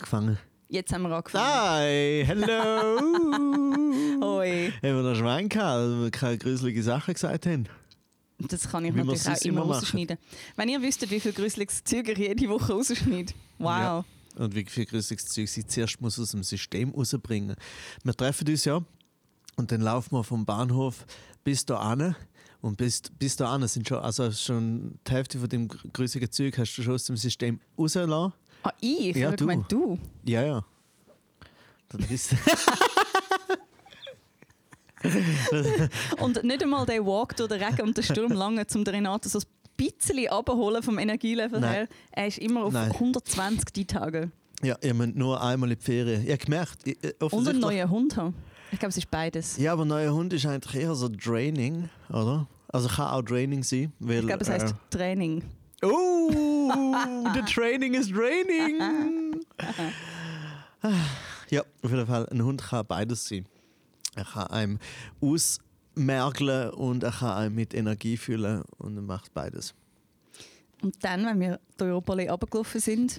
angefangen? 0.00 0.38
Jetzt 0.68 0.92
haben 0.92 1.02
wir 1.02 1.10
angefangen. 1.10 1.44
Hi, 1.44 2.22
hello! 2.24 3.00
Hoi. 4.22 4.72
Haben 4.82 4.82
wir 4.82 5.02
noch 5.02 5.16
Schwein 5.16 5.48
gehabt, 5.48 5.76
weil 5.76 6.02
wir 6.02 6.10
keine 6.10 6.38
gruselige 6.38 6.82
Sachen 6.82 7.14
gesagt 7.14 7.46
haben? 7.46 7.68
Das 8.38 8.70
kann 8.70 8.84
ich 8.84 8.94
Wie 8.94 8.98
natürlich 8.98 9.28
auch 9.28 9.44
immer 9.44 9.62
immer 9.62 9.74
rausschneiden. 9.74 10.16
Wenn 10.56 10.68
ihr 10.68 10.80
wüsstet, 10.80 11.10
wie 11.10 11.20
viel 11.20 11.32
gruseliges 11.32 11.84
Zeug 11.84 12.08
ich 12.08 12.18
jede 12.18 12.48
Woche 12.48 12.72
rausschneide. 12.72 13.34
Wow. 13.58 13.68
Ja. 13.68 14.04
Und 14.36 14.54
wie 14.54 14.64
viel 14.64 14.86
gruseliges 14.86 15.26
Zeug 15.26 15.48
sie 15.48 15.66
zuerst 15.66 16.00
muss 16.00 16.18
aus 16.18 16.30
dem 16.30 16.42
System 16.42 16.90
rausbringen. 16.90 17.56
Wir 18.02 18.14
treffen 18.14 18.48
uns 18.48 18.64
ja 18.64 18.82
und 19.56 19.72
dann 19.72 19.82
laufen 19.82 20.14
wir 20.16 20.24
vom 20.24 20.46
Bahnhof 20.46 21.04
bis 21.44 21.66
da 21.66 21.76
an. 21.76 22.14
Und 22.62 22.76
bis, 22.76 23.02
bis 23.18 23.36
da 23.36 23.52
an 23.52 23.66
sind 23.66 23.88
schon, 23.88 23.98
also 23.98 24.30
schon 24.32 24.98
die 25.06 25.12
Hälfte 25.12 25.38
von 25.38 25.48
dem 25.48 25.68
gruseligen 25.68 26.30
Zeug 26.30 26.58
hast 26.58 26.76
du 26.76 26.82
schon 26.82 26.94
aus 26.94 27.04
dem 27.04 27.16
System 27.16 27.58
rausgelassen. 27.78 28.34
Ah, 28.62 28.72
ich? 28.80 29.16
Ja, 29.16 29.30
ich 29.30 29.36
du. 29.36 29.46
meine, 29.46 29.64
du. 29.68 29.98
Ja, 30.24 30.42
ja. 30.44 30.64
Das 31.88 32.10
ist 32.10 32.34
Und 36.20 36.42
nicht 36.44 36.62
einmal 36.62 36.86
der 36.86 37.04
Walk 37.04 37.36
durch 37.36 37.48
den 37.48 37.62
Regen 37.62 37.82
und 37.88 37.96
den 37.96 38.04
Sturm 38.04 38.32
lange, 38.32 38.66
um 38.74 38.84
den 38.84 38.94
Renato 38.94 39.28
so 39.28 39.38
ein 39.38 39.44
bisschen 39.76 40.28
abholen 40.28 40.82
vom 40.82 40.98
Energielevel 40.98 41.60
Nein. 41.60 41.72
her. 41.72 41.88
Er 42.12 42.26
ist 42.26 42.38
immer 42.38 42.64
auf 42.64 42.72
Nein. 42.72 42.90
120 42.92 43.72
die 43.72 43.86
Tage. 43.86 44.30
ja, 44.62 44.76
ihr 44.82 44.92
müsst 44.94 45.16
nur 45.16 45.40
einmal 45.42 45.72
in 45.72 45.78
die 45.78 45.84
Ferien. 45.84 46.22
Ich 46.24 46.30
habe 46.30 46.44
gemerkt, 46.44 46.86
ich- 46.86 46.98
Und 47.32 47.48
einen 47.48 47.60
neuen 47.60 47.88
Hund 47.88 48.16
haben. 48.16 48.34
Ich 48.72 48.78
glaube, 48.78 48.90
es 48.90 48.98
ist 48.98 49.10
beides. 49.10 49.56
Ja, 49.56 49.72
aber 49.72 49.84
neuer 49.84 50.12
Hund 50.12 50.32
ist 50.32 50.46
eigentlich 50.46 50.82
eher 50.82 50.94
so 50.94 51.08
Draining, 51.08 51.88
oder? 52.10 52.46
Also 52.68 52.88
kann 52.88 53.08
auch 53.08 53.22
Draining 53.22 53.64
sein, 53.64 53.92
weil... 53.98 54.20
Ich 54.20 54.26
glaube, 54.26 54.42
es 54.44 54.48
heisst 54.50 54.74
äh, 54.74 54.96
Training. 54.96 55.42
Oh, 55.82 56.70
the 57.34 57.40
training 57.52 57.94
is 57.94 58.08
draining. 58.08 59.40
ja, 61.50 61.62
auf 61.82 61.90
jeden 61.90 62.06
Fall, 62.06 62.26
ein 62.30 62.42
Hund 62.42 62.62
kann 62.62 62.86
beides 62.86 63.26
sein. 63.26 63.46
Er 64.14 64.24
kann 64.24 64.46
einem 64.48 64.78
ausmergeln 65.20 66.70
und 66.70 67.02
er 67.04 67.12
kann 67.12 67.36
einem 67.38 67.54
mit 67.54 67.74
Energie 67.74 68.16
füllen 68.16 68.62
und 68.78 68.96
er 68.96 69.02
macht 69.02 69.32
beides. 69.34 69.74
Und 70.82 70.96
dann, 71.04 71.24
wenn 71.26 71.40
wir 71.40 71.60
die 71.78 71.84
Europalais 71.84 72.28
runtergelaufen 72.28 72.80
sind, 72.80 73.18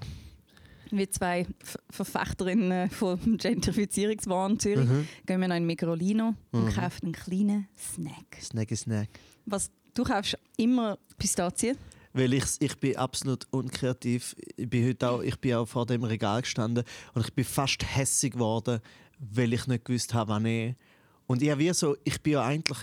wie 0.90 1.08
zwei 1.09 1.46
Ver- 1.64 1.80
Verfechterinnen 1.90 2.90
vom 2.90 3.38
Gentrifizierungswahn 3.38 4.59
Zürich, 4.59 4.90
Mhm. 4.90 5.08
gehen 5.25 5.40
wir 5.40 5.48
noch 5.48 5.56
in 5.56 5.66
Migrolino 5.66 6.34
und 6.52 6.73
kaufen 6.75 7.06
einen 7.06 7.14
kleinen 7.14 7.68
Snack. 7.78 8.38
Snacky 8.42 8.75
Snack. 8.75 9.08
Was, 9.46 9.72
du 9.94 10.03
kaufst 10.03 10.38
immer 10.58 10.98
Pistazien. 11.18 11.78
Weil 12.14 12.34
ich, 12.34 12.44
ich 12.59 12.78
bin 12.78 12.95
absolut 12.98 13.48
unkreativ. 13.52 14.36
Ich 14.58 14.70
bin 14.70 14.88
heute 14.88 15.09
auch, 15.09 15.22
ich 15.22 15.38
bin 15.40 15.54
auch 15.56 15.66
vor 15.66 15.86
dem 15.86 16.04
Regal 16.04 16.42
gestanden 16.42 16.84
und 17.14 17.26
ich 17.26 17.34
bin 17.34 17.45
fast 17.45 17.84
hässig 17.95 18.34
geworden, 18.34 18.80
weil 19.20 19.53
ich 19.53 19.68
nicht 19.68 19.86
gewusst 19.86 20.14
habe, 20.14 20.31
wann 20.31 20.45
ich. 20.45 20.76
Und 21.28 21.42
ich 21.42 21.58
wie 21.58 21.72
so, 21.73 21.95
ich 22.03 22.22
bin 22.22 22.34
ja 22.34 22.44
eigentlich 22.44 22.80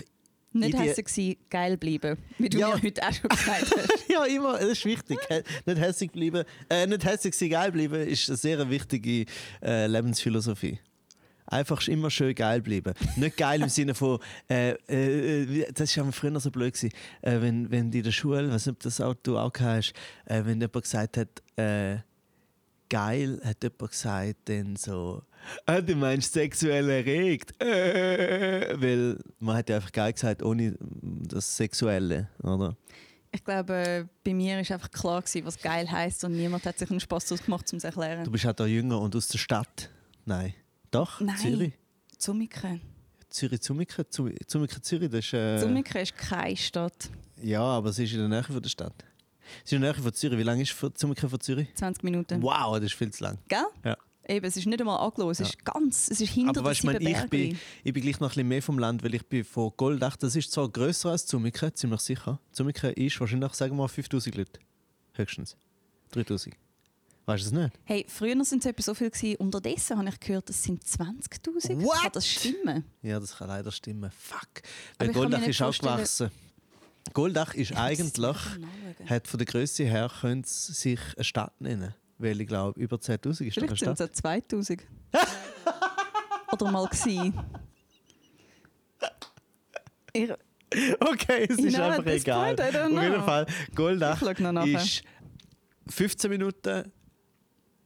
Nicht 0.51 0.77
hässlich 0.79 1.07
sein, 1.09 1.35
geil 1.49 1.77
bleiben. 1.77 2.17
Wie 2.39 2.49
du 2.49 2.57
Ja. 2.57 2.69
mir 2.69 2.81
heute 2.81 3.07
auch 3.07 3.13
schon 3.13 3.29
gesagt 3.29 3.75
hast. 3.77 3.89
Ja, 4.09 4.25
immer, 4.25 4.53
das 4.57 4.69
ist 4.69 4.85
wichtig. 4.85 5.19
Nicht 5.65 5.79
hässig 5.79 6.11
bleiben, 6.11 6.43
äh, 6.69 6.87
nicht 6.87 7.05
hässig 7.05 7.35
sein, 7.35 7.49
geil 7.51 7.71
bleiben, 7.71 8.07
ist 8.07 8.27
eine 8.27 8.37
sehr 8.37 8.67
wichtige 8.69 9.25
äh, 9.61 9.85
Lebensphilosophie. 9.85 10.79
Einfach 11.51 11.87
immer 11.87 12.09
schön 12.11 12.35
geil 12.35 12.61
bleiben. 12.61 12.93
Nicht 13.15 13.35
geil 13.37 13.61
im 13.61 13.69
Sinne 13.69 13.95
von, 13.95 14.19
äh, 14.49 14.71
äh, 14.87 15.49
wie- 15.49 15.65
das 15.73 15.97
war 15.97 16.11
früher 16.11 16.39
so 16.39 16.51
blöd, 16.51 16.73
gewesen, 16.73 16.93
äh, 17.21 17.41
wenn, 17.41 17.69
wenn 17.71 17.91
in 17.91 18.03
der 18.03 18.11
Schule, 18.11 18.51
weiß 18.51 18.67
nicht, 18.67 18.75
ob 18.75 18.79
das 18.83 19.01
auch, 19.01 19.15
du 19.23 19.37
auch 19.37 19.51
hast, 19.59 19.93
äh, 20.25 20.43
wenn 20.45 20.61
jemand 20.61 20.83
gesagt 20.83 21.17
hat, 21.17 21.27
äh, 21.57 21.97
geil, 22.87 23.41
hat 23.43 23.63
jemand 23.63 23.91
gesagt, 23.91 24.35
dann 24.45 24.75
so, 24.75 25.23
ah, 25.65 25.81
du 25.81 25.95
meinst 25.95 26.33
sexuell 26.33 26.87
erregt. 26.89 27.59
Äh, 27.61 28.75
weil 28.79 29.17
man 29.39 29.57
hat 29.57 29.69
ja 29.69 29.77
einfach 29.77 29.91
geil 29.91 30.13
gesagt, 30.13 30.43
ohne 30.43 30.75
das 30.79 31.57
Sexuelle, 31.57 32.29
oder? 32.43 32.75
Ich 33.31 33.43
glaube, 33.43 33.73
äh, 33.73 34.05
bei 34.23 34.33
mir 34.33 34.53
war 34.57 34.59
einfach 34.59 34.89
klar, 34.91 35.21
gewesen, 35.21 35.45
was 35.45 35.59
geil 35.59 35.89
heisst 35.89 36.23
und 36.23 36.31
niemand 36.33 36.65
hat 36.65 36.79
sich 36.79 36.89
einen 36.89 36.99
Spass 36.99 37.25
daraus 37.25 37.43
gemacht, 37.43 37.65
um 37.71 37.77
es 37.77 37.81
zu 37.81 37.87
erklären. 37.87 38.23
Du 38.23 38.31
bist 38.31 38.45
auch 38.47 38.53
da 38.53 38.65
jünger 38.65 38.99
und 38.99 39.15
aus 39.15 39.27
der 39.27 39.37
Stadt. 39.37 39.89
Nein. 40.25 40.53
Doch? 40.91 41.19
Nein. 41.21 41.37
Zürich? 41.37 41.73
Zumike. 42.17 42.79
Zürich, 43.29 43.61
Zumiken? 43.61 44.05
Zu- 44.09 44.31
Zumiken, 44.47 44.81
Zürich, 44.81 45.09
das 45.09 45.19
ist... 45.25 45.33
Äh, 45.33 45.59
Zumike 45.59 45.99
ist 46.01 46.17
keine 46.17 46.57
Stadt. 46.57 47.09
ja, 47.41 47.61
aber 47.61 47.93
sie 47.93 48.03
ist 48.05 48.13
in 48.13 48.19
der 48.19 48.27
Nähe 48.27 48.43
von 48.43 48.61
der 48.61 48.69
Stadt. 48.69 48.93
Sie 49.63 49.75
ist 49.75 49.77
in 49.77 49.81
der 49.81 49.93
Nähe 49.93 50.01
von 50.01 50.13
Zürich. 50.13 50.37
Wie 50.39 50.43
lange 50.43 50.63
ist 50.63 50.75
Zumiken 50.95 51.29
von 51.29 51.39
Zürich? 51.39 51.67
20 51.75 52.03
Minuten. 52.03 52.41
Wow, 52.41 52.75
das 52.77 52.85
ist 52.85 52.93
viel 52.95 53.11
zu 53.11 53.23
lang. 53.23 53.37
Gell? 53.47 53.65
Ja. 53.85 53.97
Eben, 54.27 54.45
es 54.45 54.57
ist 54.57 54.65
nicht 54.67 54.79
einmal 54.79 54.99
angelost, 54.99 55.41
es 55.41 55.49
ist 55.49 55.65
ganz, 55.65 56.07
es 56.11 56.21
ist 56.21 56.29
hinter 56.33 56.59
aber 56.59 56.69
weißt 56.69 56.83
ich, 56.83 56.89
sieben 56.91 57.03
mein, 57.03 57.23
ich, 57.23 57.29
bin, 57.31 57.59
ich 57.83 57.93
bin 57.93 58.03
gleich 58.03 58.19
noch 58.19 58.27
ein 58.27 58.33
bisschen 58.33 58.47
mehr 58.47 58.61
vom 58.61 58.77
Land, 58.77 59.03
weil 59.03 59.15
ich 59.15 59.25
bin 59.25 59.43
von 59.43 59.71
Goldach. 59.75 60.17
Das 60.17 60.35
ist 60.35 60.51
zwar 60.51 60.69
grösser 60.69 61.09
als 61.09 61.25
Zumiken, 61.25 61.73
ziemlich 61.73 62.01
sicher. 62.01 62.39
Zumiken 62.51 62.93
ist 62.93 63.19
wahrscheinlich, 63.19 63.53
sagen 63.53 63.71
wir 63.73 63.77
mal, 63.83 63.87
5000 63.87 64.35
Leute. 64.35 64.59
Höchstens. 65.13 65.57
3000. 66.11 66.55
Weißt 67.29 67.45
du 67.45 67.51
das 67.51 67.59
nicht? 67.63 67.79
Hey, 67.83 68.05
früher 68.09 68.29
waren 68.31 68.41
es 68.41 68.51
etwa 68.65 68.81
so 68.81 68.95
viel, 68.95 69.11
gewesen. 69.11 69.35
unterdessen 69.35 69.99
habe 69.99 70.09
ich 70.09 70.19
gehört, 70.19 70.49
es 70.49 70.63
sind 70.63 70.83
20'000. 70.83 71.83
What? 71.83 72.01
Kann 72.01 72.11
das 72.13 72.27
stimmen? 72.27 72.83
Ja, 73.03 73.19
das 73.19 73.37
kann 73.37 73.49
leider 73.49 73.71
stimmen. 73.71 74.09
Fuck. 74.17 74.63
Weil 74.97 75.09
Goldach 75.13 75.45
ist 75.45 75.61
auch 75.61 75.65
vorstellen- 75.67 75.93
gewachsen. 75.97 76.31
Goldach 77.13 77.53
ist 77.53 77.75
eigentlich, 77.75 78.37
hat 79.05 79.27
von 79.27 79.37
der 79.37 79.45
Größe 79.45 79.83
her, 79.83 80.09
könnte 80.21 80.47
es 80.47 80.65
sich 80.67 80.99
eine 81.15 81.23
Stadt 81.23 81.61
nennen. 81.61 81.93
Weil 82.17 82.41
ich 82.41 82.47
glaube, 82.47 82.79
über 82.79 82.97
10.000 82.97 83.45
ist 83.45 83.57
doch 83.57 83.61
eine 83.61 83.75
Vielleicht 83.75 83.79
sind 83.85 83.95
Stadt. 83.95 84.09
es 84.11 84.17
ja 84.17 84.21
2000. 84.23 84.81
Oder 86.51 86.71
mal 86.71 86.87
gewesen. 86.87 87.33
Ich, 90.13 90.31
Okay, 90.99 91.47
es 91.49 91.57
ist 91.59 91.79
einfach 91.79 92.05
egal. 92.07 92.55
point, 92.55 92.75
Auf 92.75 92.89
jeden. 93.03 93.23
Fall, 93.23 93.45
Goldach 93.75 94.19
ist 94.21 95.03
15 95.87 96.29
Minuten 96.31 96.91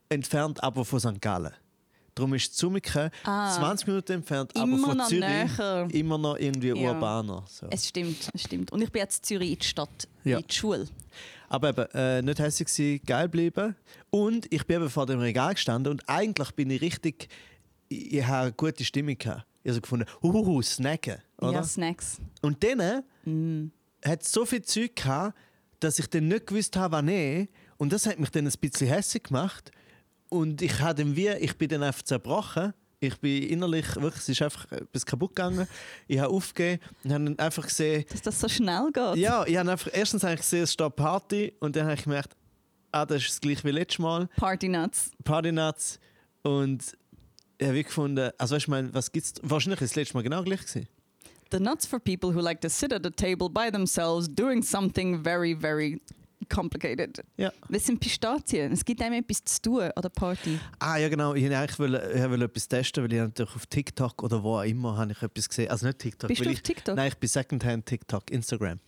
entfernt, 0.10 0.64
aber 0.64 0.86
von 0.86 1.00
St. 1.00 1.22
Gallen. 1.22 1.54
Darum 2.16 2.34
ist 2.36 2.56
Zumiken 2.56 3.10
Ah. 3.24 3.52
20 3.56 3.88
Minuten 3.88 4.12
entfernt, 4.14 4.52
aber 4.56 4.64
Immer 4.66 4.88
von 4.88 4.98
noch 4.98 5.08
Zürich 5.08 5.22
näher. 5.58 5.88
immer 5.92 6.18
noch 6.20 6.38
irgendwie 6.38 6.68
Ja. 6.68 6.76
urbaner. 6.92 7.44
So. 7.48 7.66
es 7.72 7.88
stimmt, 7.90 8.30
es 8.34 8.42
stimmt. 8.44 8.72
Und 8.72 8.82
ich 8.84 8.92
bin 8.92 9.00
jetzt 9.02 9.20
in 9.20 9.24
Zürich 9.24 9.52
in 9.52 9.58
die 9.60 9.66
Stadt, 9.66 10.08
Ja. 10.24 10.38
in 10.38 10.46
die 10.48 10.54
Schule. 10.54 10.88
Aber 11.50 11.70
eben, 11.70 11.86
äh, 11.94 12.22
nicht 12.22 12.38
hässlich 12.40 12.68
sein, 12.70 13.00
geil 13.06 13.30
bleiben. 13.30 13.76
Und 14.12 14.52
ich 14.54 14.66
bin 14.68 14.78
eben 14.78 14.90
vor 14.92 15.08
dem 15.08 15.20
Regal 15.20 15.54
gestanden 15.56 15.92
und 15.92 16.08
eigentlich 16.08 16.52
bin 16.52 16.70
ich 16.70 16.82
richtig, 16.82 17.30
ich, 17.90 18.14
ich 18.14 18.26
habe 18.28 18.44
eine 18.44 18.52
gute 18.54 18.86
Stimmung 18.86 19.18
gehabt. 19.18 19.46
Ich 19.64 19.70
habe 19.70 19.76
so 19.76 19.82
gefunden, 19.82 20.06
huhuhu, 20.22 20.62
snacken. 20.62 21.18
Oder? 21.40 21.54
Ja, 21.54 21.64
Snacks. 21.64 22.18
Und 22.42 22.64
dann 22.64 23.04
Mm. 23.26 23.72
hat 24.06 24.22
es 24.22 24.32
so 24.32 24.46
viel 24.46 24.62
Zeug 24.62 24.96
gehabt, 24.96 25.36
dass 25.80 25.98
ich 25.98 26.08
dann 26.08 26.28
nicht 26.28 26.46
gewusst 26.46 26.76
habe, 26.76 26.92
wann 26.96 27.08
ich. 27.08 27.50
Und 27.78 27.92
das 27.92 28.06
hat 28.06 28.20
mich 28.20 28.30
dann 28.30 28.46
ein 28.46 28.54
bisschen 28.62 28.88
hässlich 28.88 29.24
gemacht. 29.24 29.72
Und 30.34 30.64
ich, 30.64 30.80
habe 30.80 30.96
dann 30.96 31.16
wie, 31.16 31.30
ich 31.30 31.56
bin 31.58 31.70
dann 31.70 31.84
einfach 31.84 32.02
zerbrochen. 32.02 32.74
Ich 33.00 33.16
bin 33.20 33.44
innerlich, 33.44 33.86
wirklich, 33.98 34.24
es 34.24 34.30
ist 34.30 34.42
einfach 34.42 34.72
etwas 34.72 35.06
kaputt 35.06 35.36
gegangen. 35.36 35.68
Ich 36.08 36.18
habe 36.18 36.34
aufgegeben 36.34 36.82
und 37.04 37.14
habe 37.14 37.24
dann 37.26 37.38
einfach 37.40 37.64
gesehen, 37.68 38.04
Dass 38.10 38.22
das 38.22 38.40
so 38.40 38.48
schnell 38.48 38.90
geht. 38.92 39.18
ja, 39.18 39.46
ich 39.46 39.58
habe 39.58 39.70
einfach, 39.70 39.92
erstens 39.94 40.24
habe 40.24 40.34
ich 40.34 40.40
gesehen, 40.40 40.64
es 40.64 40.74
steht 40.74 40.96
Party 40.96 41.54
und 41.60 41.76
dann 41.76 41.84
habe 41.86 41.96
ich 41.96 42.04
gemerkt, 42.04 42.36
ah, 42.92 43.06
das 43.06 43.22
ist 43.22 43.30
das 43.30 43.42
gleiche 43.42 43.64
wie 43.66 43.72
letztes 43.72 44.00
Mal. 44.00 44.28
Party 44.38 44.70
Nuts. 44.70 45.12
Party 45.24 45.52
Nuts. 45.52 46.00
Und 46.42 46.82
ich 47.60 47.68
habe 47.68 47.84
gefunden, 47.84 48.32
also 48.38 48.56
weißt 48.56 48.64
du, 48.64 48.66
ich 48.66 48.68
meine, 48.70 48.94
was 48.94 49.12
gibt's? 49.12 49.34
Wahrscheinlich 49.44 49.82
ist 49.82 49.92
es 49.92 49.96
letztes 49.96 50.14
Mal 50.16 50.24
genau 50.24 50.42
gleich 50.44 50.62
gewesen. 50.62 50.88
The 51.52 51.60
nuts 51.60 51.86
for 51.86 52.00
people 52.00 52.34
who 52.34 52.40
like 52.42 52.60
to 52.62 52.70
sit 52.70 52.92
at 52.92 53.06
a 53.06 53.12
table 53.12 53.50
by 53.50 53.70
themselves 53.70 54.28
doing 54.28 54.64
something 54.64 55.24
very, 55.24 55.54
very 55.54 56.02
complicated. 56.50 57.24
Ja. 57.38 57.52
Was 57.70 57.86
sind 57.86 58.00
Pistazien? 58.00 58.72
Es 58.72 58.84
gibt 58.84 59.02
einem 59.02 59.16
etwas 59.16 59.44
zu 59.44 59.62
tun 59.62 59.82
an 59.82 60.02
der 60.02 60.10
Party. 60.10 60.60
Ah 60.80 60.98
ja 60.98 61.10
genau, 61.10 61.34
ich 61.34 61.44
wollte 61.44 61.58
eigentlich 61.58 61.80
wollte, 61.80 62.12
ich 62.14 62.42
etwas 62.42 62.68
testen, 62.68 63.04
weil 63.04 63.14
ich 63.14 63.20
natürlich 63.20 63.56
auf 63.56 63.66
TikTok 63.66 64.24
oder 64.24 64.44
wo 64.44 64.58
auch 64.58 64.64
immer 64.64 64.98
habe 64.98 65.12
ich 65.12 65.22
etwas 65.22 65.50
gesehen. 65.50 65.70
Also 65.70 65.88
nicht 65.88 66.00
TikTok. 66.00 66.28
Bist 66.28 66.42
du 66.42 66.50
ich, 66.50 66.58
auf 66.58 66.62
TikTok? 66.62 66.96
Nein, 66.96 67.08
ich 67.10 67.18
bin 67.18 67.30
Secondhand 67.30 67.86
TikTok, 67.86 68.32
Instagram. 68.32 68.80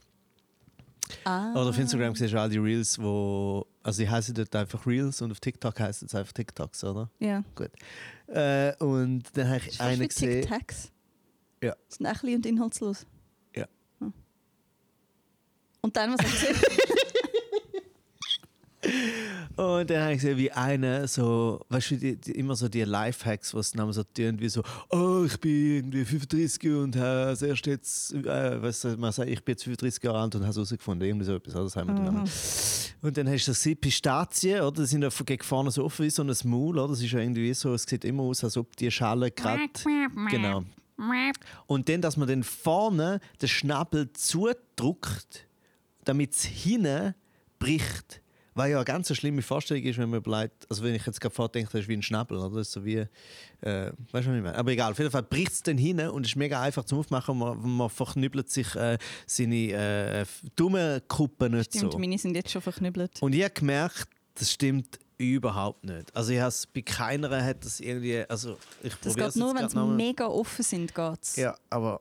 Ah. 1.23 1.51
Oder 1.51 1.69
auf 1.69 1.77
Instagram 1.77 2.15
siehst 2.15 2.33
du 2.33 2.39
all 2.39 2.49
die 2.49 2.57
Reels, 2.57 2.99
wo... 2.99 3.65
Also 3.83 4.01
ich 4.01 4.09
heiße 4.09 4.33
dort 4.33 4.55
einfach 4.55 4.85
Reels 4.87 5.21
und 5.21 5.31
auf 5.31 5.39
TikTok 5.39 5.79
heißt 5.79 6.03
es 6.03 6.15
einfach 6.15 6.33
TikToks, 6.33 6.83
oder? 6.83 7.09
Ja. 7.19 7.43
Gut. 7.53 7.69
Äh, 8.27 8.73
und 8.79 9.23
dann 9.33 9.49
habe 9.49 9.59
Das 9.59 9.73
ich 9.75 9.81
einen 9.81 10.07
gesehen... 10.07 10.41
Tic-Tacs. 10.41 10.91
Ja. 11.61 11.75
Sind 11.87 12.05
ein 12.05 12.35
und 12.35 12.45
inhaltslos. 12.45 13.05
Ja. 13.55 13.65
Hm. 13.99 14.13
Und 15.81 15.95
dann, 15.95 16.13
was 16.13 16.25
hast 16.25 16.43
du 16.43 16.47
gesehen? 16.47 16.55
Und 19.55 19.89
dann 19.89 20.01
habe 20.01 20.13
ich 20.13 20.19
gesehen, 20.19 20.37
wie 20.37 20.51
einer 20.51 21.07
so, 21.07 21.61
weißt 21.69 21.91
du, 21.91 21.95
die, 21.95 22.15
die, 22.17 22.31
immer 22.31 22.55
so 22.55 22.67
die 22.67 22.83
Lifehacks, 22.83 23.53
was 23.53 23.71
dann 23.71 23.91
so 23.93 24.03
tun, 24.03 24.37
wie 24.39 24.49
so, 24.49 24.61
oh, 24.89 25.23
ich 25.25 25.39
bin 25.39 25.75
irgendwie 25.77 26.03
35 26.03 26.71
und 26.71 26.95
habe 26.97 27.27
das 27.27 27.41
erst 27.41 27.65
jetzt, 27.65 28.13
äh, 28.13 28.61
was 28.61 28.81
soll 28.81 28.97
man 28.97 29.13
sagt, 29.13 29.29
ich 29.29 29.41
bin 29.43 29.53
jetzt 29.53 29.63
35 29.63 30.03
Jahre 30.03 30.19
alt 30.19 30.35
und 30.35 30.41
habe 30.41 30.49
es 30.49 30.57
herausgefunden, 30.57 31.07
irgendwie 31.07 31.25
so 31.25 31.35
etwas, 31.35 31.53
das 31.53 31.75
haben 31.77 31.87
wir 31.87 31.95
dann. 31.95 32.29
Und 33.01 33.17
dann 33.17 33.29
hast 33.29 33.47
du 33.47 33.51
gesehen, 33.51 33.77
Pistazien, 33.77 34.61
oder? 34.61 34.81
Die 34.81 34.87
sind 34.87 35.03
ja 35.03 35.09
gegen 35.25 35.43
vorne 35.43 35.71
so 35.71 35.85
offen 35.85 36.05
wie 36.05 36.09
so 36.09 36.23
ein 36.23 36.33
Maul, 36.43 36.77
oder? 36.77 36.89
Das 36.89 37.01
ist 37.01 37.11
ja 37.11 37.19
irgendwie 37.19 37.53
so, 37.53 37.73
es 37.73 37.83
sieht 37.83 38.03
immer 38.03 38.23
aus, 38.23 38.43
als 38.43 38.57
ob 38.57 38.75
die 38.75 38.91
Schale 38.91 39.31
gerade. 39.31 39.69
Genau. 40.31 40.63
Und 41.65 41.87
dann, 41.87 42.01
dass 42.01 42.17
man 42.17 42.27
dann 42.27 42.43
vorne 42.43 43.21
den 43.41 43.47
Schnabel 43.47 44.11
zudrückt, 44.13 45.47
damit 46.03 46.33
es 46.33 46.43
hinten 46.43 47.15
bricht. 47.59 48.21
Weil 48.57 48.71
ja 48.71 48.77
eine 48.77 48.85
ganz 48.85 49.13
schlimme 49.13 49.41
Vorstellung 49.41 49.83
ist, 49.83 49.97
wenn 49.97 50.09
man 50.09 50.21
bleibt, 50.21 50.65
also 50.69 50.81
wenn 50.81 50.95
ich 50.95 51.05
jetzt 51.05 51.19
gerade 51.19 51.35
vordenke, 51.35 51.69
das 51.73 51.81
ist 51.81 51.87
wie 51.89 51.93
ein 51.93 52.01
Schnabel, 52.01 52.37
oder? 52.37 52.55
Das 52.55 52.67
ist 52.67 52.71
so 52.71 52.85
wie, 52.85 52.95
äh, 52.95 53.07
weißt 53.61 53.91
du, 53.91 53.91
was 54.11 54.21
ich 54.21 54.25
meine? 54.27 54.55
Aber 54.55 54.71
egal, 54.71 54.93
auf 54.93 54.97
jeden 54.97 55.11
Fall 55.11 55.23
bricht 55.23 55.51
es 55.51 55.61
dann 55.61 55.77
hin 55.77 55.99
und 55.99 56.25
ist 56.25 56.37
mega 56.37 56.61
einfach 56.61 56.85
zum 56.85 56.99
Aufmachen. 56.99 57.37
Man, 57.37 57.59
man 57.61 57.89
verknüppelt 57.89 58.49
sich 58.49 58.73
äh, 58.75 58.97
seine 59.27 59.71
äh, 59.73 60.25
Daumenkuppen 60.55 61.51
nicht 61.51 61.75
Stimmt, 61.75 61.91
so. 61.91 61.99
meine 61.99 62.17
sind 62.17 62.33
jetzt 62.35 62.49
schon 62.49 62.61
verknüppelt. 62.61 63.21
Und 63.21 63.33
ich 63.33 63.43
habe 63.43 63.53
gemerkt, 63.53 64.07
das 64.35 64.51
stimmt 64.51 64.99
überhaupt 65.17 65.83
nicht. 65.83 66.15
Also 66.15 66.31
ich 66.31 66.39
has, 66.39 66.65
bei 66.67 66.81
keiner 66.81 67.43
hat 67.43 67.63
das 67.65 67.81
irgendwie, 67.81 68.23
also 68.29 68.57
ich 68.83 68.95
Das 68.95 69.15
geht 69.15 69.35
nur, 69.35 69.53
wenn 69.53 69.67
sie 69.67 69.77
mega 69.79 70.27
offen 70.27 70.63
sind, 70.63 70.95
geht's. 70.95 71.35
Ja, 71.35 71.55
aber 71.69 71.99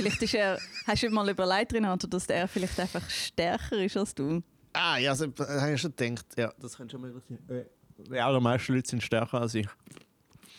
Vielleicht 0.00 0.22
ist 0.22 0.34
er, 0.34 0.58
hast 0.86 1.02
du 1.02 1.10
mal 1.10 1.28
überlegt, 1.28 1.72
Renato, 1.74 2.06
dass 2.06 2.26
er 2.26 2.48
vielleicht 2.48 2.78
einfach 2.80 3.08
stärker 3.10 3.76
ist 3.82 3.96
als 3.96 4.14
du? 4.14 4.42
Ah, 4.72 4.98
ja, 4.98 5.10
also, 5.10 5.26
das 5.26 5.48
habe 5.48 5.72
ich 5.74 5.80
schon 5.80 5.94
gedacht. 5.96 6.26
Ja, 6.36 6.52
das 6.60 6.76
könnte 6.76 6.92
schon 6.92 7.00
möglich 7.02 7.22
sein. 7.28 7.38
Äh, 7.48 7.64
Die 8.10 8.18
allermeisten 8.18 8.74
Leute 8.74 8.88
sind 8.88 9.02
stärker 9.02 9.40
als 9.40 9.54
ich. 9.54 9.66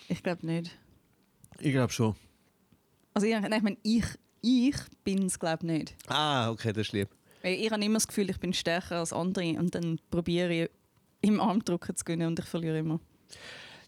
Ich 0.10 0.22
glaube 0.22 0.46
nicht. 0.46 0.78
Ich 1.60 1.72
glaube 1.72 1.94
schon. 1.94 2.16
Also 3.14 3.28
ich, 3.28 3.34
nein, 3.40 3.52
ich 3.54 3.62
meine, 3.62 3.78
ich, 3.84 4.06
ich 4.42 4.76
bin 5.04 5.26
es 5.26 5.40
glaube 5.40 5.66
nicht. 5.66 5.96
Ah, 6.08 6.50
okay, 6.50 6.74
das 6.74 6.88
ist 6.88 6.94
lieb. 6.94 7.10
Weil 7.42 7.54
ich 7.56 7.72
habe 7.72 7.84
immer 7.84 7.96
das 7.96 8.08
Gefühl, 8.08 8.30
ich 8.30 8.40
bin 8.40 8.54
stärker 8.54 8.98
als 9.00 9.14
andere 9.14 9.58
und 9.58 9.74
dann 9.74 10.00
probiere 10.10 10.54
ich 10.64 10.70
im 11.22 11.40
Armdrücken 11.40 11.96
zu 11.96 12.04
gewinnen 12.06 12.28
und 12.28 12.40
ich 12.40 12.46
verliere 12.46 12.80
immer. 12.80 13.00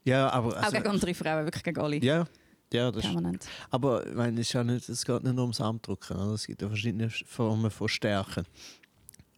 Ja, 0.03 0.29
aber. 0.29 0.49
Auch 0.49 0.63
Also, 0.63 0.77
gegen 0.77 0.87
andere 0.87 1.13
Frauen, 1.13 1.45
wirklich 1.45 1.63
gegen 1.63 1.79
alle. 1.79 1.97
ja, 1.97 2.25
ja, 2.73 2.91
das 2.91 3.03
ist. 3.03 3.11
Permanent. 3.11 3.45
Aber 3.69 4.05
ich 4.05 4.13
meine, 4.13 4.41
es, 4.41 4.47
ist 4.47 4.53
ja 4.53 4.63
nicht, 4.63 4.89
es 4.89 5.05
geht 5.05 5.23
nicht 5.23 5.35
nur 5.35 5.43
ums 5.43 5.61
Armdrücken. 5.61 6.17
oder? 6.17 6.33
Es 6.33 6.45
gibt 6.47 6.61
ja 6.61 6.67
verschiedene 6.67 7.09
Formen 7.09 7.71
von 7.71 7.87
Stärke. 7.87 8.43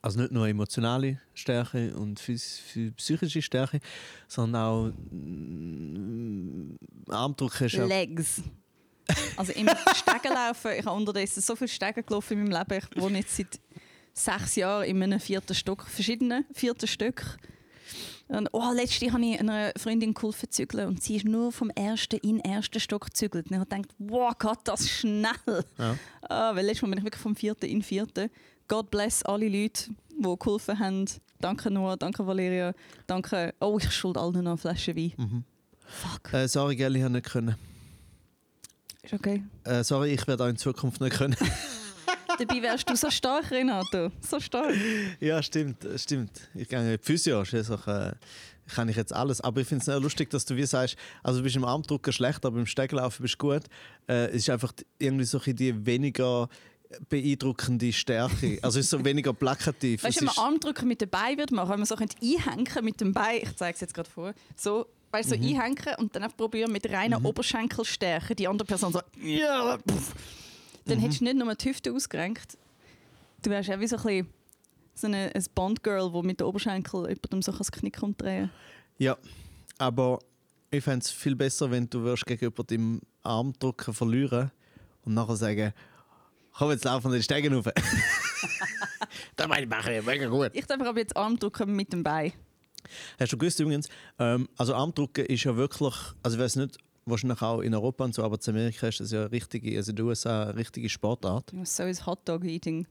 Also 0.02 0.20
nicht 0.22 0.32
nur 0.32 0.48
emotionale 0.48 1.20
Stärke 1.34 1.96
und 1.96 2.22
psychische 2.96 3.42
Stärke, 3.42 3.80
sondern 4.28 4.62
auch 4.62 4.92
mm, 5.10 6.76
Armdrücken 7.10 7.66
ist 7.66 7.74
ja 7.74 7.86
Legs. 7.86 8.44
Also 9.36 9.52
im 9.54 9.68
Stegenlaufen, 9.96 10.72
ich 10.78 10.86
habe 10.86 10.96
unterdessen 10.96 11.42
so 11.42 11.56
viele 11.56 11.70
Stegen 11.70 12.06
gelaufen 12.06 12.34
in 12.34 12.50
meinem 12.50 12.70
Leben. 12.70 12.88
Ich 12.96 13.02
wohne 13.02 13.18
jetzt 13.20 13.36
seit 13.36 13.60
sechs 14.14 14.56
Jahren 14.56 14.86
in 14.86 15.02
einem 15.02 15.20
vierten 15.20 15.56
Stock, 15.56 15.88
verschiedenen 15.88 16.46
vierten 16.54 16.88
Stück. 16.88 17.38
Und 18.28 18.50
oh, 18.54 18.72
letztens 18.74 19.14
habe 19.14 19.24
ich 19.24 19.40
einer 19.40 19.72
Freundin 19.78 20.14
geholfen 20.14 20.50
zügeln 20.50 20.88
und 20.88 21.04
sie 21.04 21.18
ist 21.18 21.26
nur 21.26 21.52
vom 21.52 21.70
ersten 21.70 22.18
in 22.18 22.38
den 22.38 22.46
ersten 22.46 22.80
Stock 22.80 23.06
gezügelt. 23.06 23.46
Und 23.46 23.52
ich 23.52 23.60
habe 23.60 23.70
gedacht, 23.70 23.96
wow, 24.00 24.34
Gott, 24.38 24.60
das 24.64 24.90
schnell. 24.90 25.64
Ja. 25.78 25.98
Ah, 26.22 26.56
weil 26.56 26.66
letztes 26.66 26.82
Mal 26.82 26.90
bin 26.90 27.00
ich 27.00 27.06
wirklich 27.06 27.22
vom 27.22 27.36
vierten 27.36 27.66
in 27.66 27.78
den 27.80 27.84
vierten. 27.84 28.32
God 28.68 28.90
bless 28.90 29.22
alle 29.24 29.48
Leute, 29.48 29.92
die 30.10 30.36
geholfen 30.40 30.80
haben. 30.80 31.06
Danke 31.40 31.70
Noah, 31.70 31.98
danke 31.98 32.26
Valeria, 32.26 32.74
danke... 33.06 33.54
Oh, 33.60 33.78
ich 33.78 33.92
schuld 33.92 34.18
allen 34.18 34.44
noch 34.44 34.52
eine 34.52 34.58
Flasche 34.58 34.96
Wein. 34.96 35.14
Mhm. 35.18 35.44
Fuck. 35.86 36.34
Äh, 36.34 36.48
sorry, 36.48 36.76
Gell, 36.76 36.96
ich 36.96 37.04
habe 37.04 37.14
nicht 37.14 37.30
können. 37.30 37.56
Ist 39.04 39.14
okay. 39.14 39.44
Äh, 39.66 39.84
sorry, 39.84 40.14
ich 40.14 40.26
werde 40.26 40.46
auch 40.46 40.48
in 40.48 40.58
Zukunft 40.58 41.00
nicht 41.02 41.16
können. 41.16 41.36
Dabei 42.38 42.62
wärst 42.62 42.90
du 42.90 42.96
so 42.96 43.10
stark, 43.10 43.52
Renato. 43.52 44.12
So 44.22 44.40
stark. 44.40 44.74
ja, 45.20 45.42
stimmt, 45.42 45.86
stimmt. 45.98 46.32
Ich 46.54 46.68
gehe 46.68 46.80
in 46.80 46.98
die 46.98 47.04
Physio, 47.04 47.42
äh, 47.44 48.12
kann 48.74 48.90
ich 48.90 48.96
jetzt 48.96 49.14
alles. 49.14 49.42
Aber 49.42 49.62
ich 49.62 49.68
finde 49.68 49.92
es 49.92 50.02
lustig, 50.02 50.30
dass 50.30 50.46
du 50.46 50.56
wie 50.56 50.66
sagst, 50.66 50.96
also 51.24 51.40
du 51.40 51.44
bist 51.44 51.56
im 51.56 51.66
Armdrücken 51.66 52.12
schlecht, 52.12 52.46
aber 52.46 52.60
im 52.60 52.66
Steglaufen 52.66 53.22
bist 53.24 53.36
du 53.36 53.48
gut. 53.48 53.64
Äh, 54.08 54.28
es 54.30 54.36
ist 54.38 54.50
einfach 54.50 54.74
irgendwie 55.00 55.26
so 55.26 55.40
ein 55.46 55.56
die 55.56 55.86
weniger 55.86 56.50
beeindruckende 57.10 57.92
Stärke. 57.94 58.60
Also 58.62 58.80
es 58.80 58.86
ist 58.86 58.92
so 58.92 59.04
weniger 59.04 59.34
plakativ. 59.34 60.04
Weißt 60.04 60.18
du, 60.18 60.22
wenn 60.22 60.34
man 60.36 60.38
Armdrücken 60.46 60.88
mit 60.88 61.02
dem 61.02 61.10
Bein 61.10 61.38
würde 61.38 61.54
machen, 61.56 61.70
wenn 61.72 61.80
man 61.80 61.86
so 61.86 61.96
könnte 61.96 62.16
einhängen 62.22 62.86
mit 62.86 63.02
dem 63.02 63.14
Bein, 63.14 63.40
ich 63.44 63.56
zeige 63.56 63.76
es 63.76 63.82
jetzt 63.82 63.94
gerade 63.94 64.10
vor, 64.10 64.34
so, 64.56 64.86
weißt, 65.12 65.30
Mhm. 65.32 65.36
so 65.44 65.50
einhängen 65.50 65.96
und 65.98 66.16
dann 66.16 66.24
einfach 66.24 66.38
probieren 66.38 66.72
mit 66.72 66.90
reiner 66.90 67.24
Oberschenkelstärke 67.24 68.36
die 68.36 68.48
andere 68.48 68.66
Person 68.68 68.94
so, 68.94 69.02
ja, 69.22 69.78
pff. 69.78 70.14
Dann 70.86 70.98
Mhm. 70.98 71.02
hättest 71.02 71.22
du 71.22 71.24
nicht 71.26 71.36
nur 71.38 71.54
die 71.56 71.70
Hüfte 71.70 71.92
ausgerenkt, 71.94 72.58
du 73.44 73.50
wärst 73.50 73.70
auch 73.72 73.80
wie 73.80 73.88
so 73.88 73.98
ein 73.98 74.04
bisschen 74.04 74.28
so 74.96 75.08
eine, 75.08 75.32
ein 75.36 75.46
Bond-Girl, 75.54 76.12
die 76.12 76.22
mit 76.28 76.40
den 76.40 76.48
Oberschenkel 76.48 77.02
jemandem 77.02 77.42
so 77.42 77.52
das 77.52 77.72
Knick 77.72 78.02
umdrehen 78.02 78.50
Ja, 78.98 79.18
aber 79.78 80.20
ich 80.72 80.84
fände 80.84 81.04
es 81.04 81.12
viel 81.12 81.36
besser, 81.36 81.70
wenn 81.70 81.90
du 81.90 82.02
würdest 82.02 82.26
gegen 82.26 82.42
jemanden 82.42 82.74
im 82.74 83.02
Armdrücken 83.24 83.94
verlieren 83.94 84.52
und 85.04 85.14
nachher 85.14 85.36
sagen, 85.36 85.74
komm 86.54 86.72
jetzt 86.72 86.86
laufen 86.86 87.12
wir 87.12 87.18
den 87.18 87.24
Steigen 87.24 87.54
rauf. 87.54 87.66
das 89.36 89.48
meine 89.48 89.64
ich 89.64 89.70
mache 89.70 89.94
ich 89.94 90.06
mega 90.06 90.28
gut. 90.28 90.52
Ich 90.54 90.66
darf 90.66 90.82
aber 90.82 91.00
jetzt 91.00 91.16
Armdrücken 91.18 91.76
mit 91.76 91.92
dem 91.94 92.04
Bein. 92.04 92.34
Hast 93.20 93.34
du 93.34 93.38
gewusst 93.38 93.60
übrigens, 93.60 93.90
ähm, 94.20 94.48
also 94.58 94.76
Armdrücken 94.76 95.26
ist 95.26 95.44
ja 95.44 95.56
wirklich, 95.56 95.94
also 96.24 96.38
ich 96.38 96.44
weiß 96.44 96.56
nicht, 96.58 96.78
wahrscheinlich 97.06 97.42
auch 97.42 97.62
in 97.62 97.74
Europa 97.74 98.04
und 98.06 98.14
so, 98.16 98.24
aber 98.24 98.38
in 98.44 98.50
Amerika 98.50 98.88
ist 98.88 99.00
das 99.00 99.12
ja 99.12 99.22
eine 99.22 99.32
richtige, 99.32 99.76
also 99.78 99.92
in 99.92 99.96
den 99.96 100.06
USA 100.06 100.44
eine 100.44 100.56
richtige 100.56 100.90
Sportart. 100.90 101.52
So 101.64 101.84
ist 101.84 102.06
Hotdog-Eating. 102.06 102.88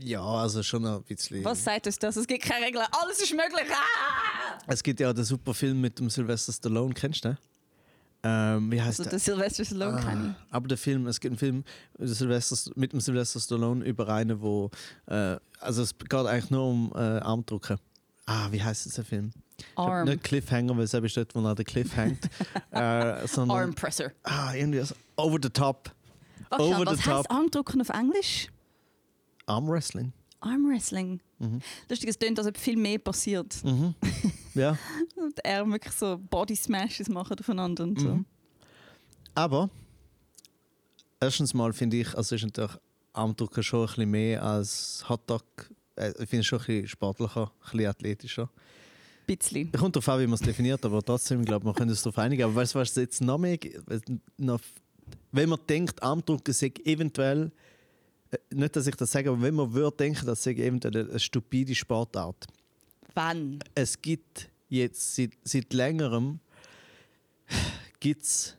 Ja, 0.00 0.22
also 0.22 0.62
schon 0.62 0.84
ein 0.84 1.02
bisschen. 1.04 1.42
Was 1.44 1.64
sagt 1.64 1.86
uns 1.86 1.98
das? 1.98 2.16
Es 2.16 2.26
gibt 2.26 2.44
keine 2.44 2.66
Regeln. 2.66 2.84
Alles 3.02 3.20
ist 3.22 3.32
möglich. 3.32 3.66
Ah! 3.72 4.58
Es 4.66 4.82
gibt 4.82 5.00
ja 5.00 5.10
den 5.12 5.24
super 5.24 5.54
Film 5.54 5.80
mit 5.80 5.98
dem 5.98 6.10
Sylvester 6.10 6.52
Stallone, 6.52 6.92
kennst 6.92 7.24
du 7.24 7.30
den? 7.30 7.38
Ähm, 8.22 8.70
wie 8.70 8.78
heißt 8.78 9.00
Also 9.00 9.04
der? 9.04 9.12
den 9.12 9.18
Sylvester 9.18 9.64
Stallone 9.64 9.96
Ah, 9.96 10.02
kenne 10.02 10.36
Aber 10.50 10.68
der 10.68 10.76
Film, 10.76 11.06
es 11.06 11.18
gibt 11.18 11.30
einen 11.32 11.38
Film 11.38 11.64
der 11.98 12.08
Sylvester, 12.08 12.70
mit 12.76 12.92
dem 12.92 13.00
Sylvester 13.00 13.40
Stallone 13.40 13.82
über 13.82 14.06
einen, 14.10 14.42
wo 14.42 14.70
äh, 15.06 15.36
also 15.58 15.82
es 15.82 15.96
geht 15.96 16.12
eigentlich 16.12 16.50
nur 16.50 16.64
um 16.68 16.92
äh, 16.94 16.98
Armdrücken. 16.98 17.78
Ah, 18.26 18.48
wie 18.52 18.62
heißt 18.62 18.84
es 18.84 18.94
der 18.96 19.04
Film? 19.06 19.32
Arm. 19.76 20.06
Nicht 20.08 20.24
Cliffhanger, 20.24 20.76
weil 20.76 20.84
es 20.84 20.90
dort, 21.14 21.34
wo 21.34 21.40
er 21.40 21.54
den 21.54 21.64
Cliff 21.64 21.96
hängt. 21.96 22.24
äh, 22.70 23.26
sondern 23.26 23.56
Arm 23.56 23.74
Presser. 23.74 24.12
ah, 24.22 24.54
irgendwie 24.54 24.80
so 24.80 24.94
over 25.16 25.38
the 25.42 25.50
top. 25.50 25.90
Warte, 26.48 26.64
Over 26.64 26.74
schnell, 26.76 26.86
the 26.86 26.92
was 26.92 27.06
heißt 27.06 27.26
top. 27.26 27.30
Armdrücken 27.30 27.80
auf 27.80 27.88
Englisch? 27.90 28.48
Armwrestling. 29.46 30.12
Armwrestling. 30.40 31.20
Mhm. 31.38 31.60
Lustig, 31.88 32.08
es 32.08 32.18
klingt, 32.18 32.38
als 32.38 32.48
ob 32.48 32.56
viel 32.56 32.76
mehr 32.76 32.98
passiert. 32.98 33.62
Mhm. 33.64 33.94
ja, 34.54 34.76
Und 35.16 35.38
er 35.44 35.66
wirklich 35.68 35.94
so 35.94 36.18
Body 36.18 36.56
Smashes 36.56 37.08
machen 37.08 37.36
aufeinander 37.38 37.84
und 37.84 38.00
so. 38.00 38.08
Mhm. 38.08 38.24
aber 39.34 39.70
erstens 41.20 41.52
mal 41.54 41.72
finde 41.72 41.98
ich, 41.98 42.16
also 42.16 42.34
ist 42.34 42.42
natürlich 42.44 42.72
Armdrücken 43.12 43.62
schon 43.62 43.80
ein 43.82 43.86
bisschen 43.86 44.10
mehr 44.10 44.42
als 44.42 45.04
Hotdog. 45.08 45.44
Ich 45.96 46.28
finde 46.28 46.38
es 46.40 46.46
schon 46.46 46.60
ein 46.60 46.64
bisschen 46.66 46.88
sportlicher, 46.88 47.42
ein 47.46 47.70
bisschen 47.72 47.86
athletischer. 47.86 48.50
Bisschen. 49.36 49.70
Kommt 49.72 49.94
darauf 49.94 50.08
an, 50.08 50.20
wie 50.20 50.26
man 50.26 50.34
es 50.34 50.40
definiert, 50.40 50.84
aber 50.84 51.02
trotzdem, 51.02 51.40
ich 51.40 51.46
glaube, 51.46 51.64
man 51.64 51.74
könnte 51.74 51.92
es 51.92 52.02
darauf 52.02 52.18
einigen. 52.18 52.42
Aber 52.42 52.54
weißt 52.56 52.74
du, 52.74 52.78
was 52.80 52.94
jetzt 52.96 53.20
noch 53.20 53.38
mehr. 53.38 53.58
Noch, 54.36 54.60
wenn 55.30 55.48
man 55.48 55.60
denkt, 55.68 56.02
Armdrücken 56.02 56.52
sei 56.52 56.72
eventuell. 56.84 57.52
äh, 58.32 58.38
Nicht, 58.52 58.74
dass 58.74 58.86
ich 58.86 58.96
das 58.96 59.12
sage, 59.12 59.30
aber 59.30 59.40
wenn 59.40 59.54
man 59.54 59.72
würde 59.72 59.96
denken, 59.98 60.26
das 60.26 60.42
sei 60.42 60.52
eventuell 60.52 61.08
eine 61.08 61.20
stupide 61.20 61.74
Sportart. 61.74 62.46
Wann? 63.14 63.60
Es 63.74 64.00
gibt 64.00 64.48
jetzt 64.68 65.14
seit, 65.14 65.30
seit 65.44 65.72
längerem 65.72 66.40
gibt's 68.00 68.56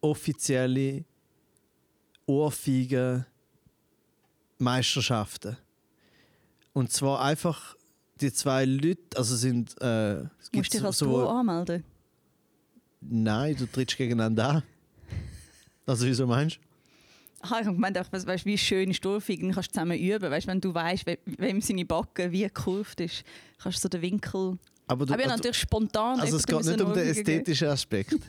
offizielle 0.00 1.04
Ohrfeigen 2.26 3.26
Meisterschaften. 4.58 5.56
Und 6.72 6.92
zwar 6.92 7.20
einfach 7.22 7.74
die 8.20 8.32
zwei 8.32 8.64
Leute, 8.64 9.16
also 9.16 9.36
sind 9.36 9.74
äh, 9.80 10.22
Musst 10.52 10.74
du 10.74 10.78
dich 10.78 10.84
als 10.84 10.98
so, 10.98 11.06
Duo 11.06 11.28
anmelden? 11.28 11.84
Nein, 13.00 13.56
du 13.56 13.66
trittst 13.66 13.96
gegeneinander 13.96 14.48
an. 14.48 14.62
Also 15.86 16.06
wieso 16.06 16.26
meinst 16.26 16.56
du? 16.56 16.60
Ah, 17.42 17.60
ich 17.60 17.66
habe 17.66 17.74
gemeint, 17.74 17.96
weißt, 17.96 18.26
weißt, 18.26 18.44
wie 18.44 18.58
schön 18.58 18.90
ist 18.90 19.02
Durchfliegen, 19.02 19.48
dann 19.48 19.54
kannst 19.54 19.70
du 19.70 19.72
zusammen 19.72 19.98
üben. 19.98 20.30
Weißt, 20.30 20.46
wenn 20.46 20.60
du 20.60 20.74
weißt, 20.74 21.06
we 21.06 21.18
wem 21.24 21.62
seine 21.62 21.86
Backe 21.86 22.30
wie 22.30 22.42
gekurvt 22.42 23.00
ist, 23.00 23.24
kannst 23.62 23.78
du 23.78 23.82
so 23.82 23.88
den 23.88 24.02
Winkel. 24.02 24.58
Aber 24.86 25.06
du, 25.06 25.14
Aber 25.14 25.22
ja, 25.22 25.28
also, 25.28 25.36
natürlich 25.38 25.56
spontan. 25.58 26.20
also 26.20 26.36
es 26.36 26.46
geht 26.46 26.64
nicht 26.64 26.80
um 26.80 26.92
den 26.92 27.06
ästhetischen 27.08 27.68
Aspekt. 27.68 28.16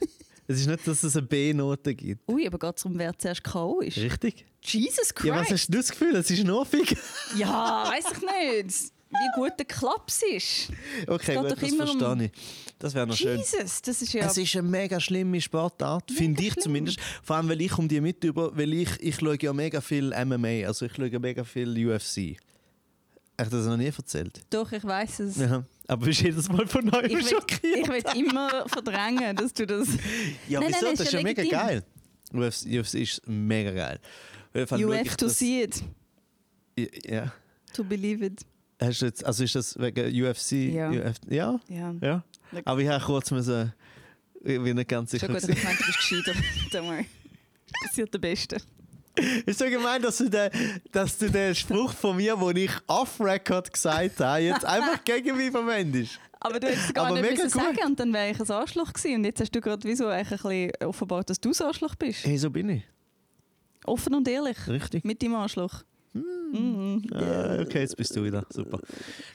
Es 0.48 0.60
ist 0.60 0.67
nicht, 0.67 0.86
dass 0.86 1.01
es 1.03 1.15
eine 1.15 1.25
B-Note 1.27 1.95
gibt. 1.95 2.29
Ui, 2.29 2.45
aber 2.45 2.60
geht 2.60 2.77
es 2.77 2.83
um, 2.83 2.98
wer 2.98 3.17
zuerst 3.17 3.41
K.O. 3.41 3.79
ist? 3.79 3.95
Richtig? 3.98 4.45
Jesus 4.62 5.13
Christ! 5.13 5.27
Ja, 5.27 5.39
was 5.39 5.50
hast 5.50 5.67
du 5.69 5.77
das 5.77 5.89
Gefühl? 5.89 6.13
Es 6.15 6.29
ist 6.29 6.43
nervig. 6.43 6.98
Ja, 7.38 7.86
weiß 7.88 8.05
ich 8.12 8.65
nicht. 8.65 8.91
Wie 9.11 9.39
gut 9.41 9.51
der 9.57 9.65
Klaps 9.65 10.21
ist. 10.23 10.69
Okay, 11.07 11.35
gut, 11.35 11.51
das 11.51 11.61
immer 11.61 11.89
um- 11.91 11.99
verstehe 11.99 12.25
ich. 12.25 12.31
Das 12.79 12.95
wäre 12.95 13.05
noch 13.05 13.15
schön. 13.15 13.37
Jesus, 13.37 13.81
das 13.81 14.01
ist 14.01 14.13
ja. 14.13 14.25
Es 14.25 14.37
ist 14.37 14.55
eine 14.55 14.67
mega 14.67 14.99
schlimme 14.99 15.39
Sportart, 15.41 16.09
finde 16.11 16.41
ich 16.41 16.53
schlimm. 16.53 16.63
zumindest. 16.63 16.99
Vor 17.21 17.35
allem, 17.35 17.49
weil 17.49 17.61
ich 17.61 17.77
um 17.77 17.87
die 17.87 18.01
mit 18.01 18.23
über, 18.23 18.55
weil 18.57 18.73
ich, 18.73 18.89
ich 18.99 19.15
schaue 19.17 19.37
ja 19.39 19.53
mega 19.53 19.81
viel 19.81 20.11
MMA, 20.25 20.65
also 20.67 20.85
ich 20.85 20.95
schaue 20.95 21.19
mega 21.19 21.43
viel 21.43 21.69
UFC. 21.87 22.37
Habe 23.37 23.47
ich 23.49 23.49
das 23.49 23.65
noch 23.65 23.77
nie 23.77 23.87
erzählt? 23.87 24.39
Doch, 24.49 24.71
ich 24.71 24.83
weiß 24.83 25.19
es. 25.21 25.37
Ja. 25.37 25.63
Aber 25.87 26.05
bist 26.05 26.21
jedes 26.21 26.47
Mal 26.47 26.65
von 26.67 26.85
neuem 26.85 27.05
Ich 27.05 27.15
will, 27.15 27.27
schockiert. 27.27 27.77
ich 27.77 27.87
will 27.87 28.03
immer 28.25 28.67
verdrängen, 28.67 29.35
dass 29.35 29.53
du 29.53 29.65
das. 29.67 29.87
ja, 30.47 30.59
Nein, 30.59 30.69
wieso? 30.69 30.85
nein, 30.85 30.95
das 30.95 31.05
ist 31.07 31.13
ja 31.13 31.21
mega 31.23 31.43
geil. 31.43 31.83
UFC, 32.33 32.65
UFC 32.79 32.93
ist 33.01 33.21
mega 33.27 33.71
geil. 33.71 33.99
Auf 34.49 34.55
jeden 34.55 34.67
Fall 34.67 34.79
You 34.79 34.93
have 34.93 35.17
to 35.17 35.25
das- 35.25 35.37
see 35.39 35.63
it, 35.63 35.83
Ja. 37.05 37.31
to 37.73 37.83
believe 37.83 38.25
it. 38.25 38.41
Hast 38.83 39.01
du 39.01 39.05
jetzt, 39.05 39.23
also 39.23 39.43
ist 39.43 39.55
das 39.55 39.77
wegen 39.79 40.23
UFC? 40.23 40.51
Ja. 40.73 40.89
Uf, 40.89 41.15
ja? 41.29 41.59
Ja. 41.67 41.95
Ja. 42.01 42.23
Aber 42.65 42.79
ich 42.81 42.88
habe 42.89 43.03
kurz 43.03 43.29
müssen, 43.31 43.71
ich 44.43 44.61
bin 44.61 44.75
nicht 44.75 44.89
ganz 44.89 45.11
sicher. 45.11 45.27
Schon 45.27 45.35
gut, 45.35 45.43
gewesen. 45.43 45.57
ich 45.57 45.63
meine, 45.63 45.77
du 45.77 45.85
bist 45.85 45.97
gescheiter. 45.97 46.31
Don't 46.71 46.88
worry. 46.88 47.05
Passiert 47.83 48.13
der 48.13 48.19
Beste. 48.19 48.57
Ist 49.45 49.59
so 49.59 49.65
gemein, 49.65 50.01
dass 50.01 50.17
du, 50.17 50.29
den, 50.29 50.50
dass 50.91 51.17
du 51.17 51.29
den 51.29 51.53
Spruch 51.53 51.93
von 51.93 52.15
mir, 52.15 52.35
den 52.38 52.57
ich 52.57 52.71
off-Record 52.88 53.71
gesagt 53.71 54.19
habe, 54.19 54.41
jetzt 54.41 54.65
einfach 54.65 55.03
gegen 55.03 55.38
mich 55.38 55.51
verwendest. 55.51 56.19
Aber 56.39 56.59
du 56.59 56.67
hättest 56.67 56.93
gar 56.95 57.07
Aber 57.07 57.21
nicht 57.21 57.29
müssen 57.29 57.43
gut. 57.43 57.51
sagen 57.51 57.77
und 57.85 58.00
dann 58.00 58.11
wäre 58.13 58.31
ich 58.31 58.39
ein 58.39 58.50
Arschloch 58.50 58.93
gewesen. 58.93 59.15
Und 59.17 59.25
jetzt 59.25 59.41
hast 59.41 59.53
du 59.53 59.61
gerade 59.61 59.88
wieso 59.88 60.07
ein 60.07 60.25
bisschen 60.25 60.71
offenbart, 60.83 61.29
dass 61.29 61.39
du 61.39 61.50
ein 61.51 61.65
Arschloch 61.67 61.95
bist. 61.95 62.25
Hey, 62.25 62.38
so 62.38 62.50
bin 62.50 62.69
ich. 62.69 62.83
Offen 63.85 64.15
und 64.15 64.27
ehrlich. 64.27 64.57
Richtig. 64.67 65.03
Mit 65.03 65.21
deinem 65.21 65.35
Arschloch. 65.35 65.83
Mhm. 66.13 67.03
Ah, 67.13 67.59
okay, 67.61 67.81
jetzt 67.81 67.95
bist 67.95 68.15
du 68.15 68.23
wieder. 68.23 68.45
Super. 68.49 68.79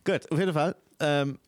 Gut, 0.04 0.30
auf 0.30 0.38
jeden 0.38 0.52
Fall. 0.52 0.76
Ähm, 1.00 1.38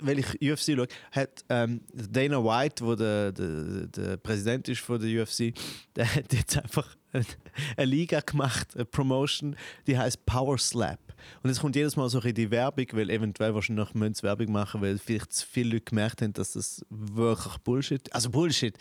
weil 0.00 0.18
ich 0.18 0.26
UFC 0.40 0.74
schaue, 0.74 0.88
hat 1.12 1.44
ähm, 1.48 1.82
Dana 1.92 2.42
White, 2.42 2.84
wo 2.84 2.94
der, 2.94 3.32
der, 3.32 3.86
der 3.86 4.16
Präsident 4.16 4.68
ist 4.68 4.80
von 4.80 5.00
der 5.00 5.22
UFC, 5.22 5.52
der 5.96 6.14
hat 6.14 6.32
jetzt 6.32 6.56
einfach 6.56 6.96
eine 7.12 7.90
Liga 7.90 8.20
gemacht, 8.20 8.68
eine 8.74 8.84
Promotion, 8.84 9.56
die 9.86 9.98
heißt 9.98 10.24
Power 10.24 10.58
Slap. 10.58 10.98
Und 11.42 11.50
es 11.50 11.60
kommt 11.60 11.76
jedes 11.76 11.96
Mal 11.96 12.08
so 12.08 12.20
in 12.20 12.34
die 12.34 12.50
Werbung, 12.50 12.86
weil 12.92 13.10
eventuell 13.10 13.54
wahrscheinlich 13.54 13.94
müssen 13.94 14.14
sie 14.14 14.22
Werbung 14.22 14.52
machen, 14.52 14.80
weil 14.80 14.98
vielleicht 14.98 15.32
zu 15.32 15.46
viele 15.46 15.74
Leute 15.74 15.84
gemerkt 15.84 16.22
haben, 16.22 16.32
dass 16.32 16.52
das 16.52 16.84
wirklich 16.90 17.58
Bullshit, 17.58 18.12
also 18.12 18.30
Bullshit. 18.30 18.76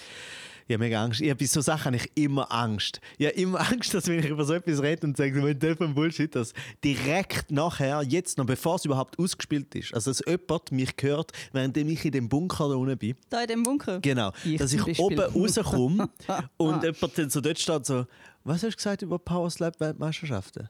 Ich 0.69 0.75
habe 0.75 0.83
mega 0.83 1.03
Angst. 1.03 1.19
Ich 1.19 1.29
habe 1.31 1.39
bei 1.39 1.47
so 1.47 1.61
Sachen 1.61 1.85
habe 1.85 1.95
ich 1.95 2.11
immer 2.13 2.51
Angst. 2.51 3.01
Ich 3.17 3.25
habe 3.25 3.35
immer 3.35 3.59
Angst, 3.71 3.91
dass 3.91 4.07
wenn 4.07 4.19
ich 4.19 4.27
über 4.27 4.45
so 4.45 4.53
etwas 4.53 4.83
rede 4.83 5.07
und 5.07 5.17
sage, 5.17 5.55
der 5.55 5.75
von 5.75 5.95
Bullshit, 5.95 6.33
dass 6.35 6.53
direkt 6.83 7.49
nachher, 7.49 8.03
jetzt 8.03 8.37
noch 8.37 8.45
bevor 8.45 8.75
es 8.75 8.85
überhaupt 8.85 9.17
ausgespielt 9.17 9.73
ist, 9.73 9.95
also 9.95 10.11
dass 10.11 10.21
jemand 10.27 10.71
mich 10.71 10.93
hört, 11.01 11.31
während 11.53 11.75
ich 11.75 12.05
in 12.05 12.11
dem 12.11 12.29
Bunker 12.29 12.69
da 12.69 12.75
unten 12.75 12.99
bin, 12.99 13.15
Da 13.31 13.41
in 13.41 13.47
dem 13.47 13.63
Bunker. 13.63 13.99
Genau, 13.99 14.31
Ich 14.45 14.59
dass 14.59 14.71
ich 14.71 14.99
oben 14.99 15.19
rauskomme 15.19 16.07
und 16.57 16.83
jemand 16.83 17.17
dann 17.17 17.31
so 17.31 17.41
dort 17.41 17.57
steht 17.57 17.87
so, 17.87 18.05
was 18.43 18.61
hast 18.61 18.73
du 18.73 18.75
gesagt 18.75 19.01
über 19.01 19.17
Power 19.17 19.49
Slap 19.49 19.79
Weltmeisterschaften? 19.79 20.69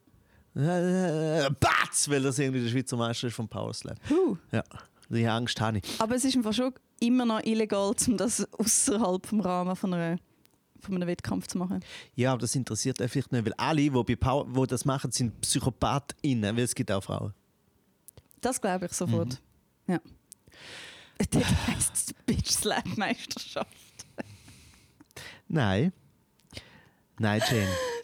Äh, 0.56 1.50
Batz, 1.60 2.10
weil 2.10 2.22
das 2.22 2.40
irgendwie 2.40 2.64
der 2.64 2.70
Schweizer 2.70 2.98
Meister 2.98 3.28
ist 3.28 3.36
vom 3.36 3.48
Power 3.48 3.74
Slap. 3.74 4.00
Huh. 4.10 4.38
Ja, 4.52 4.64
die 5.10 5.28
Angst 5.28 5.60
habe 5.62 5.78
ich. 5.78 5.84
Aber 6.00 6.16
es 6.16 6.26
ist 6.26 6.36
einfach 6.36 6.54
schon 6.54 6.74
immer 7.00 7.26
noch 7.26 7.44
illegal, 7.44 7.94
um 8.08 8.18
das 8.18 8.48
außerhalb 8.54 9.26
vom 9.26 9.40
Rahmen 9.42 9.76
von, 9.76 9.94
einer, 9.94 10.18
von 10.80 10.96
einem 10.96 11.08
Wettkampf 11.08 11.48
zu 11.48 11.58
machen. 11.58 11.80
Ja, 12.16 12.34
aber 12.34 12.42
das 12.42 12.56
interessiert 12.56 13.02
einfach 13.02 13.16
nicht, 13.16 13.46
weil 13.46 13.54
alle, 13.58 13.82
die, 13.82 13.90
bei 13.90 14.16
Power, 14.16 14.46
die 14.46 14.68
das 14.68 14.86
machen, 14.86 15.12
sind 15.12 15.40
PsychopathInnen, 15.42 16.56
weil 16.56 16.64
es 16.64 16.76
gibt 16.76 16.92
auch 16.92 17.04
Frauen. 17.04 17.34
Das 18.42 18.60
glaube 18.60 18.86
ich 18.86 18.94
sofort. 18.94 19.40
Mhm. 19.88 19.94
Ja. 19.94 20.02
Das 21.32 21.44
heisst 21.68 22.26
Bitch 22.26 22.50
Slap 22.50 22.96
Meisterschaft. 22.96 23.68
Nein. 25.50 25.92
Nein, 27.18 27.42
Jane. 27.50 27.68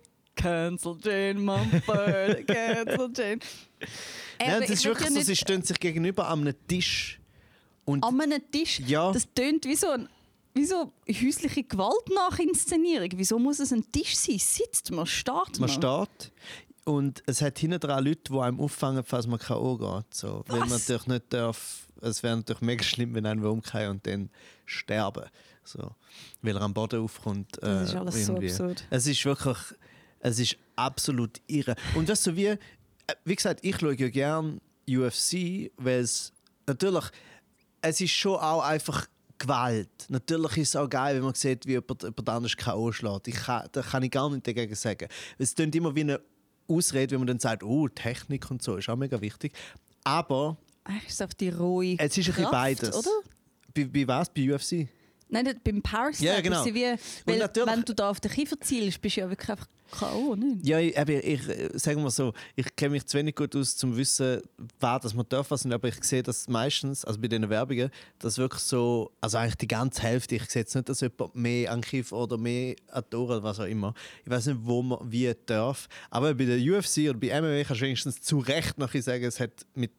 Cancel 0.46 0.96
Jane 1.02 1.40
Mumford, 1.40 2.46
cancel 2.48 3.10
Jane. 3.16 3.40
Nein, 4.40 4.62
das 4.62 4.70
ist 4.70 4.86
wirklich 4.86 5.10
so, 5.10 5.22
sie 5.22 5.36
stehen 5.36 5.64
sich 5.64 5.80
gegenüber 5.80 6.28
an 6.28 6.42
einem 6.42 6.56
Tisch 6.68 7.20
und 7.86 8.04
an 8.04 8.22
einem 8.22 8.42
Tisch. 8.52 8.80
Ja. 8.82 9.12
Das 9.12 9.28
tönt 9.34 9.66
wie 9.66 9.76
so, 9.76 9.90
ein, 9.90 10.08
wie 10.54 10.66
so 10.66 10.92
häusliche 11.10 11.64
Gewalt 11.64 12.10
nach 12.14 12.38
Inszenierung. 12.38 13.10
Wieso 13.16 13.40
muss 13.40 13.60
es 13.60 13.74
ein 13.74 13.92
Tisch 13.92 14.16
sein? 14.16 14.38
Sitzt 14.38 14.92
man, 14.92 15.08
startet 15.08 15.60
man 15.60 15.70
man. 15.70 16.06
steht 16.06 16.32
und 16.84 17.24
es 17.26 17.42
hat 17.42 17.58
hinten 17.58 17.80
dran 17.80 18.06
Leute, 18.06 18.32
die 18.32 18.40
einem 18.40 18.60
auffangen, 18.60 19.04
falls 19.04 19.26
man 19.26 19.40
K.O. 19.40 19.78
geht. 19.78 20.14
So. 20.14 20.44
Weil 20.48 20.60
man 20.60 20.70
natürlich 20.70 21.08
nicht 21.08 21.34
darf, 21.34 21.88
es 22.02 22.22
wäre 22.22 22.38
natürlich 22.38 22.62
mega 22.62 22.84
schlimm, 22.84 23.16
wenn 23.16 23.26
einer 23.26 23.50
umkehrt 23.50 23.90
und 23.90 24.06
dann 24.06 24.30
sterben. 24.68 25.26
So. 25.64 25.96
Weil 26.44 26.56
er 26.56 26.62
am 26.62 26.76
Boden 26.76 27.02
aufkommt. 27.02 27.58
Das 27.60 27.90
ist 27.90 27.96
äh, 27.96 27.98
alles 27.98 28.26
so 28.26 28.34
irgendwie. 28.34 28.52
absurd. 28.52 28.86
Es 28.92 29.08
ist 29.08 29.26
wirklich, 29.26 29.58
es 30.20 30.40
ist 30.40 30.58
absolut 30.76 31.42
irre. 31.48 31.76
Und 31.96 32.10
das 32.10 32.24
so 32.24 32.36
wie, 32.36 32.48
äh, 32.48 32.58
wie 33.24 33.36
gesagt, 33.36 33.60
ich 33.64 33.78
schaue 33.80 33.96
ja 33.96 34.10
gerne 34.10 34.60
UFC, 34.90 35.72
weil 35.78 36.02
es 36.02 36.34
natürlich, 36.68 37.06
es 37.82 38.02
ist 38.02 38.12
schon 38.12 38.36
auch 38.36 38.62
einfach 38.62 39.08
Gewalt. 39.38 39.90
Natürlich 40.08 40.58
ist 40.58 40.70
es 40.70 40.76
auch 40.76 40.90
geil, 40.90 41.18
wenn 41.18 41.24
man 41.24 41.34
sieht, 41.34 41.66
wie 41.66 41.74
jemand, 41.74 42.04
jemand 42.04 42.30
anders 42.30 42.56
K.O. 42.56 42.92
schlägt. 42.92 43.28
Ich 43.28 43.36
kann, 43.36 43.68
da 43.72 43.82
kann 43.82 44.04
ich 44.04 44.12
gar 44.12 44.30
nicht 44.30 44.48
dagegen 44.48 44.74
sagen. 44.76 45.10
Es 45.38 45.54
klingt 45.54 45.76
immer 45.76 45.94
wie 45.94 46.02
eine 46.02 46.22
Ausrede, 46.68 47.12
wenn 47.12 47.20
man 47.20 47.28
dann 47.28 47.40
sagt, 47.40 47.64
oh, 47.64 47.88
Technik 47.90 48.50
und 48.50 48.62
so, 48.64 48.78
ist 48.78 48.90
auch 48.90 48.96
mega 48.96 49.20
wichtig. 49.20 49.54
Aber 50.04 50.58
Eigentlich 50.86 51.08
ist 51.08 51.14
es 51.16 51.22
auf 51.22 51.36
die 51.36 51.50
rohe 51.50 51.96
es 51.98 52.18
ist 52.18 52.30
ein 52.30 52.36
Kraft, 52.36 52.52
beides. 52.52 52.96
oder? 52.96 53.10
Bei, 53.74 53.84
bei 53.86 54.08
was? 54.08 54.30
Bei 54.30 54.54
UFC? 54.54 54.88
Nein, 55.28 55.60
beim 55.64 55.82
Power 55.82 56.14
Slap 56.14 56.36
Ja, 56.36 56.42
genau. 56.42 56.60
ist 56.60 56.66
sie 56.66 56.74
wie, 56.74 56.96
weil, 57.26 57.50
wenn 57.66 57.82
du 57.84 57.94
da 57.94 58.10
auf 58.10 58.20
den 58.20 58.32
Kiefer 58.32 58.60
zielst, 58.62 59.02
bist 59.02 59.18
du 59.18 59.22
ja 59.22 59.30
wirklich 59.30 59.50
einfach 59.50 59.68
K.O., 59.92 60.36
nicht? 60.36 60.66
Ja, 60.66 60.80
ich, 60.80 60.98
eben, 60.98 61.22
ich 61.24 61.48
äh, 61.48 61.78
sagen 61.78 62.04
wir 62.04 62.10
so, 62.10 62.34
ich 62.56 62.76
kenne 62.76 62.92
mich 62.92 63.06
zu 63.06 63.18
wenig 63.18 63.36
gut 63.36 63.56
aus, 63.56 63.74
um 63.84 63.92
zu 63.94 63.98
wissen, 63.98 64.42
wer 64.80 65.00
das 65.00 65.14
man 65.14 65.26
darf, 65.30 65.52
nicht, 65.52 65.74
aber 65.74 65.88
ich 65.88 66.04
sehe 66.04 66.24
das 66.24 66.48
meistens, 66.48 67.06
also 67.06 67.20
bei 67.20 67.28
diesen 67.28 67.50
Werbungen, 67.50 67.90
dass 68.20 68.38
wirklich 68.38 68.62
so, 68.62 69.12
also 69.22 69.38
eigentlich 69.38 69.56
die 69.56 69.68
ganze 69.68 70.02
Hälfte, 70.02 70.36
ich 70.36 70.46
sehe 70.50 70.62
jetzt 70.62 70.76
nicht, 70.76 70.90
dass 70.90 71.02
jemand 71.02 71.36
mehr 71.36 71.72
an 71.72 71.82
oder 72.12 72.38
mehr 72.38 72.76
an 72.92 73.04
Ohren, 73.14 73.44
was 73.44 73.60
auch 73.60 73.66
immer. 73.66 73.94
Ich 74.24 74.30
weiß 74.30 74.48
nicht, 74.48 74.60
wo 74.62 74.82
man 74.82 75.00
wie 75.12 75.34
darf, 75.46 75.88
aber 76.10 76.34
bei 76.34 76.46
der 76.46 76.58
UFC 76.58 77.10
oder 77.10 77.16
bei 77.16 77.40
MMA 77.40 77.64
kannst 77.64 77.82
du 77.82 77.86
wenigstens 77.86 78.22
zu 78.22 78.40
Recht 78.40 78.78
noch 78.78 78.94
sagen, 78.94 79.24
es 79.24 79.40
hat 79.40 79.66
mit 79.76 79.92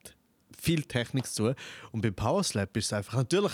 viel 0.58 0.82
Technik 0.82 1.26
zu 1.26 1.48
tun. 1.48 1.54
Und 1.92 2.00
beim 2.00 2.14
Power 2.14 2.42
Slap 2.42 2.76
ist 2.76 2.86
es 2.86 2.92
einfach, 2.92 3.14
natürlich, 3.14 3.52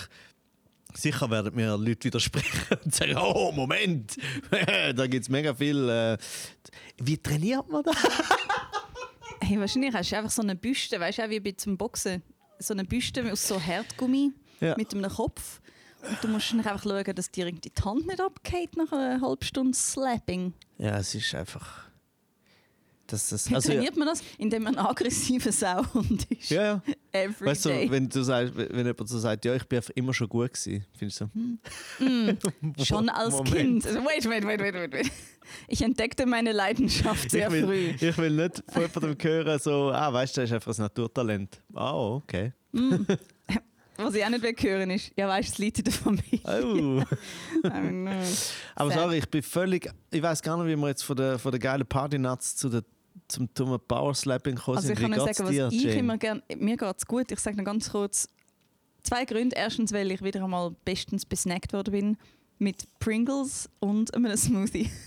Sicher 0.95 1.31
werden 1.31 1.55
mir 1.55 1.77
Leute 1.77 2.05
widersprechen 2.05 2.77
und 2.85 2.95
sagen, 2.95 3.17
oh, 3.17 3.53
Moment, 3.53 4.17
da 4.95 5.07
gibt 5.07 5.23
es 5.25 5.29
mega 5.29 5.55
viel. 5.55 5.89
Äh, 5.89 6.19
wie 7.03 7.19
trainiert 7.19 7.69
man 7.71 7.83
das? 7.83 7.97
Hey, 9.45 9.59
wahrscheinlich 9.59 9.93
hast 9.93 10.13
du 10.13 10.17
einfach 10.17 10.31
so 10.31 10.41
eine 10.43 10.55
Büste, 10.55 11.01
weißt 11.01 11.19
du, 11.19 11.25
auch 11.25 11.29
wie 11.29 11.41
bei 11.41 11.51
zum 11.53 11.77
Boxen. 11.77 12.23
So 12.61 12.75
eine 12.75 12.85
Büste 12.85 13.31
aus 13.31 13.49
so 13.49 13.61
Hartgummi 13.61 14.31
Ja. 14.61 14.77
mit 14.79 14.95
einem 14.95 15.11
Kopf. 15.11 15.61
Und 16.09 16.17
du 16.23 16.29
musst 16.29 16.53
einfach 16.53 16.81
schauen, 16.83 17.13
dass 17.15 17.29
dir 17.31 17.51
die 17.51 17.73
Hand 17.85 18.07
nicht 18.07 18.21
abgeht 18.21 18.77
nach 18.77 18.93
einer 18.93 19.21
halben 19.21 19.43
Stunde 19.45 19.77
Slapping. 19.77 20.55
Ja, 20.79 20.97
es 20.99 21.15
ist 21.17 21.35
einfach. 21.35 21.87
Das, 23.13 23.29
das, 23.29 23.53
also, 23.53 23.71
trainiert 23.71 23.95
man 23.95 24.09
das? 24.09 24.23
Indem 24.39 24.63
man 24.63 24.79
ein 24.79 24.87
aggressiver 24.87 25.53
Sauhund 25.53 26.25
ist. 26.31 26.49
ja, 26.49 26.63
ja. 26.63 26.83
Every 27.13 27.47
Weißt 27.47 27.67
du, 27.67 27.69
day. 27.69 27.91
wenn, 27.91 28.09
du 28.09 28.23
sagst, 28.23 28.57
wenn 28.57 28.87
jemand 28.87 29.07
so 29.07 29.19
sagt, 29.19 29.45
ja, 29.45 29.55
ich 29.55 29.65
bin 29.65 29.83
immer 29.95 30.15
schon 30.15 30.31
gut 30.31 30.55
gewesen, 30.55 30.87
findest 30.97 31.21
du 31.21 31.25
so, 31.27 31.31
hm. 31.99 32.39
Schon 32.83 33.09
als 33.11 33.35
Moment. 33.35 33.55
Kind. 33.55 33.87
Also, 33.87 33.99
wait, 34.01 34.27
wait, 34.27 34.47
wait, 34.47 34.63
wait, 34.63 34.93
wait. 34.93 35.13
Ich 35.69 35.83
entdeckte 35.83 36.25
meine 36.25 36.53
Leidenschaft 36.53 37.31
sehr 37.31 37.49
ich, 37.49 37.53
will, 37.53 37.65
früh. 37.67 38.09
ich 38.09 38.17
will 38.17 38.31
nicht 38.31 38.63
von 38.67 38.83
jemandem 38.83 39.17
hören, 39.21 39.59
so, 39.59 39.91
ah, 39.91 40.11
weißt 40.11 40.39
du, 40.39 40.41
das 40.41 40.51
ist 40.51 40.55
einfach 40.55 40.75
ein 40.75 40.83
Naturtalent. 40.83 41.61
Ah, 41.75 42.15
okay. 42.15 42.55
Was 43.97 44.15
ich 44.15 44.25
auch 44.25 44.31
nicht 44.31 44.43
will 44.43 44.55
hören 44.59 44.91
ist, 44.91 45.13
ja 45.17 45.29
weißt 45.29 45.51
du, 45.51 45.53
es 45.53 45.59
liegt 45.59 45.79
in 45.79 45.85
der 45.85 45.93
Familie. 45.93 46.41
Oh. 46.45 47.03
I. 47.67 48.09
Aber 48.75 48.91
sorry, 48.91 49.19
ich 49.19 49.29
bin 49.29 49.43
völlig. 49.43 49.91
Ich 50.11 50.23
weiß 50.23 50.41
gar 50.43 50.57
nicht, 50.57 50.75
wie 50.75 50.81
wir 50.81 50.89
jetzt 50.89 51.03
von 51.03 51.17
der, 51.17 51.39
von 51.39 51.53
der 51.53 51.61
geilen 51.61 51.87
Party-Nuts 51.87 52.57
zu 52.57 52.71
der, 52.71 52.85
zum 53.33 53.53
dummen 53.55 53.81
Power-Slapping 53.81 54.57
gekommen 54.57 54.77
Also 54.77 54.93
ich 54.93 54.99
kann 54.99 55.13
Wie 55.13 55.17
sagen, 55.17 55.39
was 55.39 55.51
dir, 55.51 55.69
ich 55.69 55.83
Jane? 55.83 55.99
immer 55.99 56.19
gerne... 56.19 56.43
Mir 56.57 56.77
geht 56.77 56.97
es 56.97 57.07
gut. 57.07 57.33
Ich 57.33 57.41
sage 57.41 57.57
noch 57.57 57.65
ganz 57.65 57.91
kurz 57.91 58.29
zwei 59.03 59.25
Gründe. 59.25 59.57
Erstens, 59.57 59.93
weil 59.93 60.11
ich 60.11 60.23
wieder 60.23 60.45
einmal 60.45 60.75
bestens 60.85 61.25
besnackt 61.25 61.73
worden 61.73 61.93
bin 61.93 62.17
mit 62.59 62.87
Pringles 63.01 63.69
und 63.81 64.15
einem 64.15 64.37
Smoothie. 64.37 64.91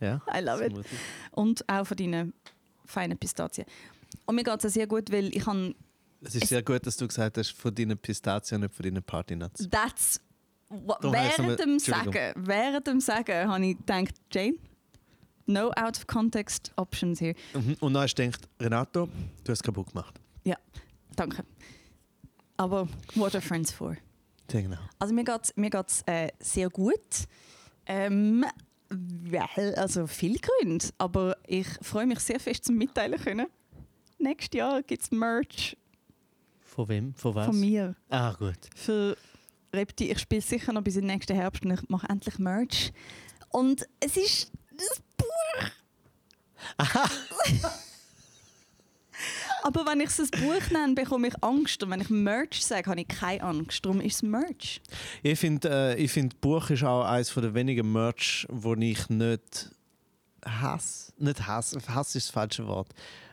Ja, 0.00 0.22
I 0.32 0.38
love 0.44 0.64
it. 0.64 0.70
Smoothie. 0.70 0.96
Und 1.32 1.68
auch 1.68 1.84
von 1.84 1.96
deinen 1.96 2.32
feinen 2.86 3.18
Pistazien. 3.18 3.66
Und 4.26 4.36
mir 4.36 4.44
geht 4.44 4.58
es 4.60 4.66
auch 4.66 4.70
sehr 4.72 4.86
gut, 4.86 5.10
weil 5.10 5.34
ich 5.34 5.44
habe... 5.44 5.74
Es 6.20 6.36
ist 6.36 6.46
sehr 6.46 6.62
gut, 6.62 6.86
dass 6.86 6.96
du 6.96 7.08
gesagt 7.08 7.36
hast, 7.36 7.50
von 7.50 7.74
deinen 7.74 7.98
Pistazien, 7.98 8.60
nicht 8.60 8.72
von 8.72 8.84
deinen 8.84 9.02
Party-Nuts. 9.02 9.68
That's 9.68 10.20
es 10.70 10.78
während 11.02 11.60
dem. 11.60 11.78
Sagen, 11.78 12.32
während 12.36 12.86
dem 12.86 13.00
Sagen 13.00 13.48
habe 13.48 13.66
ich 13.66 13.76
gedacht, 13.78 14.14
Jane, 14.30 14.56
no 15.48 15.70
out 15.76 15.96
of 15.96 16.06
context 16.06 16.72
options 16.76 17.18
hier. 17.18 17.34
Mhm. 17.54 17.76
Und 17.80 17.94
dann 17.94 18.02
hast 18.04 18.14
du 18.14 18.24
gedacht, 18.24 18.48
Renato, 18.60 19.08
du 19.44 19.52
hast 19.52 19.62
kaputt 19.62 19.88
gemacht. 19.88 20.20
Danke. 21.16 21.44
Aber 22.56 22.88
what 23.16 23.34
are 23.34 23.42
friends 23.42 23.72
for? 23.72 23.96
Sehr 24.48 24.62
genau. 24.62 24.78
Also 25.00 25.12
mir 25.12 25.24
geht 25.24 25.40
es 25.42 25.56
mir 25.56 25.68
geht's, 25.70 26.02
äh, 26.06 26.28
sehr 26.38 26.70
gut. 26.70 27.00
Ähm, 27.86 28.44
weil, 28.88 29.74
also 29.74 30.06
viele 30.06 30.38
Gründe, 30.38 30.86
aber 30.96 31.36
ich 31.46 31.66
freue 31.82 32.06
mich 32.06 32.20
sehr 32.20 32.38
fest 32.38 32.64
zum 32.66 32.76
Mitteilen 32.76 33.20
können. 33.20 33.48
Nächstes 34.18 34.56
Jahr 34.58 34.82
gibt 34.84 35.02
es 35.02 35.10
Merch 35.10 35.76
Von 36.60 36.88
wem? 36.88 37.14
Von 37.14 37.34
was? 37.34 37.46
von 37.46 37.58
mir 37.58 37.96
Ah, 38.10 38.32
gut. 38.34 38.58
für 38.76 39.16
Repti. 39.72 40.10
Ich 40.12 40.20
spiele 40.20 40.40
sicher 40.42 40.72
noch 40.72 40.82
bis 40.82 40.94
in 40.96 41.02
den 41.02 41.14
nächsten 41.16 41.34
Herbst 41.34 41.64
und 41.64 41.72
ich 41.72 41.88
mache 41.88 42.08
endlich 42.08 42.38
Merch. 42.38 42.92
Und 43.50 43.86
es 44.00 44.16
ist. 44.16 44.52
Aber 49.62 49.84
wenn 49.86 50.00
ich 50.00 50.08
es 50.08 50.20
ein 50.20 50.30
Buch 50.30 50.70
nenne, 50.70 50.94
bekomme 50.94 51.28
ich 51.28 51.34
Angst. 51.42 51.82
Und 51.82 51.90
wenn 51.90 52.00
ich 52.00 52.10
Merch 52.10 52.64
sage, 52.64 52.88
habe 52.88 53.00
ich 53.00 53.08
keine 53.08 53.42
Angst. 53.42 53.84
Darum 53.84 54.00
ist 54.00 54.16
es 54.16 54.22
Merch. 54.22 54.80
Ich 55.22 55.38
finde, 55.38 55.68
äh, 55.68 56.02
ich 56.02 56.10
find, 56.12 56.40
Buch 56.40 56.70
ist 56.70 56.84
auch 56.84 57.04
eines 57.04 57.34
der 57.34 57.54
wenigen 57.54 57.90
Merch, 57.92 58.46
wo 58.48 58.74
ich 58.74 59.08
nicht 59.08 59.70
hasse. 60.44 61.12
Nicht 61.18 61.46
hasse, 61.46 61.78
Hass 61.88 62.14
ist 62.14 62.28
das 62.28 62.32
falsche 62.32 62.66
Wort. 62.66 62.88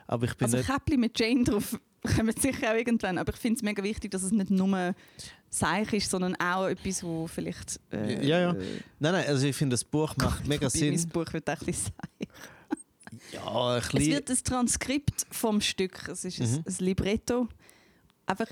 Aber 0.06 0.26
ich 0.26 0.34
bin 0.34 0.46
Also 0.46 0.56
nicht. 0.58 0.68
Käppli 0.68 0.96
mit 0.96 1.18
Jane 1.18 1.44
drauf 1.44 1.78
kommen 2.14 2.34
sicher 2.38 2.72
auch 2.72 2.76
irgendwann. 2.76 3.18
Aber 3.18 3.32
ich 3.32 3.38
finde 3.38 3.56
es 3.56 3.62
mega 3.62 3.82
wichtig, 3.82 4.10
dass 4.10 4.22
es 4.22 4.32
nicht 4.32 4.50
nur 4.50 4.94
Seich 5.58 5.92
ist, 5.92 6.10
sondern 6.10 6.36
auch 6.36 6.66
etwas, 6.66 7.02
wo 7.02 7.26
vielleicht... 7.26 7.80
Äh, 7.92 8.26
Ja, 8.26 8.38
ja. 8.40 8.52
Nein, 8.52 8.68
nein, 9.00 9.26
also 9.26 9.46
ich 9.46 9.56
finde, 9.56 9.74
das 9.74 9.84
Buch 9.84 10.14
macht 10.16 10.46
mega 10.46 10.66
wobei 10.66 10.80
Mein 10.88 10.98
Sinn. 10.98 11.08
Buch 11.10 11.32
wird 11.32 11.48
ein 11.48 11.58
bisschen 11.58 11.92
sein. 11.92 12.28
Ja, 13.32 13.74
ein 13.74 13.78
Es 13.78 13.88
bisschen. 13.88 14.12
wird 14.12 14.30
ein 14.30 14.36
Transkript 14.44 15.26
vom 15.30 15.60
Stück. 15.60 16.08
Es 16.08 16.24
ist 16.24 16.40
ein, 16.40 16.50
Mhm. 16.52 16.64
ein 16.66 16.74
Libretto. 16.84 17.48
Einfach 18.26 18.48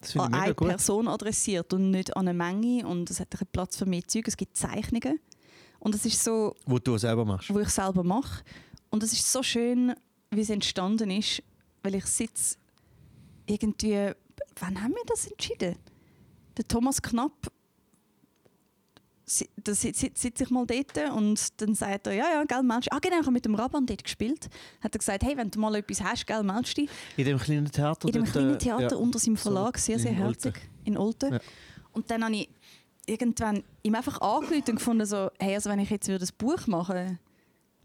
Das 0.00 0.16
an 0.16 0.34
eine 0.34 0.54
gut. 0.54 0.68
Person 0.68 1.08
adressiert 1.08 1.72
und 1.72 1.90
nicht 1.90 2.16
an 2.16 2.28
eine 2.28 2.36
Menge. 2.36 2.86
Und 2.86 3.10
es 3.10 3.20
hat 3.20 3.34
einen 3.40 3.48
Platz 3.52 3.76
für 3.76 3.86
mehr 3.86 4.06
Zeug. 4.06 4.28
Es 4.28 4.36
gibt 4.36 4.56
Zeichnungen. 4.56 5.18
Und 5.78 5.94
es 5.94 6.04
ist 6.04 6.22
so, 6.22 6.54
Wo 6.66 6.78
du 6.78 6.98
selber 6.98 7.24
machst. 7.24 7.52
wo 7.52 7.58
ich 7.60 7.70
selber 7.70 8.04
mache. 8.04 8.42
Und 8.90 9.02
es 9.02 9.12
ist 9.12 9.30
so 9.32 9.42
schön, 9.42 9.94
wie 10.30 10.42
es 10.42 10.50
entstanden 10.50 11.10
ist, 11.10 11.42
weil 11.82 11.94
ich 11.94 12.04
sitze 12.06 12.56
irgendwie. 13.46 14.12
Wann 14.58 14.82
haben 14.82 14.92
wir 14.92 15.02
das 15.06 15.26
entschieden? 15.26 15.76
Der 16.56 16.66
Thomas 16.66 17.00
Knapp. 17.00 17.50
si- 19.24 19.48
Da 19.62 19.74
sitze 19.74 20.10
sitz 20.14 20.40
ich 20.40 20.50
mal 20.50 20.66
dort 20.66 20.96
und 21.16 21.60
dann 21.60 21.74
sagt 21.74 22.06
er, 22.08 22.14
ja, 22.14 22.24
ja, 22.34 22.44
gell, 22.44 22.62
meldest. 22.62 22.92
Ah, 22.92 22.98
genau, 22.98 23.16
ich 23.16 23.22
habe 23.22 23.30
mit 23.32 23.44
dem 23.44 23.54
Raban 23.54 23.86
dort 23.86 24.02
gespielt. 24.02 24.48
Hat 24.80 24.94
er 24.94 24.98
gesagt, 24.98 25.22
hey, 25.22 25.36
wenn 25.36 25.50
du 25.50 25.58
mal 25.60 25.74
etwas 25.76 26.02
hast, 26.02 26.26
gell, 26.26 26.42
meldest 26.42 26.76
dich. 26.76 26.90
In 27.16 27.24
dem 27.24 27.38
kleinen 27.38 27.70
Theater. 27.70 28.08
In 28.08 28.12
dem 28.12 28.24
kleinen 28.24 28.54
äh, 28.54 28.58
Theater 28.58 28.90
ja. 28.90 28.96
unter 28.96 29.18
seinem 29.18 29.36
So, 29.36 29.42
Verlag, 29.42 29.78
sehr, 29.78 29.98
sehr 29.98 30.10
in 30.12 30.16
herzig, 30.16 30.54
in 30.84 30.96
Olten. 30.96 31.34
Ja. 31.34 31.40
Und 31.92 32.10
dann 32.10 32.24
habe 32.24 32.34
ich 32.34 32.48
irgendwann 33.06 33.62
ihm 33.82 33.94
einfach 33.94 34.20
angerufen 34.20 34.62
und 34.68 34.76
gefunden, 34.76 35.06
so, 35.06 35.30
hey, 35.38 35.54
also 35.54 35.70
wenn 35.70 35.78
ich 35.78 35.90
jetzt 35.90 36.08
würde 36.08 36.24
ein 36.24 36.30
Buch 36.38 36.66
machen 36.66 37.18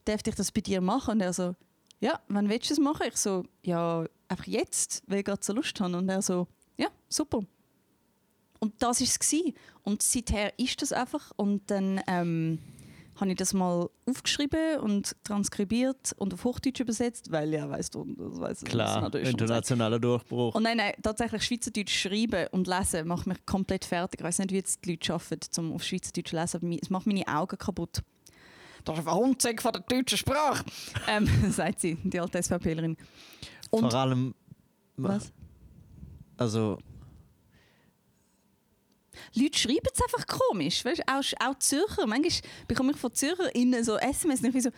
dürfte 0.08 0.30
ich 0.30 0.36
das 0.36 0.52
bei 0.52 0.62
dir 0.62 0.82
machen? 0.82 1.14
Und 1.14 1.22
er 1.22 1.34
so, 1.34 1.56
ja, 2.00 2.20
wann 2.28 2.48
willst 2.48 2.70
du 2.70 2.74
es 2.74 2.80
machen? 2.80 3.08
Ich 3.08 3.18
so, 3.18 3.44
ja, 3.64 4.06
einfach 4.28 4.46
jetzt, 4.46 5.02
weil 5.08 5.20
ich 5.20 5.26
gerade 5.26 5.44
so 5.44 5.52
Lust 5.52 5.80
habe. 5.80 5.98
Und 5.98 6.08
er 6.10 6.22
so, 6.22 6.48
ja, 6.78 6.90
super. 7.10 7.40
Und 8.60 8.74
das 8.80 9.02
war 9.02 9.08
es. 9.08 9.34
Und 9.84 10.02
seither 10.02 10.58
ist 10.58 10.82
das 10.82 10.92
einfach. 10.92 11.32
Und 11.36 11.70
dann 11.70 12.02
ähm, 12.08 12.60
habe 13.20 13.32
ich 13.32 13.38
das 13.38 13.54
mal 13.54 13.90
aufgeschrieben 14.06 14.80
und 14.82 15.16
transkribiert 15.24 16.14
und 16.18 16.34
auf 16.34 16.44
Hochdeutsch 16.44 16.82
übersetzt, 16.82 17.32
weil 17.32 17.54
ja, 17.54 17.70
weißt 17.70 17.96
du, 17.96 18.06
das 18.18 18.40
weiss 18.40 18.60
das 18.60 18.70
Klar, 18.70 19.02
natürlich 19.02 19.28
schon. 19.30 19.40
internationaler 19.40 20.00
Durchbruch. 20.00 20.56
Und 20.56 20.64
nein, 20.64 20.78
nein, 20.78 20.94
tatsächlich 21.02 21.44
Schweizerdeutsch 21.44 21.96
schreiben 21.98 22.48
und 22.52 22.68
lesen 22.68 23.08
macht 23.08 23.28
mich 23.28 23.46
komplett 23.46 23.86
fertig. 23.86 24.20
Ich 24.20 24.26
weiß 24.26 24.40
nicht, 24.40 24.52
wie 24.52 24.56
jetzt 24.58 24.84
die 24.84 24.92
Leute 24.92 25.06
schaffen, 25.06 25.40
um 25.58 25.74
auf 25.74 25.84
Schweizerdeutsch 25.84 26.30
zu 26.30 26.36
lesen, 26.36 26.58
aber 26.58 26.78
es 26.82 26.90
macht 26.90 27.08
meine 27.08 27.28
Augen 27.28 27.58
kaputt. 27.58 28.02
Das 28.84 29.00
ist 29.00 29.08
ein 29.08 29.16
Hundzeg 29.16 29.62
von 29.62 29.72
der 29.72 29.82
deutschen 29.82 30.18
Sprache, 30.18 30.64
ähm, 31.08 31.28
sagt 31.52 31.80
sie, 31.80 31.96
die 32.04 32.20
alte 32.20 32.42
SVPlerin. 32.42 32.98
Und 33.72 33.92
Vor 33.92 33.94
allem. 34.00 34.36
was? 34.98 35.32
Also, 36.38 36.78
Leute 39.36 39.58
schreiben 39.58 39.88
es 39.94 40.02
einfach 40.02 40.28
komisch. 40.28 40.84
Weißt? 40.86 41.04
Auch, 41.08 41.48
auch 41.48 41.60
Zürcher. 41.60 42.08
Manchmal 42.08 42.50
bekomme 42.68 42.92
ich 42.92 42.98
von 42.98 43.14
ZürcherInnen 43.14 43.84
so 43.84 43.98
SMS 43.98 44.40
und 44.40 44.48
ich 44.48 44.54
bin 44.54 44.62
so, 44.62 44.70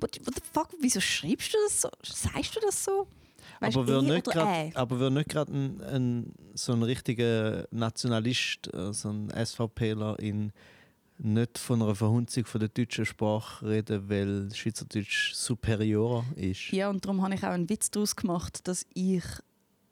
what, 0.00 0.18
what 0.24 0.34
the 0.34 0.42
fuck, 0.52 0.68
wieso 0.80 1.00
schreibst 1.00 1.54
du 1.54 1.58
das 1.64 1.80
so? 1.80 1.90
Sagst 2.02 2.56
du 2.56 2.60
das 2.60 2.84
so? 2.84 3.06
Weißt, 3.60 3.76
aber 3.76 3.86
würde 3.86 4.06
eh 4.06 4.10
nicht 4.14 4.28
oder 4.28 4.42
grad, 4.42 4.76
aber 4.76 5.10
nicht 5.10 5.28
gerade 5.28 5.52
ein, 5.52 5.80
ein, 5.82 6.32
so 6.54 6.72
ein 6.72 6.82
richtiger 6.82 7.66
Nationalist, 7.70 8.72
äh, 8.72 8.92
so 8.92 9.10
ein 9.10 9.30
SVPler 9.30 10.18
in 10.18 10.52
nicht 11.22 11.58
von 11.58 11.82
einer 11.82 11.94
Verhunzung 11.94 12.46
von 12.46 12.60
der 12.60 12.70
deutschen 12.70 13.04
Sprache 13.04 13.68
reden, 13.68 14.08
weil 14.08 14.48
Schweizerdeutsch 14.54 15.34
superior 15.34 16.24
ist. 16.34 16.70
Ja, 16.72 16.88
und 16.88 17.04
darum 17.04 17.22
habe 17.22 17.34
ich 17.34 17.44
auch 17.44 17.50
einen 17.50 17.68
Witz 17.68 17.90
daraus 17.90 18.16
gemacht, 18.16 18.66
dass 18.66 18.86
ich 18.94 19.24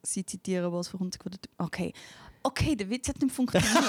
sie 0.03 0.25
zitiere, 0.25 0.73
was 0.73 0.89
für 0.89 0.97
uns 0.97 1.19
gerade. 1.19 1.39
Okay. 1.59 1.93
Okay, 2.42 2.77
der 2.77 2.88
Witz 2.88 3.09
hat 3.09 3.20
nicht 3.20 3.35
funktioniert. 3.35 3.72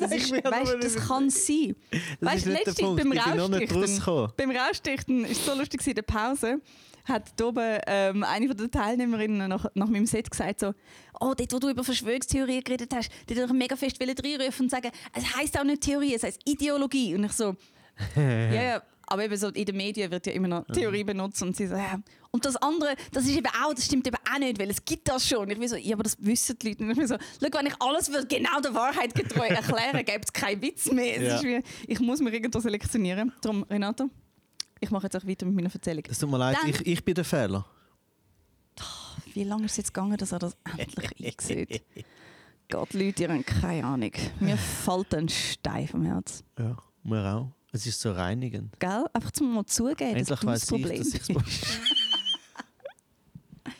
Das, 0.00 0.10
ist, 0.10 0.32
weißt, 0.32 0.76
das 0.80 0.96
kann 1.06 1.28
sein. 1.30 1.76
Das 2.18 2.46
Weißt 2.46 2.46
ist 2.46 2.78
Punkt. 2.80 3.04
beim 3.04 3.12
rausgekommen. 3.12 4.32
Beim 4.36 4.50
Rausdichten 4.50 5.22
war 5.22 5.30
es 5.30 5.44
so 5.44 5.54
lustig, 5.54 5.86
in 5.86 5.94
der 5.94 6.02
Pause 6.02 6.60
hat 7.04 7.40
oben 7.40 7.78
ähm, 7.86 8.24
eine 8.24 8.54
der 8.54 8.70
Teilnehmerinnen 8.70 9.48
nach, 9.48 9.66
nach 9.74 9.88
meinem 9.88 10.06
Set 10.06 10.30
gesagt 10.30 10.60
so 10.60 10.72
«Oh, 11.20 11.34
dort, 11.36 11.52
wo 11.52 11.58
du 11.58 11.68
über 11.70 11.84
Verschwörungstheorien 11.84 12.62
geredet 12.62 12.92
hast, 12.94 13.10
dort 13.26 13.40
wollte 13.40 13.52
ich 13.52 13.58
mega 13.58 13.76
fest 13.76 13.96
reinrufen 14.00 14.66
und 14.66 14.70
sagen, 14.70 14.90
es 15.14 15.36
heisst 15.36 15.58
auch 15.58 15.64
nicht 15.64 15.82
Theorie, 15.82 16.14
es 16.14 16.22
heisst 16.22 16.40
Ideologie.» 16.44 17.14
Und 17.14 17.24
ich 17.24 17.32
so 17.32 17.56
«Ja, 18.16 18.62
ja, 18.62 18.82
aber 19.12 19.24
eben 19.24 19.36
so 19.36 19.48
in 19.48 19.64
den 19.64 19.76
Medien 19.76 20.10
wird 20.10 20.26
ja 20.26 20.32
immer 20.32 20.48
noch 20.48 20.64
Theorie 20.66 21.04
benutzt 21.04 21.42
und 21.42 21.54
sie 21.56 21.66
so 21.66 21.74
«Ja, 21.76 22.00
und 22.30 22.44
das 22.46 22.56
andere, 22.56 22.94
das 23.12 23.24
ist 23.24 23.36
eben 23.36 23.46
auch, 23.62 23.74
das 23.74 23.84
stimmt 23.84 24.06
eben 24.06 24.16
auch 24.32 24.38
nicht, 24.38 24.58
weil 24.58 24.70
es 24.70 24.84
gibt 24.84 25.06
das 25.08 25.28
schon.» 25.28 25.48
Ich 25.50 25.58
bin 25.58 25.68
so 25.68 25.76
«Ja, 25.76 25.94
aber 25.94 26.02
das 26.02 26.16
wissen 26.18 26.58
die 26.58 26.68
Leute.» 26.70 26.84
Und 26.84 26.90
ich 26.90 26.96
bin 26.98 27.06
so 27.06 27.16
«Schau, 27.40 27.58
wenn 27.58 27.66
ich 27.66 27.74
alles 27.80 28.10
würde 28.10 28.26
genau 28.26 28.60
der 28.60 28.74
Wahrheit 28.74 29.14
getreu 29.14 29.46
erklären, 29.46 29.96
gäbe 30.04 30.20
es 30.24 30.32
keinen 30.32 30.62
Witz 30.62 30.90
mehr.» 30.90 31.20
Ja. 31.22 31.36
ist 31.36 31.44
wie, 31.44 31.62
Ich 31.86 32.00
muss 32.00 32.20
mir 32.20 32.32
irgendwo 32.32 32.58
selektionieren. 32.60 33.32
Darum, 33.42 33.62
Renato, 33.64 34.08
ich 34.80 34.90
mache 34.90 35.04
jetzt 35.04 35.16
auch 35.16 35.26
weiter 35.26 35.46
mit 35.46 35.54
meiner 35.54 35.72
Erzählung. 35.72 36.04
Es 36.08 36.18
tut 36.18 36.30
mir 36.30 36.38
leid, 36.38 36.56
Dann- 36.60 36.70
ich, 36.70 36.86
ich 36.86 37.04
bin 37.04 37.14
der 37.14 37.24
Fehler. 37.24 37.66
Wie 39.34 39.44
lange 39.44 39.64
ist 39.66 39.72
es 39.72 39.76
jetzt 39.78 39.94
gegangen, 39.94 40.16
dass 40.16 40.32
er 40.32 40.38
das 40.38 40.56
endlich 40.78 41.10
einsieht? 41.38 41.82
Gott, 42.70 42.92
Leute, 42.94 43.22
ihr 43.24 43.32
habt 43.32 43.46
keine 43.46 43.86
Ahnung. 43.86 44.12
Mir 44.40 44.56
fällt 44.84 45.14
ein 45.14 45.28
Stein 45.28 45.86
vom 45.88 46.02
Herz. 46.04 46.42
Ja, 46.58 46.76
mir 47.02 47.34
auch. 47.34 47.48
Es 47.72 47.86
ist 47.86 48.00
so 48.00 48.12
reinigend. 48.12 48.78
Gell? 48.78 49.06
Einfach 49.12 49.30
zum 49.30 49.54
mal 49.54 49.64
zugeben, 49.64 50.18
dass 50.18 50.30
Endlich 50.30 50.40
du 50.40 50.46
das 50.46 50.62
ich, 50.62 50.68
Problem 50.68 50.98
dass 50.98 51.14
ich 51.14 51.36
bist. 51.36 51.66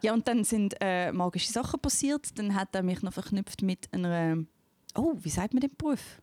Ja, 0.00 0.14
und 0.14 0.28
dann 0.28 0.44
sind 0.44 0.76
äh, 0.80 1.10
magische 1.12 1.50
Sachen 1.50 1.80
passiert. 1.80 2.38
Dann 2.38 2.54
hat 2.54 2.74
er 2.74 2.82
mich 2.82 3.02
noch 3.02 3.12
verknüpft 3.12 3.62
mit 3.62 3.92
einer. 3.92 4.44
Oh, 4.94 5.14
wie 5.18 5.28
sagt 5.28 5.54
man 5.54 5.60
den 5.60 5.74
Beruf? 5.76 6.22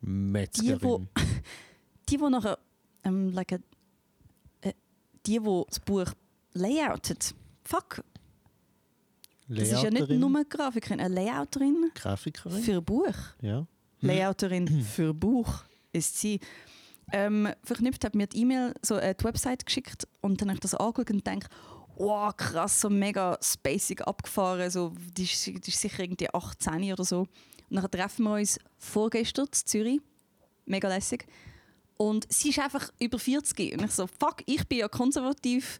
Metzgerin. 0.00 1.08
Die, 2.08 2.16
die 2.16 2.22
nachher. 2.30 2.58
Ähm, 3.04 3.30
like 3.32 3.52
a, 3.52 3.56
äh, 4.62 4.72
die, 5.26 5.38
die 5.38 5.62
das 5.68 5.80
Buch 5.80 6.12
layoutet. 6.52 7.34
Fuck, 7.62 8.02
das 9.48 9.68
ist 9.70 9.82
ja 9.82 9.90
nicht 9.90 10.08
nur 10.08 10.28
eine 10.30 10.44
Grafikerin, 10.44 11.00
eine 11.00 11.14
Layouterin 11.14 11.90
Grafikerin. 11.94 12.62
für 12.62 12.80
Buch. 12.80 13.14
Ja. 13.42 13.66
Hm. 14.04 14.10
Layouterin 14.10 14.82
für 14.82 15.14
Buch 15.14 15.64
ist 15.92 16.18
sie. 16.18 16.40
Ähm, 17.12 17.48
verknüpft 17.62 18.04
hat 18.04 18.14
mir 18.14 18.26
die 18.26 18.40
E-Mail 18.40 18.74
so 18.82 18.96
äh, 18.96 19.14
die 19.14 19.24
Website 19.24 19.66
geschickt 19.66 20.08
und 20.20 20.40
dann 20.40 20.48
habe 20.48 20.56
ich 20.56 20.60
das 20.60 20.74
angeschaut 20.74 21.10
und 21.10 21.26
denke, 21.26 21.48
wow, 21.96 22.34
krass, 22.36 22.80
so 22.80 22.90
mega 22.90 23.38
spacig 23.42 24.06
abgefahren. 24.06 24.70
So, 24.70 24.92
die, 25.16 25.24
ist, 25.24 25.46
die 25.46 25.52
ist 25.52 25.80
sicher 25.80 26.02
irgendwie 26.02 26.28
18 26.32 26.92
oder 26.92 27.04
so. 27.04 27.20
Und 27.20 27.28
dann 27.70 27.90
treffen 27.90 28.24
wir 28.24 28.34
uns 28.34 28.58
vorgestern 28.78 29.46
in 29.46 29.52
Zürich. 29.52 30.00
Mega 30.66 30.88
lässig. 30.88 31.26
Und 31.96 32.26
sie 32.32 32.50
ist 32.50 32.58
einfach 32.58 32.90
über 32.98 33.18
40. 33.18 33.74
Und 33.74 33.84
ich 33.84 33.90
so, 33.92 34.06
fuck, 34.06 34.42
ich 34.46 34.66
bin 34.66 34.78
ja 34.78 34.88
konservativ. 34.88 35.78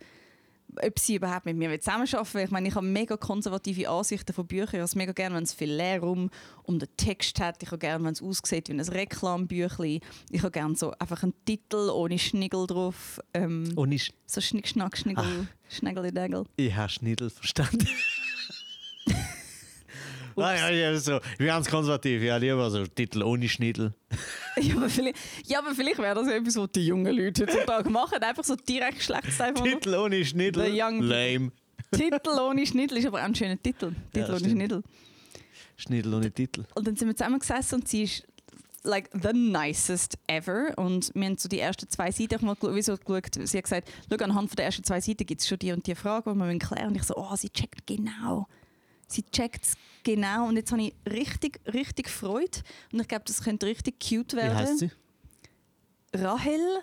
Ob 0.83 0.99
sie 0.99 1.17
überhaupt 1.17 1.47
mit 1.47 1.57
mir 1.57 1.79
zusammenarbeiten 1.81 2.35
will. 2.35 2.45
Ich 2.45 2.51
meine, 2.51 2.69
ich 2.69 2.75
habe 2.75 2.87
mega 2.87 3.17
konservative 3.17 3.89
Ansichten 3.89 4.33
von 4.33 4.47
Büchern. 4.47 4.67
Ich 4.67 4.75
habe 4.75 4.85
es 4.85 4.95
mega 4.95 5.13
gerne, 5.13 5.37
wenn 5.37 5.45
es 5.45 5.53
viel 5.53 5.73
Leerraum 5.73 6.31
um 6.65 6.79
den 6.79 6.89
Text 6.97 7.41
hat. 7.41 7.63
Ich 7.63 7.69
habe 7.71 7.79
gerne, 7.79 8.05
wenn 8.05 8.13
es 8.13 8.23
aussieht 8.23 8.69
wie 8.69 8.73
ein 8.73 8.81
Reklambüchlein. 8.81 10.01
Ich 10.31 10.43
habe 10.43 10.51
gerne 10.51 10.75
so 10.77 10.93
einfach 10.99 11.23
einen 11.23 11.35
Titel 11.45 11.91
ohne 11.91 12.19
Schnigel 12.19 12.67
drauf. 12.67 13.21
Ähm, 13.35 13.73
Und 13.77 13.93
ich, 13.93 14.13
so 14.27 14.41
Schnick, 14.41 14.69
Schnack, 14.69 14.97
Schnigel, 14.99 15.47
Schnägeli, 15.69 16.13
Dägel. 16.13 16.45
ich 16.57 16.75
habe 16.75 16.89
Schniedel 16.89 17.31
verstanden. 17.31 17.87
Nein, 20.37 20.59
ja, 20.59 20.71
ja, 20.71 20.97
so. 20.99 21.17
Ich 21.33 21.39
bin 21.39 21.47
ganz 21.47 21.69
konservativ. 21.69 22.23
Ja, 22.23 22.37
lieber 22.37 22.71
so 22.71 22.87
Titel 22.87 23.23
ohne 23.23 23.49
Schniedel. 23.49 23.95
Ja, 24.61 24.77
aber 24.77 24.89
vielleicht, 24.89 25.17
ja, 25.47 25.59
aber 25.59 25.75
vielleicht 25.75 25.99
wäre 25.99 26.15
das 26.15 26.29
etwas, 26.29 26.57
was 26.57 26.71
die 26.73 26.87
jungen 26.87 27.17
Leute 27.17 27.43
heutzutage 27.47 27.91
machen. 27.91 28.23
Einfach 28.23 28.45
so 28.45 28.57
direkt 28.57 29.09
nur. 29.09 29.65
Titel 29.65 29.95
ohne 29.95 30.25
Schniedel. 30.25 30.67
Lame. 30.69 31.53
Titel 31.93 32.39
ohne 32.41 32.67
Schniedel 32.67 32.99
ist 32.99 33.07
aber 33.07 33.21
auch 33.21 33.25
ein 33.25 33.35
schöner 33.35 33.61
Titel. 33.61 33.93
Titel 34.13 34.31
ohne 34.31 34.39
stimmt. 34.39 34.53
Schniedel. 34.53 34.83
Schniedel 35.77 36.15
ohne 36.15 36.31
Titel. 36.31 36.65
Und 36.75 36.87
dann 36.87 36.97
sind 36.97 37.09
wir 37.09 37.17
zusammengesessen 37.17 37.81
und 37.81 37.89
sie 37.89 38.05
ist 38.05 38.25
like 38.85 39.11
the 39.13 39.33
nicest 39.33 40.19
ever. 40.27 40.73
Und 40.77 41.11
wir 41.15 41.25
haben 41.27 41.39
so 41.39 41.49
die 41.49 41.59
ersten 41.59 41.89
zwei 41.89 42.11
Seiten 42.11 42.35
ich 42.37 42.43
mal 42.43 42.55
geschaut- 42.55 42.75
wie 42.75 42.83
so 42.83 42.97
geschaut. 42.97 43.35
Sie 43.49 43.57
hat 43.57 43.65
gesagt, 43.65 43.89
schau, 44.11 44.25
anhand 44.25 44.51
von 44.51 44.57
der 44.57 44.67
ersten 44.67 44.85
zwei 44.85 45.01
Seiten 45.01 45.27
gibt 45.27 45.41
es 45.41 45.49
schon 45.49 45.59
die 45.59 45.73
und 45.73 45.87
die 45.87 45.95
Frage, 45.95 46.33
die 46.33 46.39
wir 46.39 46.59
klären 46.59 46.89
Und 46.89 46.97
ich 46.97 47.03
so, 47.05 47.17
oh, 47.17 47.35
sie 47.37 47.51
checkt 47.51 47.87
genau. 47.87 48.47
Sie 49.15 49.23
checkt 49.23 49.65
es 49.65 49.77
genau. 50.03 50.49
Und 50.49 50.57
jetzt 50.57 50.73
habe 50.73 50.83
ich 50.83 50.95
richtig, 51.07 51.61
richtig 51.73 52.09
Freude. 52.09 52.59
Und 52.93 53.01
ich 53.01 53.09
glaube, 53.09 53.25
das 53.27 53.43
könnte 53.43 53.67
richtig 53.67 54.01
cute 54.01 54.33
Wie 54.33 54.37
werden. 54.39 54.57
heißt 54.57 54.79
sie? 54.79 54.91
Rahel, 56.15 56.81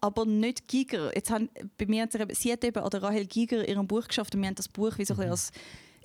aber 0.00 0.24
nicht 0.24 0.68
Giger. 0.68 1.14
Jetzt 1.14 1.30
haben, 1.30 1.48
bei 1.78 1.86
mir 1.86 2.02
hat 2.02 2.12
sie, 2.12 2.18
sie 2.32 2.52
hat 2.52 2.64
eben 2.64 2.82
an 2.82 2.90
der 2.90 3.02
Rahel 3.02 3.26
Giger 3.26 3.68
ihrem 3.68 3.86
Buch 3.86 4.06
geschafft 4.06 4.34
und 4.34 4.42
wir 4.42 4.48
haben 4.48 4.54
das 4.54 4.68
Buch 4.68 4.98
wie 4.98 5.04
so 5.04 5.14
ein 5.14 5.18
bisschen 5.18 5.30
als 5.30 5.52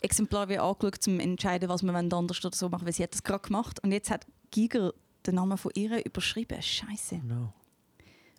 Exemplar 0.01 0.47
wie 0.49 0.57
angeschaut, 0.57 0.95
um 1.07 1.19
zu 1.19 1.23
entscheiden, 1.23 1.69
was 1.69 1.83
wir 1.83 1.93
anders 1.93 2.45
oder 2.45 2.55
so 2.55 2.69
machen, 2.69 2.85
weil 2.85 2.93
sie 2.93 3.03
hat 3.03 3.13
das 3.13 3.23
gerade 3.23 3.41
gemacht. 3.41 3.83
Und 3.83 3.91
jetzt 3.91 4.09
hat 4.09 4.25
Giger 4.51 4.93
den 5.25 5.35
Namen 5.35 5.57
von 5.57 5.71
ihr 5.75 6.05
überschrieben. 6.05 6.61
Scheiße. 6.61 7.17
No. 7.17 7.53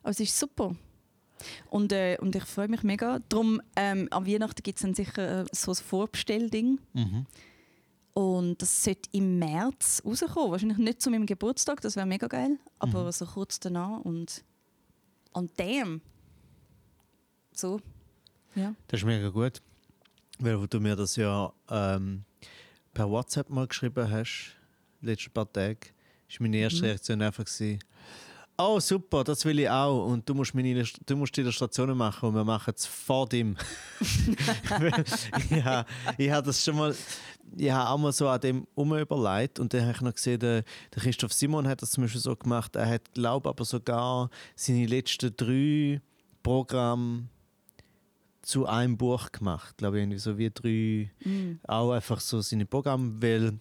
Aber 0.03 0.11
es 0.11 0.21
ist 0.21 0.39
super. 0.39 0.75
Und, 1.69 1.93
äh, 1.93 2.17
und 2.21 2.35
ich 2.37 2.45
freue 2.45 2.69
mich 2.69 2.83
mega. 2.83 3.21
Darum, 3.29 3.61
ähm, 3.77 4.09
an 4.11 4.27
Weihnachten 4.27 4.63
gibt 4.63 4.79
es 4.79 4.83
dann 4.83 4.95
sicher 4.95 5.43
äh, 5.43 5.45
so 5.53 5.73
ein 5.73 5.77
Vorbestellding. 5.77 6.79
Mhm. 6.93 7.27
Und 8.13 8.61
das 8.61 8.85
sollte 8.85 9.09
im 9.13 9.39
März 9.39 10.03
rauskommen. 10.05 10.51
Wahrscheinlich 10.51 10.79
nicht 10.79 11.01
zu 11.01 11.11
meinem 11.11 11.27
Geburtstag, 11.27 11.81
das 11.81 11.97
wäre 11.97 12.07
mega 12.07 12.27
geil. 12.27 12.59
Aber 12.79 13.11
so 13.13 13.25
kurz 13.25 13.61
danach. 13.61 14.01
Und 14.01 14.45
und 15.33 15.53
damn. 15.59 16.01
So. 17.55 17.81
Ja. 18.55 18.75
Das 18.89 19.01
ist 19.01 19.07
mega 19.07 19.29
gut. 19.29 19.63
Weil 20.39 20.67
du 20.67 20.81
mir 20.81 20.97
das 20.97 21.17
ja 21.17 21.53
ähm, 21.69 22.25
per 22.95 23.09
WhatsApp 23.09 23.49
mal 23.51 23.67
geschrieben 23.67 24.11
hast, 24.11 24.57
letzte 25.03 25.31
paar 25.31 25.51
Tage, 25.53 25.89
ist 26.29 26.41
meine 26.41 26.57
erste 26.57 26.81
Mhm. 26.81 26.85
Reaktion 26.87 27.23
einfach 27.23 27.45
gewesen, 27.45 27.79
oh 28.61 28.81
super, 28.81 29.25
das 29.25 29.45
will 29.45 29.59
ich 29.59 29.69
auch 29.69 30.07
und 30.07 30.29
du 30.29 30.35
musst, 30.35 30.55
meine, 30.55 30.85
du 31.07 31.17
musst 31.17 31.37
die 31.37 31.41
Illustrationen 31.41 31.97
machen 31.97 32.29
und 32.29 32.35
wir 32.35 32.45
machen 32.45 32.75
es 32.77 32.87
vor 32.87 33.29
dem. 33.29 33.57
ja, 35.51 35.85
ich 36.19 36.31
habe 36.31 36.47
das 36.47 36.63
schon 36.65 36.77
mal, 36.77 36.95
ich 37.57 37.71
habe 37.71 37.91
auch 37.91 37.99
mal 37.99 38.13
so 38.13 38.29
an 38.29 38.41
dem 38.41 38.67
um 38.75 38.97
überlegt 38.97 39.59
und 39.59 39.73
dann 39.73 39.83
habe 39.83 39.93
ich 39.93 40.01
noch 40.01 40.15
gesehen, 40.15 40.39
der, 40.41 40.65
der 40.95 41.03
Christoph 41.03 41.33
Simon 41.33 41.67
hat 41.67 41.83
das 41.83 41.93
zum 41.93 42.05
Beispiel 42.05 42.21
so 42.21 42.37
gemacht, 42.37 42.77
er 42.77 42.89
hat, 42.89 43.13
glaube 43.15 43.49
aber 43.49 43.65
sogar 43.65 44.31
seine 44.55 44.87
letzten 44.87 45.35
drei 45.37 46.01
Programme 46.43 47.29
zu 48.43 48.67
einem 48.67 48.97
Buch 48.97 49.31
gemacht. 49.33 49.77
Glaube 49.79 49.99
ich, 49.99 50.03
irgendwie 50.03 50.19
so 50.19 50.39
wie 50.39 50.51
drei, 50.51 51.11
Mhm. 51.25 51.61
auch 51.67 51.93
einfach 51.93 52.21
so 52.21 52.41
seine 52.41 52.67
Programme, 52.67 53.21
weil 53.21 53.59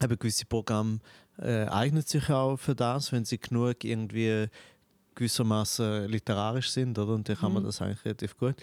eben 0.00 0.18
gewisse 0.18 0.46
Programme 0.46 1.00
äh, 1.38 1.66
eignen 1.66 2.02
sich 2.02 2.28
auch 2.30 2.56
für 2.56 2.74
das, 2.74 3.12
wenn 3.12 3.24
sie 3.24 3.38
genug 3.38 3.84
irgendwie 3.84 4.48
gewissermaßen 5.14 6.06
literarisch 6.08 6.70
sind, 6.70 6.98
oder? 6.98 7.14
Und 7.14 7.28
dann 7.28 7.36
kann 7.36 7.52
man 7.52 7.62
Mhm. 7.62 7.66
das 7.66 7.80
eigentlich 7.82 8.04
relativ 8.04 8.36
gut. 8.36 8.54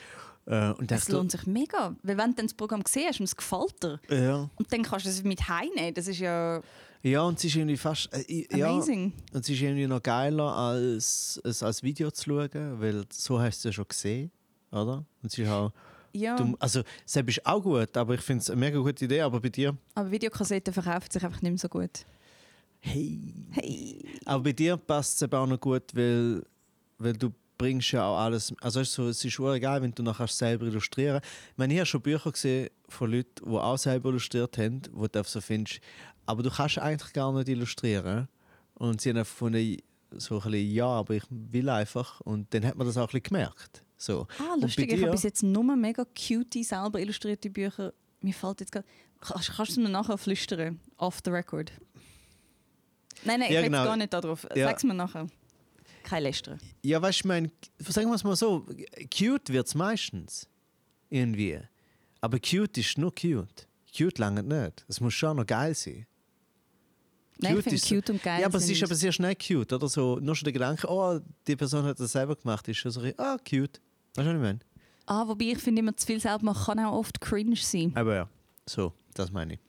Äh, 0.45 0.71
und 0.71 0.91
Es 0.91 1.01
dachte, 1.01 1.11
lohnt 1.13 1.31
sich 1.31 1.45
mega. 1.45 1.95
Weil 2.01 2.17
wenn 2.17 2.31
du 2.31 2.35
dann 2.37 2.47
das 2.47 2.53
Programm 2.55 2.83
gesehen 2.83 3.07
hast 3.09 3.19
und 3.19 3.25
es 3.25 3.35
gefällt 3.35 3.83
dir, 3.83 3.99
ja, 4.09 4.49
und 4.55 4.73
dann 4.73 4.81
kannst 4.83 5.05
du 5.05 5.09
es 5.09 5.23
mit 5.23 5.47
heimnehmen, 5.47 5.93
das 5.93 6.07
ist 6.07 6.19
ja 6.19 6.61
ja, 7.01 7.21
und 7.21 7.37
es 7.37 7.45
ist 7.45 7.55
irgendwie 7.55 7.77
fast, 7.77 8.09
äh, 8.13 8.45
ja, 8.57 8.67
amazing. 8.71 9.13
und 9.31 9.39
es 9.39 9.47
ist 9.49 9.61
irgendwie 9.61 9.87
noch 9.87 10.03
geiler 10.03 10.53
als 10.53 11.39
es 11.45 11.63
als 11.63 11.81
Video 11.81 12.11
zu 12.11 12.23
schauen, 12.25 12.81
weil 12.81 13.05
so 13.09 13.39
hast 13.39 13.63
du 13.63 13.69
es 13.69 13.75
ja 13.75 13.77
schon 13.77 13.87
gesehen, 13.87 14.31
oder? 14.71 15.05
Und 15.21 15.31
es 15.31 15.37
ist 15.37 15.47
auch, 15.47 15.71
Ja, 16.11 16.35
du, 16.35 16.57
also 16.59 16.81
selbst 17.05 17.37
ist 17.37 17.45
auch 17.45 17.61
gut, 17.61 17.95
aber 17.95 18.15
ich 18.15 18.21
finde 18.21 18.41
es 18.41 18.49
eine 18.49 18.59
mega 18.59 18.79
gute 18.79 19.05
Idee, 19.05 19.21
aber 19.21 19.39
bei 19.39 19.47
dir, 19.49 19.77
aber 19.95 20.11
Videokassetten 20.11 20.73
verkaufen 20.73 21.09
sich 21.09 21.23
einfach 21.23 21.41
nicht 21.41 21.51
mehr 21.51 21.57
so 21.59 21.69
gut. 21.69 22.05
Hey, 22.79 23.39
Hey. 23.51 24.05
Aber 24.25 24.43
bei 24.43 24.53
dir 24.53 24.77
passt 24.77 25.15
es 25.15 25.21
eben 25.23 25.35
auch 25.35 25.47
noch 25.47 25.59
gut, 25.59 25.83
weil, 25.93 26.43
weil 26.97 27.13
du 27.13 27.31
bringst 27.57 27.91
ja 27.91 28.05
auch 28.05 28.17
alles. 28.17 28.53
Also 28.61 28.79
es 28.79 28.89
ist, 28.89 28.93
so, 28.93 29.07
es 29.07 29.25
ist 29.25 29.39
auch 29.39 29.53
egal, 29.53 29.81
wenn 29.81 29.91
du 29.91 30.03
nachher 30.03 30.27
selber 30.27 30.65
illustrieren. 30.65 31.21
Ich 31.51 31.57
meine, 31.57 31.73
ich 31.73 31.79
habe 31.79 31.85
schon 31.85 32.01
Bücher 32.01 32.31
gesehen 32.31 32.69
von 32.87 33.11
Leuten, 33.11 33.45
die 33.45 33.57
auch 33.57 33.77
selber 33.77 34.09
illustriert 34.09 34.57
haben, 34.57 34.81
wo 34.91 35.07
du 35.07 35.23
so 35.23 35.41
findest, 35.41 35.81
aber 36.25 36.43
du 36.43 36.49
kannst 36.49 36.77
eigentlich 36.79 37.13
gar 37.13 37.33
nicht 37.33 37.49
illustrieren. 37.49 38.27
Und 38.75 39.01
sie 39.01 39.09
haben 39.09 39.17
einfach 39.17 39.33
gefunden, 39.33 39.77
so 40.11 40.35
ein 40.35 40.51
bisschen, 40.51 40.71
ja, 40.71 40.87
aber 40.87 41.15
ich 41.15 41.23
will 41.29 41.69
einfach. 41.69 42.21
Und 42.21 42.53
dann 42.53 42.65
hat 42.65 42.75
man 42.75 42.87
das 42.87 42.97
auch 42.97 43.01
ein 43.01 43.07
bisschen 43.07 43.23
gemerkt. 43.23 43.83
So. 43.97 44.25
Ah, 44.39 44.55
lustig. 44.59 44.91
Ich 44.91 45.01
habe 45.01 45.11
bis 45.11 45.23
jetzt 45.23 45.43
nur 45.43 45.63
mega 45.75 46.05
cute, 46.05 46.63
selber 46.63 47.01
illustrierte 47.01 47.49
Bücher. 47.49 47.93
Mir 48.21 48.33
fällt 48.33 48.61
jetzt 48.61 48.71
gerade. 48.71 48.87
Kannst, 49.19 49.51
kannst 49.51 49.75
du 49.75 49.81
mir 49.81 49.89
nachher 49.89 50.17
flüstern? 50.17 50.79
Off 50.97 51.19
the 51.25 51.31
record. 51.31 51.73
Nein, 53.25 53.39
nein, 53.41 53.49
ich 53.49 53.55
Ja, 53.55 53.61
genau. 53.61 53.83
gar 53.83 53.97
nicht 53.97 54.13
darauf. 54.13 54.47
Ja. 54.55 54.67
Sag's 54.67 54.83
mir 54.83 54.93
nachher. 54.93 55.27
Kein 56.03 56.23
Lästern. 56.23 56.59
Ja, 56.81 57.01
weißt 57.01 57.19
du, 57.19 57.21
ich 57.21 57.25
meine, 57.25 57.51
sagen 57.79 58.07
wir 58.09 58.15
es 58.15 58.23
mal 58.23 58.35
so, 58.35 58.65
cute 59.15 59.49
wird 59.49 59.67
es 59.67 59.75
meistens. 59.75 60.47
Irgendwie. 61.09 61.59
Aber 62.21 62.39
cute 62.39 62.77
ist 62.77 62.97
nur 62.97 63.13
cute. 63.13 63.67
Cute 63.95 64.17
lange 64.19 64.43
nicht. 64.43 64.85
Es 64.87 64.99
muss 65.01 65.13
schon 65.13 65.37
noch 65.37 65.45
geil 65.45 65.73
sein. 65.75 66.05
Nein, 67.41 67.51
ich 67.51 67.55
Cute 67.57 67.63
finde 67.63 67.75
ist- 67.77 67.87
cute 67.89 68.09
und 68.11 68.23
geil. 68.23 68.41
ja, 68.41 68.47
aber 68.47 68.57
es 68.57 68.69
ist 68.69 68.83
aber 68.83 68.95
sehr 68.95 69.11
schnell 69.11 69.35
cute, 69.35 69.71
oder? 69.73 69.87
So, 69.87 70.19
nur 70.19 70.35
schon 70.35 70.45
der 70.45 70.53
Gedanke, 70.53 70.87
oh, 70.89 71.19
die 71.47 71.55
Person 71.55 71.85
hat 71.85 71.99
das 71.99 72.11
selber 72.11 72.35
gemacht, 72.35 72.67
ist 72.67 72.77
schon 72.77 72.91
so, 72.91 73.01
ah, 73.17 73.37
cute. 73.37 73.79
Weißt 74.15 74.25
du, 74.27 74.31
was 74.31 74.33
ich 74.35 74.41
meine? 74.41 74.59
Ah, 75.05 75.25
wobei 75.27 75.45
ich 75.45 75.57
finde 75.57 75.79
immer 75.79 75.95
zu 75.95 76.05
viel 76.05 76.19
selber 76.19 76.43
machen 76.45 76.65
kann 76.77 76.85
auch 76.85 76.97
oft 76.99 77.19
cringe 77.21 77.55
sein. 77.55 77.91
Aber 77.95 78.13
ja, 78.15 78.29
so, 78.65 78.93
das 79.13 79.31
meine 79.31 79.53
ich. 79.53 79.59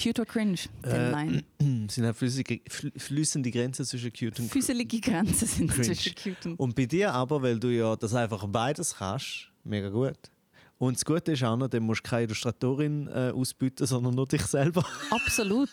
Cute 0.00 0.20
oder 0.20 0.26
cringe? 0.30 0.58
Äh, 0.82 0.90
Dann 0.90 1.10
nein. 1.10 1.44
Es 1.88 1.94
sind 1.94 2.04
halt 2.04 2.16
flüssige, 2.16 2.54
fl- 2.68 2.98
fließende 2.98 3.50
Grenzen 3.50 3.84
zwischen 3.86 4.12
cute 4.12 4.40
und 4.40 4.50
Füßelige 4.50 5.00
Grenzen 5.00 5.46
sind 5.48 5.70
Cringe. 5.70 5.84
zwischen 5.94 6.14
cute 6.14 6.46
und. 6.46 6.60
Und 6.60 6.74
bei 6.74 6.86
dir 6.86 7.12
aber, 7.12 7.40
weil 7.42 7.58
du 7.58 7.68
ja 7.68 7.96
das 7.96 8.14
einfach 8.14 8.46
beides 8.46 8.96
kannst, 8.96 9.48
mega 9.64 9.88
gut. 9.88 10.18
Und 10.78 10.96
das 10.96 11.04
Gute 11.04 11.32
ist 11.32 11.42
auch 11.42 11.56
noch, 11.56 11.68
dann 11.68 11.82
musst 11.84 12.04
du 12.04 12.10
keine 12.10 12.24
Illustratorin 12.24 13.06
äh, 13.08 13.30
ausbieten, 13.34 13.86
sondern 13.86 14.14
nur 14.14 14.26
dich 14.28 14.42
selber. 14.42 14.84
Absolut. 15.10 15.70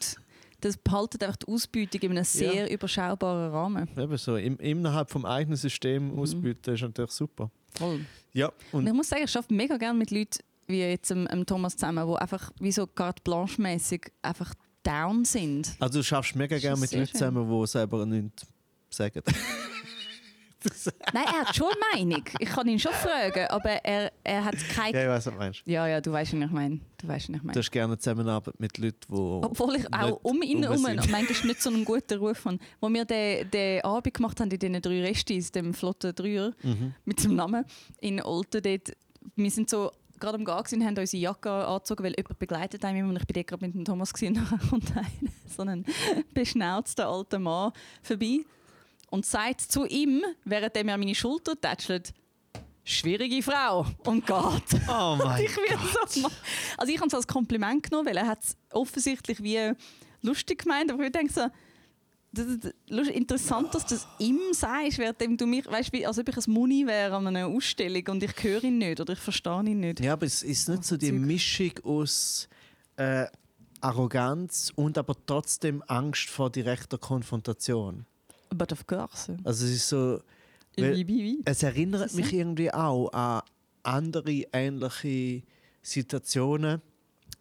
Das 0.62 0.78
behaltet 0.78 1.22
einfach 1.26 1.36
die 1.36 1.48
Ausbeutung 1.52 2.00
in 2.04 2.12
einem 2.12 2.24
sehr 2.24 2.72
überschaubaren 2.72 3.52
Rahmen. 3.52 3.90
Eben 3.98 4.16
so, 4.16 4.38
im, 4.38 4.58
innerhalb 4.60 5.12
vom 5.12 5.26
eigenen 5.26 5.58
System 5.58 6.18
ausbieten 6.18 6.74
ist 6.74 6.82
natürlich 6.82 7.12
super. 7.12 7.52
Voll. 7.78 8.06
Ja, 8.32 8.48
Und 8.72 8.80
und 8.82 8.88
ich 8.88 8.94
muss 8.94 9.10
sagen, 9.10 9.24
ich 9.26 9.36
arbeite 9.36 9.54
mega 9.54 9.76
gerne 9.76 10.00
mit 10.00 10.10
Leuten 10.12 10.40
wie 10.68 10.80
jetzt 10.82 11.12
ähm, 11.12 11.28
ähm, 11.32 11.46
Thomas 11.46 11.76
zusammen, 11.76 12.08
die 12.08 12.16
einfach 12.18 12.52
wie 12.60 12.72
so 12.72 12.88
carte 12.88 13.22
blanche 13.24 13.62
mäßig 13.62 14.12
einfach 14.22 14.54
down 14.84 15.24
sind. 15.26 15.76
also 15.80 16.00
du 16.00 16.04
schaffst 16.04 16.36
mega 16.36 16.58
gerne 16.58 16.80
mit 16.80 16.92
Leuten 16.92 17.08
zusammen, 17.12 17.50
die 17.50 17.68
selber 17.68 18.06
nichts 18.06 18.46
sagen. 18.90 19.22
Nein, 21.14 21.26
er 21.26 21.42
hat 21.42 21.56
schon 21.56 21.68
eine 21.68 22.06
Meinung. 22.06 22.24
Ich 22.40 22.48
kann 22.48 22.66
ihn 22.70 22.80
schon 22.80 22.94
fragen, 22.94 23.48
aber 23.50 23.70
er, 23.84 24.14
er 24.24 24.46
hat 24.46 24.56
keine. 24.74 24.98
ja, 24.98 25.04
ich 25.04 25.10
weiß, 25.10 25.26
was 25.26 25.34
du 25.34 25.38
meinst. 25.40 25.62
Ja, 25.66 25.88
ja, 25.88 26.00
du 26.00 26.12
weißt, 26.14 26.34
was 26.34 26.40
ich 26.42 26.52
meine. 26.52 26.80
Du 26.98 27.08
weißt, 27.10 27.28
was 27.30 27.36
ich 27.36 27.42
Du 27.42 27.48
meine. 27.48 27.60
hast 27.60 27.72
gerne 27.72 27.98
Zusammenarbeit 27.98 28.58
mit 28.62 28.78
Leuten, 28.78 28.98
die. 29.10 29.14
Obwohl 29.14 29.76
ich 29.76 29.94
auch 29.94 30.22
um 30.24 30.42
ihn 30.42 30.64
rum 30.64 30.86
herum 30.86 31.02
sind. 31.02 31.12
manchmal 31.12 31.48
nicht 31.48 31.62
so 31.62 31.70
einen 31.70 31.84
guten 31.84 32.18
Ruf 32.18 32.46
habe. 32.46 32.60
Wo 32.80 32.88
wir 32.88 33.04
den, 33.04 33.52
den 33.52 33.84
Abend 33.84 34.14
gemacht 34.14 34.40
haben 34.40 34.52
in 34.52 34.60
diesen 34.60 34.82
drei 34.82 35.02
Restis, 35.02 35.52
dem 35.52 35.74
flotten 35.74 36.16
Dreier, 36.16 36.54
Mhm. 36.64 36.94
mit 37.04 37.22
dem 37.22 37.36
Namen, 37.36 37.66
in 38.00 38.22
Olten, 38.24 38.62
dort, 38.62 38.94
wir 39.36 39.52
sind 39.52 39.70
so 39.70 39.92
gerade 40.24 40.38
am 40.38 40.46
gewesen 40.46 40.82
und 40.82 40.88
haben 40.88 40.98
unsere 40.98 41.22
Jacke 41.22 41.52
angezogen, 41.52 42.04
weil 42.04 42.14
jemand 42.16 42.40
begleitet 42.40 42.86
einen. 42.86 43.10
Und 43.10 43.18
ich 43.18 43.28
bin 43.28 43.34
dort 43.34 43.48
gerade 43.48 43.66
mit 43.66 43.76
dem 43.76 43.86
Thomas 43.86 44.12
und 44.14 44.36
dann 44.38 44.60
kommt 44.70 44.98
ein, 44.98 45.34
so 45.56 45.64
ein 45.64 45.86
beschnauzter 46.34 47.08
alter 47.08 47.40
Mann 47.40 47.74
vorbei 48.02 48.40
und 49.10 49.26
sagt 49.26 49.62
zu 49.62 49.86
ihm, 49.86 50.24
während 50.46 50.76
er 50.76 50.84
mir 50.84 50.94
an 50.94 51.00
meine 51.00 51.16
Schulter 51.16 51.60
tätschelt, 51.60 52.14
«Schwierige 52.86 53.42
Frau!» 53.42 53.86
und 54.06 54.26
geht. 54.26 54.82
Oh 54.90 55.18
mein 55.24 55.44
ich 55.44 55.56
werde 55.56 55.84
so 56.08 56.30
Also 56.78 56.92
ich 56.92 56.98
habe 56.98 57.08
es 57.08 57.14
als 57.14 57.28
Kompliment 57.28 57.84
genommen, 57.84 58.08
weil 58.08 58.18
er 58.18 58.28
hat 58.28 58.44
es 58.44 58.58
offensichtlich 58.72 59.42
wie 59.44 59.72
lustig 60.22 60.64
gemeint, 60.64 60.92
aber 60.92 61.04
ich 61.04 61.12
denke 61.12 61.32
so, 61.32 61.48
das 62.34 62.74
lust- 62.88 63.12
interessant, 63.12 63.74
dass 63.74 63.86
du 63.86 63.96
das 63.96 64.08
ihm 64.20 64.40
sagst, 64.52 64.98
während 64.98 65.40
du 65.40 65.46
mich, 65.46 65.66
weißt 65.66 65.94
wie, 65.94 66.06
als 66.06 66.18
ob 66.20 66.28
ich 66.28 66.38
ein 66.48 66.52
Muni 66.52 66.86
wäre 66.88 67.16
an 67.16 67.28
einer 67.28 67.48
Ausstellung 67.48 68.04
und 68.10 68.24
ich 68.24 68.32
höre 68.44 68.64
ihn 68.64 68.80
nicht 68.80 69.00
oder 69.00 69.14
ich 69.14 69.20
verstehe 69.20 69.64
ihn 69.64 69.80
nicht. 69.80 70.00
Ja, 70.00 70.14
aber 70.14 70.26
es 70.26 70.44
ist 70.44 70.68
nicht 70.68 70.84
so 70.84 70.98
die. 70.98 71.12
Mischung 71.12 71.72
aus 71.84 72.50
äh, 72.98 73.26
Arroganz 73.82 74.72
und 74.76 74.98
aber 74.98 75.16
trotzdem 75.26 75.84
Angst 75.88 76.30
vor 76.30 76.50
direkter 76.50 76.98
Konfrontation. 76.98 78.06
But 78.50 78.72
of 78.72 78.86
course. 78.88 79.38
Also 79.44 79.66
es 79.66 79.72
ist 79.72 79.90
so. 79.90 80.22
Es 80.76 81.62
erinnert 81.64 82.02
das 82.02 82.14
mich 82.14 82.34
irgendwie 82.34 82.74
auch 82.74 83.10
an 83.14 83.42
andere 83.84 84.44
ähnliche 84.52 85.44
Situationen. 85.82 86.82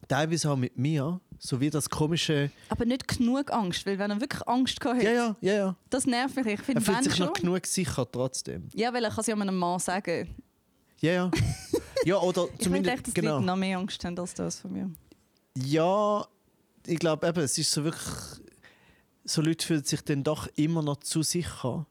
Teilweise 0.09 0.51
auch 0.51 0.57
mit 0.57 0.77
mir, 0.77 1.21
So 1.45 1.61
wie 1.61 1.71
das 1.71 1.91
komische. 1.91 2.53
Aber 2.69 2.85
nicht 2.85 3.09
genug 3.09 3.51
Angst, 3.53 3.85
weil 3.85 3.99
wenn 3.99 4.13
er 4.13 4.21
wirklich 4.21 4.47
Angst 4.47 4.81
gehabt 4.81 4.99
hat, 4.99 5.05
Ja, 5.05 5.13
ja, 5.13 5.37
ja, 5.41 5.53
ja. 5.55 5.77
das 5.91 6.07
nervt 6.07 6.37
mich. 6.37 6.47
Ich 6.47 6.53
Er 6.61 6.65
finde, 6.65 6.81
fühlt 6.81 7.03
sich 7.03 7.17
schon... 7.17 7.27
noch 7.27 7.33
genug 7.33 7.67
sicher 7.67 8.07
trotzdem. 8.13 8.69
Ja, 8.75 8.93
weil 8.93 9.03
er 9.03 9.11
kann 9.11 9.21
es 9.23 9.27
ja 9.27 9.35
einem 9.35 9.57
Mann 9.59 9.81
sagen. 9.81 10.33
Ja, 11.01 11.13
ja. 11.13 11.31
Ja, 12.05 12.17
oder 12.19 12.47
Ich 12.55 12.65
zumindest. 12.65 12.95
echt, 12.97 13.07
dass 13.09 13.15
genau. 13.15 13.29
die 13.29 13.35
Leute 13.35 13.47
noch 13.47 13.57
mehr 13.57 13.79
Angst 13.79 14.05
haben 14.05 14.19
als 14.19 14.35
das 14.35 14.61
von 14.61 14.73
mir. 14.73 14.91
Ja, 15.57 16.27
ich 16.87 16.99
glaube 16.99 17.27
eben, 17.29 17.41
es 17.41 17.59
ist 17.59 17.71
so 17.73 17.83
wirklich. 17.85 18.41
So 19.25 19.41
Leute 19.43 19.65
fühlen 19.67 19.85
sich 19.85 20.03
dann 20.03 20.23
doch 20.25 20.49
immer 20.57 20.83
noch 20.83 20.97
zu 20.99 21.23
sicher. 21.23 21.87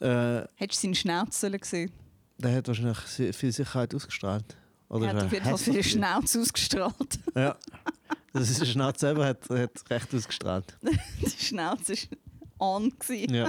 Äh, 0.00 0.42
Hättest 0.56 0.82
du 0.82 0.86
seinen 0.88 0.94
Schnauz 0.94 1.40
sollen 1.40 1.60
sehen 1.62 1.92
der 2.38 2.56
hat 2.56 2.66
wahrscheinlich 2.68 2.98
viel 3.34 3.52
Sicherheit 3.52 3.94
ausgestrahlt. 3.94 4.56
Oder 4.88 5.06
Er 5.08 5.14
hat 5.16 5.24
auf 5.24 5.32
jeden 5.32 5.44
Fall 5.44 5.56
viel 5.58 5.72
gewesen? 5.74 5.90
Schnauz 5.98 6.36
ausgestrahlt. 6.36 7.18
Ja. 7.34 7.56
Das 8.34 8.50
ist 8.50 8.60
der 8.60 8.66
Schnauz 8.66 8.98
selber 8.98 9.26
hat, 9.26 9.48
hat 9.48 9.90
recht 9.90 10.12
ausgestrahlt. 10.12 10.76
Die 11.22 11.44
Schnauz 11.44 11.88
war 11.88 11.96
on. 12.58 12.90
gewesen. 12.90 13.32
Ja. 13.32 13.48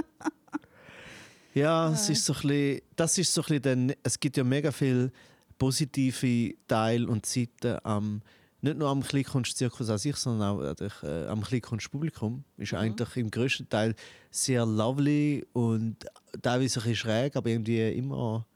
Ja, 1.54 1.90
es 1.90 2.08
ist 2.08 2.24
so 2.24 2.34
ein 2.34 2.40
bisschen, 2.42 2.82
das 2.94 3.18
ist 3.18 3.34
so 3.34 3.40
ein 3.40 3.44
bisschen, 3.46 3.62
dann, 3.62 3.92
es 4.02 4.20
gibt 4.20 4.36
ja 4.36 4.44
mega 4.44 4.70
viele 4.70 5.10
positive 5.58 6.54
Teile 6.68 7.08
und 7.08 7.26
Seiten 7.26 7.78
am, 7.82 8.22
nicht 8.60 8.76
nur 8.76 8.88
am 8.88 9.02
Kleinkunstzirkus 9.02 9.88
an 9.88 9.98
sich, 9.98 10.14
sondern 10.16 10.48
auch 10.48 10.62
natürlich, 10.62 11.02
äh, 11.02 11.26
am 11.26 11.42
Kleinkunstpublikum. 11.42 12.44
Ist 12.56 12.74
eigentlich 12.74 13.16
im 13.16 13.30
größten 13.30 13.68
Teil 13.68 13.94
sehr 14.30 14.66
lovely 14.66 15.46
und 15.52 16.04
teilweise 16.42 16.78
ein 16.80 16.90
bisschen 16.90 16.96
schräg, 16.96 17.36
aber 17.36 17.48
irgendwie 17.48 17.88
immer 17.92 18.46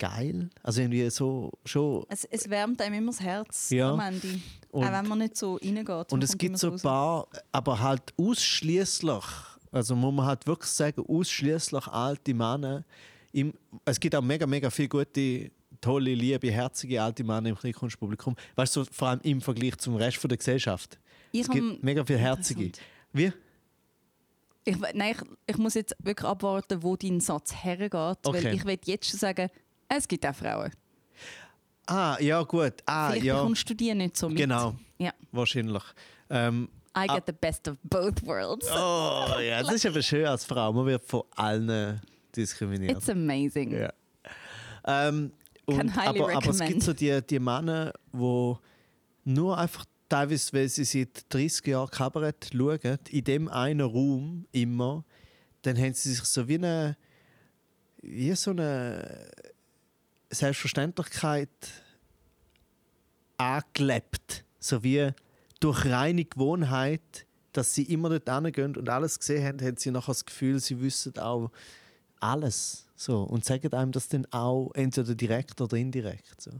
geil. 0.00 0.50
Also 0.64 0.80
irgendwie 0.80 1.08
so 1.10 1.52
schon. 1.64 2.04
Es, 2.08 2.24
es 2.24 2.50
wärmt 2.50 2.80
einem 2.82 2.94
immer 2.96 3.12
das 3.12 3.20
Herz 3.20 3.70
Ja. 3.70 3.92
am 3.92 4.00
Ende. 4.00 4.40
Und- 4.72 4.84
auch 4.84 4.92
wenn 4.92 5.06
man 5.08 5.18
nicht 5.18 5.36
so 5.36 5.54
reingeht. 5.56 6.12
Und 6.12 6.24
es 6.24 6.36
gibt 6.36 6.58
so 6.58 6.72
ein 6.72 6.80
paar, 6.80 7.28
aber 7.52 7.78
halt 7.80 8.02
ausschließlich, 8.16 9.24
also 9.70 9.94
muss 9.94 10.12
man 10.14 10.26
halt 10.26 10.46
wirklich 10.46 10.70
sagen, 10.70 11.04
ausschließlich 11.06 11.86
alte 11.86 12.34
Männer. 12.34 12.84
Im, 13.32 13.54
es 13.84 14.00
gibt 14.00 14.14
auch 14.16 14.22
mega, 14.22 14.46
mega 14.46 14.70
viele 14.70 14.88
gute, 14.88 15.50
tolle, 15.80 16.14
liebe, 16.14 16.50
herzige 16.50 17.00
alte 17.02 17.22
Männer 17.22 17.50
im 17.50 17.56
Kleinkunstpublikum. 17.56 18.34
Weißt 18.56 18.74
du, 18.76 18.84
so 18.84 18.90
vor 18.92 19.08
allem 19.08 19.20
im 19.22 19.40
Vergleich 19.40 19.76
zum 19.78 19.96
Rest 19.96 20.16
von 20.16 20.28
der 20.28 20.38
Gesellschaft. 20.38 20.98
Ich 21.32 21.42
Es 21.42 21.48
gibt 21.48 21.82
mega 21.82 22.04
viele 22.04 22.18
herzige. 22.18 22.72
Wie? 23.12 23.32
Ich, 24.64 24.76
nein, 24.78 25.14
ich, 25.16 25.22
ich 25.46 25.58
muss 25.58 25.74
jetzt 25.74 25.96
wirklich 26.00 26.28
abwarten, 26.28 26.82
wo 26.82 26.96
dein 26.96 27.20
Satz 27.20 27.54
hergeht. 27.54 27.94
Okay. 27.94 28.44
Weil 28.44 28.54
ich 28.54 28.64
will 28.64 28.78
jetzt 28.84 29.08
schon 29.10 29.18
sagen, 29.18 29.48
es 29.96 30.08
gibt 30.08 30.24
auch 30.26 30.34
Frauen. 30.34 30.70
Ah, 31.86 32.16
ja, 32.20 32.42
gut. 32.42 32.74
Ah, 32.86 33.10
Vielleicht 33.10 33.24
ja. 33.26 33.36
bekommst 33.36 33.68
du 33.68 33.74
die 33.74 33.92
nicht 33.94 34.16
so 34.16 34.28
mit. 34.28 34.38
Genau, 34.38 34.74
Ja. 34.98 35.12
wahrscheinlich. 35.32 35.82
Ähm, 36.28 36.68
I 36.96 37.06
Ah. 37.08 37.14
get 37.14 37.24
the 37.26 37.32
best 37.32 37.68
of 37.68 37.76
both 37.82 38.24
worlds. 38.24 38.66
oh, 38.70 39.38
ja, 39.40 39.62
das 39.62 39.72
ist 39.74 39.86
aber 39.86 40.02
schön 40.02 40.26
als 40.26 40.44
Frau. 40.44 40.72
Man 40.72 40.86
wird 40.86 41.04
von 41.04 41.22
allen 41.36 42.00
diskriminiert. 42.34 42.92
It's 42.98 43.08
amazing. 43.08 43.72
Ja. 43.72 43.92
Ähm, 44.86 45.32
und, 45.66 45.94
highly 45.96 46.20
aber, 46.20 46.32
aber 46.36 46.50
es 46.50 46.58
gibt 46.58 46.60
recommend. 46.60 46.82
so 46.82 46.92
die, 46.92 47.20
die 47.28 47.38
Männer, 47.38 47.92
die 48.12 48.54
nur 49.24 49.58
einfach 49.58 49.84
teilweise, 50.08 50.52
weil 50.52 50.68
sie 50.68 50.84
seit 50.84 51.32
30 51.32 51.66
Jahren 51.68 51.90
Kabarett 51.90 52.50
schauen, 52.52 52.98
in 53.10 53.24
dem 53.24 53.48
einen 53.48 53.80
Raum 53.82 54.46
immer, 54.52 55.04
dann 55.62 55.76
haben 55.76 55.94
sie 55.94 56.12
sich 56.12 56.24
so 56.24 56.46
wie 56.48 56.54
eine, 56.56 56.96
wie 58.02 58.34
so 58.34 58.50
eine 58.52 59.30
Selbstverständlichkeit 60.30 61.48
angelebt. 63.36 64.44
So 64.58 64.82
wie 64.82 65.10
durch 65.60 65.86
reine 65.86 66.24
Gewohnheit, 66.24 67.26
dass 67.52 67.74
sie 67.74 67.82
immer 67.84 68.08
dort 68.18 68.28
hingehen 68.44 68.76
und 68.76 68.88
alles 68.88 69.18
gesehen 69.18 69.44
haben, 69.44 69.60
haben 69.60 69.76
sie 69.76 69.90
nachher 69.90 70.12
das 70.12 70.24
Gefühl, 70.24 70.60
sie 70.60 70.80
wissen 70.80 71.18
auch 71.18 71.50
alles. 72.20 72.86
So, 72.96 73.22
und 73.22 73.44
sagen 73.44 73.72
einem 73.72 73.92
das 73.92 74.08
dann 74.08 74.26
auch 74.30 74.70
entweder 74.74 75.14
direkt 75.14 75.60
oder 75.60 75.76
indirekt. 75.76 76.40
So. 76.40 76.50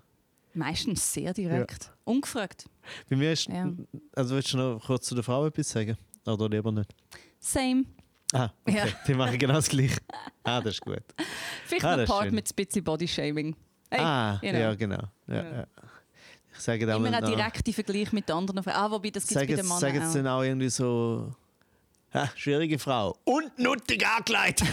Meistens 0.55 1.13
sehr 1.13 1.33
direkt. 1.35 1.93
Ungefragt. 2.05 2.65
Bei 3.09 3.17
mir 3.17 3.33
ist, 3.33 3.47
Ja. 3.47 3.71
also 4.15 4.35
willst 4.35 4.53
du 4.53 4.57
noch 4.57 4.81
kurz 4.85 5.07
zu 5.07 5.15
der 5.15 5.23
Frau 5.23 5.47
etwas 5.47 5.69
sagen? 5.69 5.97
Oder 6.27 6.49
lieber 6.49 6.73
nicht? 6.73 6.95
Same. 7.39 7.85
Ah, 8.33 8.51
okay. 8.67 8.77
Ja. 8.77 8.85
Die 9.07 9.15
machen 9.15 9.39
genau 9.39 9.55
das 9.55 9.69
Gleiche. 9.69 9.99
Ah, 10.45 10.61
das 10.61 10.75
ist 10.75 10.81
gut. 10.83 11.03
Vielleicht 11.67 11.85
Ah, 11.85 11.97
noch 11.97 12.07
Part 12.07 12.31
mit 12.33 12.49
ein 12.49 12.55
bisschen 12.55 12.85
Bodyshaming. 12.85 13.57
Hey, 13.91 14.01
ah, 14.01 14.39
you 14.43 14.51
know. 14.51 14.59
ja, 14.61 14.75
genau. 14.75 15.03
Ja, 15.27 15.35
Ja. 15.43 15.67
Ich 16.53 16.61
sage 16.61 16.85
Immer 16.85 16.99
mal 16.99 17.15
auch 17.15 17.21
noch- 17.23 17.29
direkte 17.31 17.73
Vergleich 17.73 18.13
mit 18.13 18.29
den 18.29 18.37
anderen 18.37 18.63
Frauen. 18.63 18.75
Ah, 18.77 18.91
wobei, 18.91 19.11
das 19.11 19.27
gibt 19.27 19.41
es 19.41 19.47
bei 19.49 19.55
den 19.55 19.67
Männern 19.67 19.95
jetzt 19.95 20.09
auch. 20.11 20.13
dann 20.15 20.27
auch 20.27 20.43
irgendwie 20.43 20.69
so. 20.69 21.35
Ha, 22.13 22.29
schwierige 22.35 22.79
Frau. 22.79 23.17
Und 23.25 23.57
nuttig 23.59 24.07
angekleidet. 24.07 24.67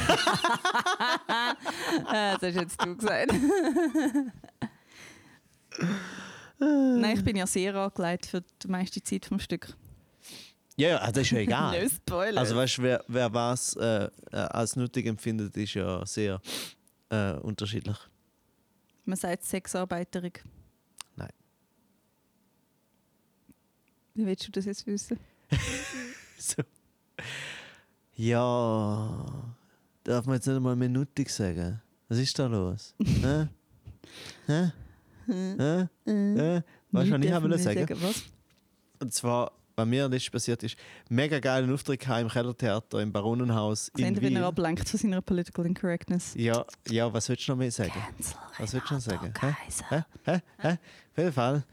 Das 2.10 2.42
hast 2.42 2.56
jetzt 2.56 2.84
du 2.84 2.96
gesagt. 2.96 3.32
Nein, 6.60 7.14
ich 7.18 7.24
bin 7.24 7.36
ja 7.36 7.46
sehr 7.46 7.76
angelegt 7.76 8.26
für 8.26 8.42
die 8.64 8.68
meiste 8.68 9.02
Zeit 9.04 9.26
vom 9.26 9.40
Stück. 9.40 9.68
Ja, 10.78 10.90
ja, 10.90 11.12
das 11.12 11.24
ist 11.24 11.32
ja 11.32 11.38
egal. 11.48 11.84
No 11.84 11.90
Spoiler. 11.90 12.40
Also 12.40 12.56
weißt 12.56 12.78
du, 12.78 12.84
wer, 12.84 13.04
wer 13.08 13.34
was 13.34 13.76
äh, 13.76 14.10
äh, 14.32 14.36
als 14.36 14.76
nötig 14.76 15.06
empfindet, 15.06 15.56
ist 15.58 15.74
ja 15.74 16.06
sehr 16.06 16.40
äh, 17.10 17.34
unterschiedlich. 17.34 17.98
Man 19.06 19.18
sagt 19.18 19.44
Sexarbeiterin. 19.44 20.34
Nein. 21.16 21.30
Wie 24.14 24.26
willst 24.26 24.48
du 24.48 24.52
das 24.52 24.66
jetzt 24.66 24.86
wissen? 24.86 25.20
So. 26.40 26.62
Ja, 28.14 29.26
darf 30.04 30.26
man 30.28 30.36
jetzt 30.36 30.46
nicht 30.46 30.56
einmal 30.56 30.76
mehr 30.76 30.88
nötig 30.88 31.32
sagen? 31.32 31.82
Was 32.08 32.20
ist 32.20 32.38
da 32.38 32.46
los? 32.46 32.94
Hä? 33.04 33.48
Hä? 34.46 34.72
Hä? 35.26 35.88
Hä? 36.06 36.64
Weißt 36.92 37.10
du, 37.12 37.14
was 37.14 37.24
ich 37.24 37.44
wir 37.44 37.58
sagen? 37.58 38.02
Was? 38.02 38.24
Und 39.00 39.14
zwar, 39.14 39.52
was 39.78 39.86
mir 39.86 40.08
letztes 40.10 40.32
passiert 40.32 40.64
ist, 40.64 40.76
mega 41.08 41.40
geilen 41.40 41.72
Auftritt 41.72 42.04
im 42.08 42.30
Kellertheater 42.30 43.00
im 43.00 43.12
Baronenhaus 43.12 43.92
Sehen 43.96 44.08
in 44.08 44.16
wenn 44.18 44.36
er 44.36 44.42
Wien. 44.42 44.44
ablenkt 44.44 44.90
von 44.90 45.00
seiner 45.00 45.22
Political 45.22 45.68
Incorrectness. 45.68 46.34
Ja, 46.36 46.66
ja, 46.90 47.14
was 47.14 47.30
willst 47.30 47.48
du 47.48 47.52
noch 47.52 47.60
mehr 47.60 47.72
sagen? 47.72 47.92
Cancel 47.92 48.36
Was 48.58 48.74
willst 48.74 48.90
du 48.90 48.94
noch 48.96 49.02
sagen? 49.02 49.34
Hä? 49.40 49.56
Hä? 49.90 50.04
Hä? 50.26 50.42
Hä? 50.58 50.70
Auf 50.72 51.18
jeden 51.18 51.32
Fall, 51.34 51.64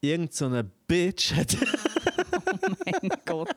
irgend 0.00 0.32
so 0.34 0.46
eine 0.46 0.64
Bitch 0.64 1.34
hat... 1.36 1.54
Mein 2.86 3.10
Gott. 3.26 3.54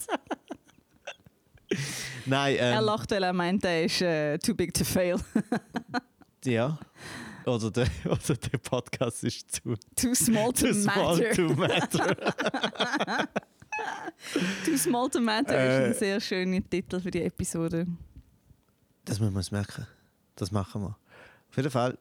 Nein, 2.25 2.57
er 2.57 2.77
ähm, 2.79 2.83
lacht, 2.83 3.09
weil 3.11 3.23
er 3.23 3.33
meint, 3.33 3.63
er 3.63 3.85
ist 3.85 4.01
äh, 4.01 4.37
too 4.37 4.53
big 4.53 4.73
to 4.73 4.83
fail. 4.83 5.17
ja. 6.45 6.77
Oder 7.45 7.71
der, 7.71 7.87
oder 8.05 8.35
der 8.35 8.57
Podcast 8.57 9.23
ist 9.23 9.51
zu... 9.55 9.75
too 9.95 10.13
small 10.13 10.51
to 10.53 10.67
Too 10.67 10.73
small 10.73 11.17
matter. 11.17 11.35
to 11.35 11.53
matter. 11.53 13.27
Too 14.65 14.77
small 14.77 15.09
to 15.09 15.19
matter 15.19 15.53
Äh. 15.53 15.89
ist 15.91 15.95
ein 15.95 15.99
sehr 15.99 16.21
schöner 16.21 16.61
Titel 16.69 16.99
für 16.99 17.11
die 17.11 17.21
Episode. 17.23 17.87
Das 19.05 19.19
müssen 19.19 19.33
wir 19.33 19.37
uns 19.37 19.51
merken. 19.51 19.85
Das 20.35 20.51
machen 20.51 20.81
wir. 20.81 20.97
Auf 21.49 21.57
jeden 21.57 21.69
Fall, 21.71 21.97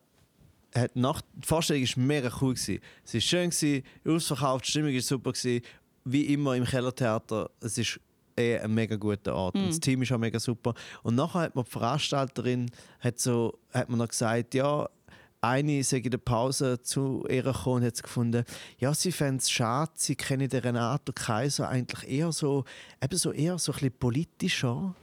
hat 0.75 0.97
nach, 0.97 1.21
die 1.35 1.47
Vorstellung 1.47 1.83
war 1.83 2.05
mega 2.05 2.31
cool. 2.41 2.55
Gewesen. 2.55 2.81
Es 3.05 3.15
war 3.15 3.21
schön, 3.21 3.51
gewesen, 3.51 3.83
ausverkauft, 4.07 4.67
die 4.67 4.71
Stimmung 4.71 4.95
war 4.95 5.01
super. 5.01 5.33
Gewesen. 5.33 5.63
Wie 6.05 6.33
immer 6.33 6.57
im 6.57 6.65
Kellertheater, 6.65 7.51
es 7.61 7.79
ist 7.79 8.01
eh 8.37 8.59
ein 8.59 8.73
mega 8.75 8.97
guter 8.97 9.35
Ort. 9.35 9.55
Und 9.55 9.69
das 9.69 9.79
Team 9.81 10.03
ist 10.03 10.11
auch 10.13 10.19
mega 10.19 10.41
super. 10.41 10.75
Und 11.03 11.15
nachher 11.15 11.43
hat 11.43 11.55
mir 11.55 11.63
die 11.65 11.71
Veranstalterin 11.71 12.71
hat 13.01 13.21
so, 13.21 13.59
hat 13.73 13.89
mir 13.89 13.97
noch 13.97 14.09
gesagt, 14.09 14.55
ja, 14.55 14.89
eine 15.43 15.83
sei 15.85 15.99
in 15.99 16.11
der 16.11 16.19
Pause 16.19 16.81
zu 16.83 17.27
ihr 17.29 17.43
gekommen 17.43 17.83
und 17.83 17.87
hat 17.87 18.03
gefunden, 18.03 18.45
ja, 18.79 18.95
sie 18.95 19.13
fände 19.13 19.39
es 19.39 19.51
schade, 19.51 19.93
sie 19.97 20.15
kennen 20.17 20.49
den 20.49 20.61
Renato 20.61 21.13
Kaiser 21.13 21.69
eigentlich 21.69 22.09
eher 22.09 22.33
so, 22.33 22.65
eben 23.03 23.17
so 23.19 23.33
eher 23.33 23.59
so 23.59 23.73
ein 23.73 23.75
bisschen 23.75 23.99
politischer. 23.99 24.95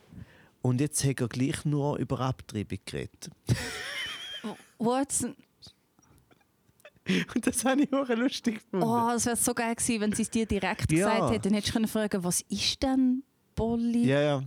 Und 0.62 0.82
jetzt 0.82 1.04
hat 1.04 1.22
er 1.22 1.28
gleich 1.28 1.66
nur 1.66 1.98
über 1.98 2.20
Abtreibung 2.22 2.80
geredet. 2.86 3.30
What's 4.78 5.26
Und 7.36 7.48
das 7.48 7.66
habe 7.66 7.82
ich 7.82 7.94
auch 7.94 8.08
lustig 8.10 8.56
gefunden. 8.64 8.86
Oh, 8.86 9.10
das 9.12 9.26
wäre 9.26 9.36
so 9.36 9.54
geil 9.54 9.76
gewesen, 9.76 10.02
wenn 10.02 10.14
sie 10.14 10.22
es 10.22 10.30
dir 10.30 10.46
direkt 10.46 10.92
Ja. 10.92 11.10
gesagt 11.10 11.32
hätte. 11.32 11.50
Dann 11.50 11.54
hättest 11.54 11.70
du 11.70 11.74
können 11.74 11.88
fragen, 11.88 12.24
was 12.24 12.42
ist 12.50 12.82
denn 12.84 13.24
Politik? 13.60 14.06
Ja, 14.06 14.22
ja. 14.22 14.42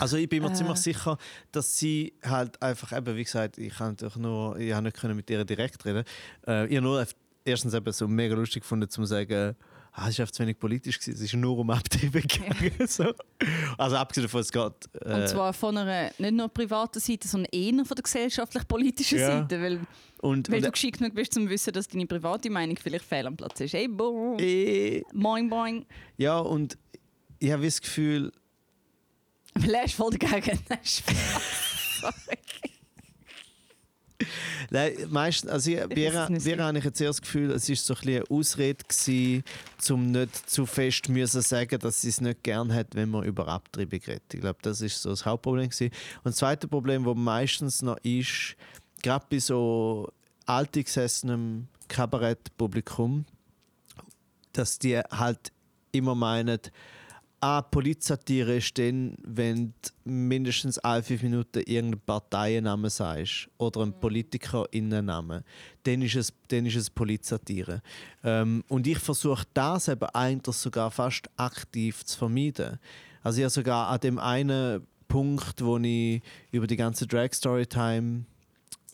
Also 0.00 0.16
ich 0.16 0.28
bin 0.28 0.42
mir 0.42 0.50
Äh. 0.50 0.54
ziemlich 0.54 0.78
sicher, 0.78 1.16
dass 1.52 1.78
sie 1.78 2.12
halt 2.24 2.60
einfach, 2.62 2.96
eben, 2.96 3.16
wie 3.16 3.24
gesagt, 3.24 3.58
ich 3.58 3.74
kann 3.74 3.90
natürlich 3.90 4.16
nur, 4.16 4.58
ich 4.58 4.72
habe 4.72 4.84
nicht 4.84 4.96
können 4.96 5.16
mit 5.16 5.28
ihr 5.30 5.44
direkt 5.44 5.84
reden. 5.84 6.04
Äh, 6.46 6.66
ich 6.66 6.76
habe 6.76 6.82
nur 6.82 7.06
erstens 7.44 7.74
eben 7.74 7.92
so 7.92 8.08
mega 8.08 8.34
lustig 8.34 8.62
gefunden, 8.62 8.88
zu 8.88 9.04
sagen, 9.04 9.54
ah, 9.92 10.08
es 10.08 10.20
einfach 10.20 10.30
zu 10.32 10.42
wenig 10.42 10.58
politisch 10.58 10.98
gewesen. 10.98 11.14
Es 11.14 11.20
ist 11.20 11.34
nur 11.34 11.58
um 11.58 11.70
Abtriebe 11.70 12.20
gegangen. 12.22 12.72
so. 12.86 13.12
Also 13.78 13.96
abgesehen 13.96 14.26
davon, 14.26 14.40
es 14.40 14.52
geht... 14.52 14.72
Äh, 15.04 15.14
Und 15.14 15.28
zwar 15.28 15.52
von 15.52 15.76
einer 15.76 16.10
nicht 16.18 16.32
nur 16.32 16.48
privaten 16.48 17.00
Seite, 17.00 17.26
sondern 17.28 17.48
eher 17.52 17.84
von 17.84 17.94
der 17.94 18.02
gesellschaftlich-politischen 18.02 19.18
Ja. 19.18 19.26
Seite. 19.40 19.60
Weil, 19.60 19.80
und, 20.20 20.48
weil 20.50 20.56
und, 20.58 20.64
du 20.66 20.70
geschickt 20.70 20.98
genug 20.98 21.14
bist, 21.14 21.36
um 21.36 21.44
zu 21.44 21.50
wissen, 21.50 21.72
dass 21.72 21.88
deine 21.88 22.06
private 22.06 22.50
Meinung 22.50 22.76
vielleicht 22.76 23.04
fehl 23.04 23.26
am 23.26 23.36
Platz 23.36 23.60
ist. 23.60 23.72
Hey, 23.72 23.88
boom, 23.88 24.38
äh, 24.38 25.02
boing, 25.12 25.48
boing. 25.48 25.86
ja, 26.18 26.38
und 26.38 26.76
ich 27.40 27.50
habe 27.50 27.64
das 27.64 27.80
Gefühl, 27.80 28.32
ist 29.84 29.94
voll 29.94 30.16
dagegen. 30.16 30.60
Nein, 34.70 34.92
meistens, 35.08 35.50
also 35.50 35.70
ich, 35.70 35.86
nicht. 35.86 35.96
wir 36.44 36.62
habe 36.62 36.78
ich 36.78 36.84
jetzt 36.84 37.00
eher 37.00 37.08
das 37.08 37.20
Gefühl, 37.22 37.50
es 37.50 37.68
war 37.68 37.76
so 37.76 37.94
ein 37.94 38.00
bisschen 38.00 38.22
eine 38.22 38.30
Ausrede, 38.30 38.84
gewesen, 38.84 39.44
um 39.90 40.10
nicht 40.12 40.50
zu 40.50 40.66
fest 40.66 41.08
müssen 41.08 41.40
sagen, 41.40 41.78
dass 41.80 42.02
sie 42.02 42.10
es 42.10 42.20
nicht 42.20 42.42
gern 42.44 42.72
hat, 42.72 42.88
wenn 42.94 43.10
man 43.10 43.24
über 43.24 43.48
Abtriebe 43.48 43.96
redet. 43.96 44.34
Ich 44.34 44.40
glaube, 44.40 44.58
das 44.62 44.80
ist 44.82 45.02
so 45.02 45.10
das 45.10 45.24
Hauptproblem. 45.24 45.70
Gewesen. 45.70 45.90
Und 46.18 46.26
das 46.26 46.36
zweite 46.36 46.68
Problem, 46.68 47.04
das 47.04 47.16
meistens 47.16 47.82
noch 47.82 47.96
ist, 48.02 48.56
gerade 49.02 49.24
bei 49.28 49.38
so 49.38 50.12
altgesessenem 50.46 51.66
Kabarettpublikum, 51.88 53.24
dass 54.52 54.78
die 54.78 54.98
halt 54.98 55.52
immer 55.92 56.14
meinen, 56.14 56.60
ah, 57.40 57.62
Polizsatire 57.62 58.56
ist 58.56 58.78
dann, 58.78 59.14
wenn 59.22 59.72
du 59.82 60.10
mindestens 60.10 60.78
alle 60.78 61.02
fünf 61.02 61.22
Minuten 61.22 61.60
irgendeinen 61.60 62.00
Parteiennamen 62.00 62.90
sagst 62.90 63.48
oder 63.58 63.82
einen 63.82 63.98
Politikerinnennamen. 63.98 65.42
Dann 65.82 66.02
ist 66.02 66.16
es, 66.16 66.32
dann 66.48 66.66
ist 66.66 66.76
es 66.76 66.90
Polizsatire. 66.90 67.82
Ähm, 68.22 68.62
und 68.68 68.86
ich 68.86 68.98
versuche 68.98 69.44
das 69.54 69.88
eben 69.88 70.08
eigentlich 70.12 70.56
sogar 70.56 70.90
fast 70.90 71.30
aktiv 71.36 72.04
zu 72.04 72.18
vermeiden. 72.18 72.78
Also 73.22 73.38
ich 73.38 73.44
habe 73.44 73.50
sogar 73.50 73.88
an 73.88 74.00
dem 74.00 74.18
einen 74.18 74.86
Punkt, 75.08 75.64
wo 75.64 75.78
ich 75.78 76.22
über 76.52 76.66
die 76.66 76.76
ganze 76.76 77.06
Drag 77.06 77.32
Storytime 77.32 78.24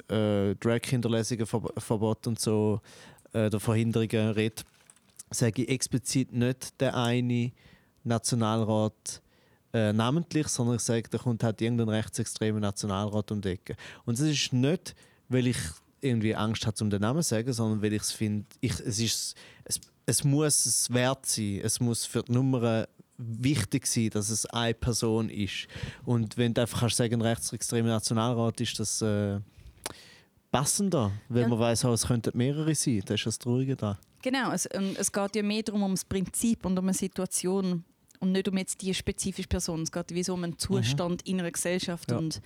äh, 0.09 0.55
Drag-Hinterlesungen, 0.57 1.47
Ver 1.47 1.63
Verbot 1.79 2.27
und 2.27 2.41
so, 2.41 2.81
äh, 3.33 3.51
der 3.51 3.61
Verhinderungen 3.61 4.31
rede, 4.31 4.63
sage 5.31 5.63
ich 5.63 5.69
explizit 5.69 6.33
nicht 6.33 6.81
der 6.81 6.97
eine 6.97 7.53
Nationalrat 8.09 9.23
äh, 9.73 9.93
namentlich, 9.93 10.49
sondern 10.49 10.77
ich 10.77 10.83
sage, 10.83 11.09
da 11.11 11.19
kommt 11.19 11.43
halt 11.43 11.61
irgendein 11.61 11.89
rechtsextremer 11.89 12.61
Nationalrat 12.61 13.31
um 13.33 13.41
die 13.41 13.51
Ecke. 13.51 13.77
Und 14.05 14.19
das 14.19 14.27
ist 14.27 14.53
nicht, 14.53 14.95
weil 15.29 15.47
ich 15.49 15.59
irgendwie 16.01 16.35
Angst 16.35 16.67
habe, 16.67 16.77
um 16.83 16.91
den 16.91 17.01
Namen 17.01 17.23
zu 17.23 17.31
sagen, 17.31 17.53
sondern 17.53 17.83
weil 17.83 17.93
ich 17.93 18.03
es 18.03 18.13
finde, 18.13 18.47
ich, 18.61 18.73
es, 18.81 18.99
ist, 19.01 19.35
es, 19.65 19.81
es 20.07 20.25
muss 20.25 20.67
es 20.67 20.91
wert 20.93 21.27
sein, 21.27 21.61
es 21.63 21.81
muss 21.81 22.05
für 22.07 22.23
die 22.23 22.33
Nummer 22.33 22.87
wichtig 23.19 23.87
sein, 23.87 24.11
dass 24.11 24.29
es 24.31 24.47
eine 24.47 24.75
Person 24.75 25.31
ist. 25.31 25.67
Und 26.05 26.37
wenn 26.37 26.53
du 26.55 26.61
einfach 26.61 26.81
kannst 26.81 26.97
sagen, 26.97 27.15
ein 27.15 27.23
rechtsextremer 27.23 27.89
Nationalrat 27.89 28.61
ist 28.61 28.79
das 28.79 29.01
äh, 29.03 29.41
passender, 30.51 31.13
weil 31.29 31.43
Ja. 31.43 31.49
man 31.49 31.59
weiß, 31.59 31.85
es 31.85 32.07
könnten 32.07 32.37
mehrere 32.37 32.75
sein. 32.75 33.03
Das 33.07 33.17
ist 33.21 33.27
das 33.27 33.39
Traurige 33.39 33.75
da. 33.77 33.99
Genau, 34.23 34.53
es, 34.53 34.67
und 34.67 34.99
es 34.99 35.11
geht 35.13 35.37
ja 35.37 35.43
mehr 35.43 35.63
darum, 35.63 35.83
um 35.83 35.93
das 35.93 36.05
Prinzip 36.05 36.65
und 36.65 36.79
um 36.79 36.85
eine 36.85 36.95
Situation 36.95 37.85
und 38.21 38.33
nicht 38.33 38.49
um 38.49 38.57
jetzt 38.57 38.83
die 38.83 38.95
spezifische 38.95 39.49
Person. 39.49 39.83
Es 39.83 39.93
geht 39.93 40.15
wie 40.15 40.23
so 40.23 40.35
um 40.35 40.45
einen 40.45 40.59
Zustand 40.59 41.23
in 41.27 41.41
einer 41.41 41.51
Gesellschaft. 41.51 42.11
Ja. 42.11 42.19
Und 42.19 42.41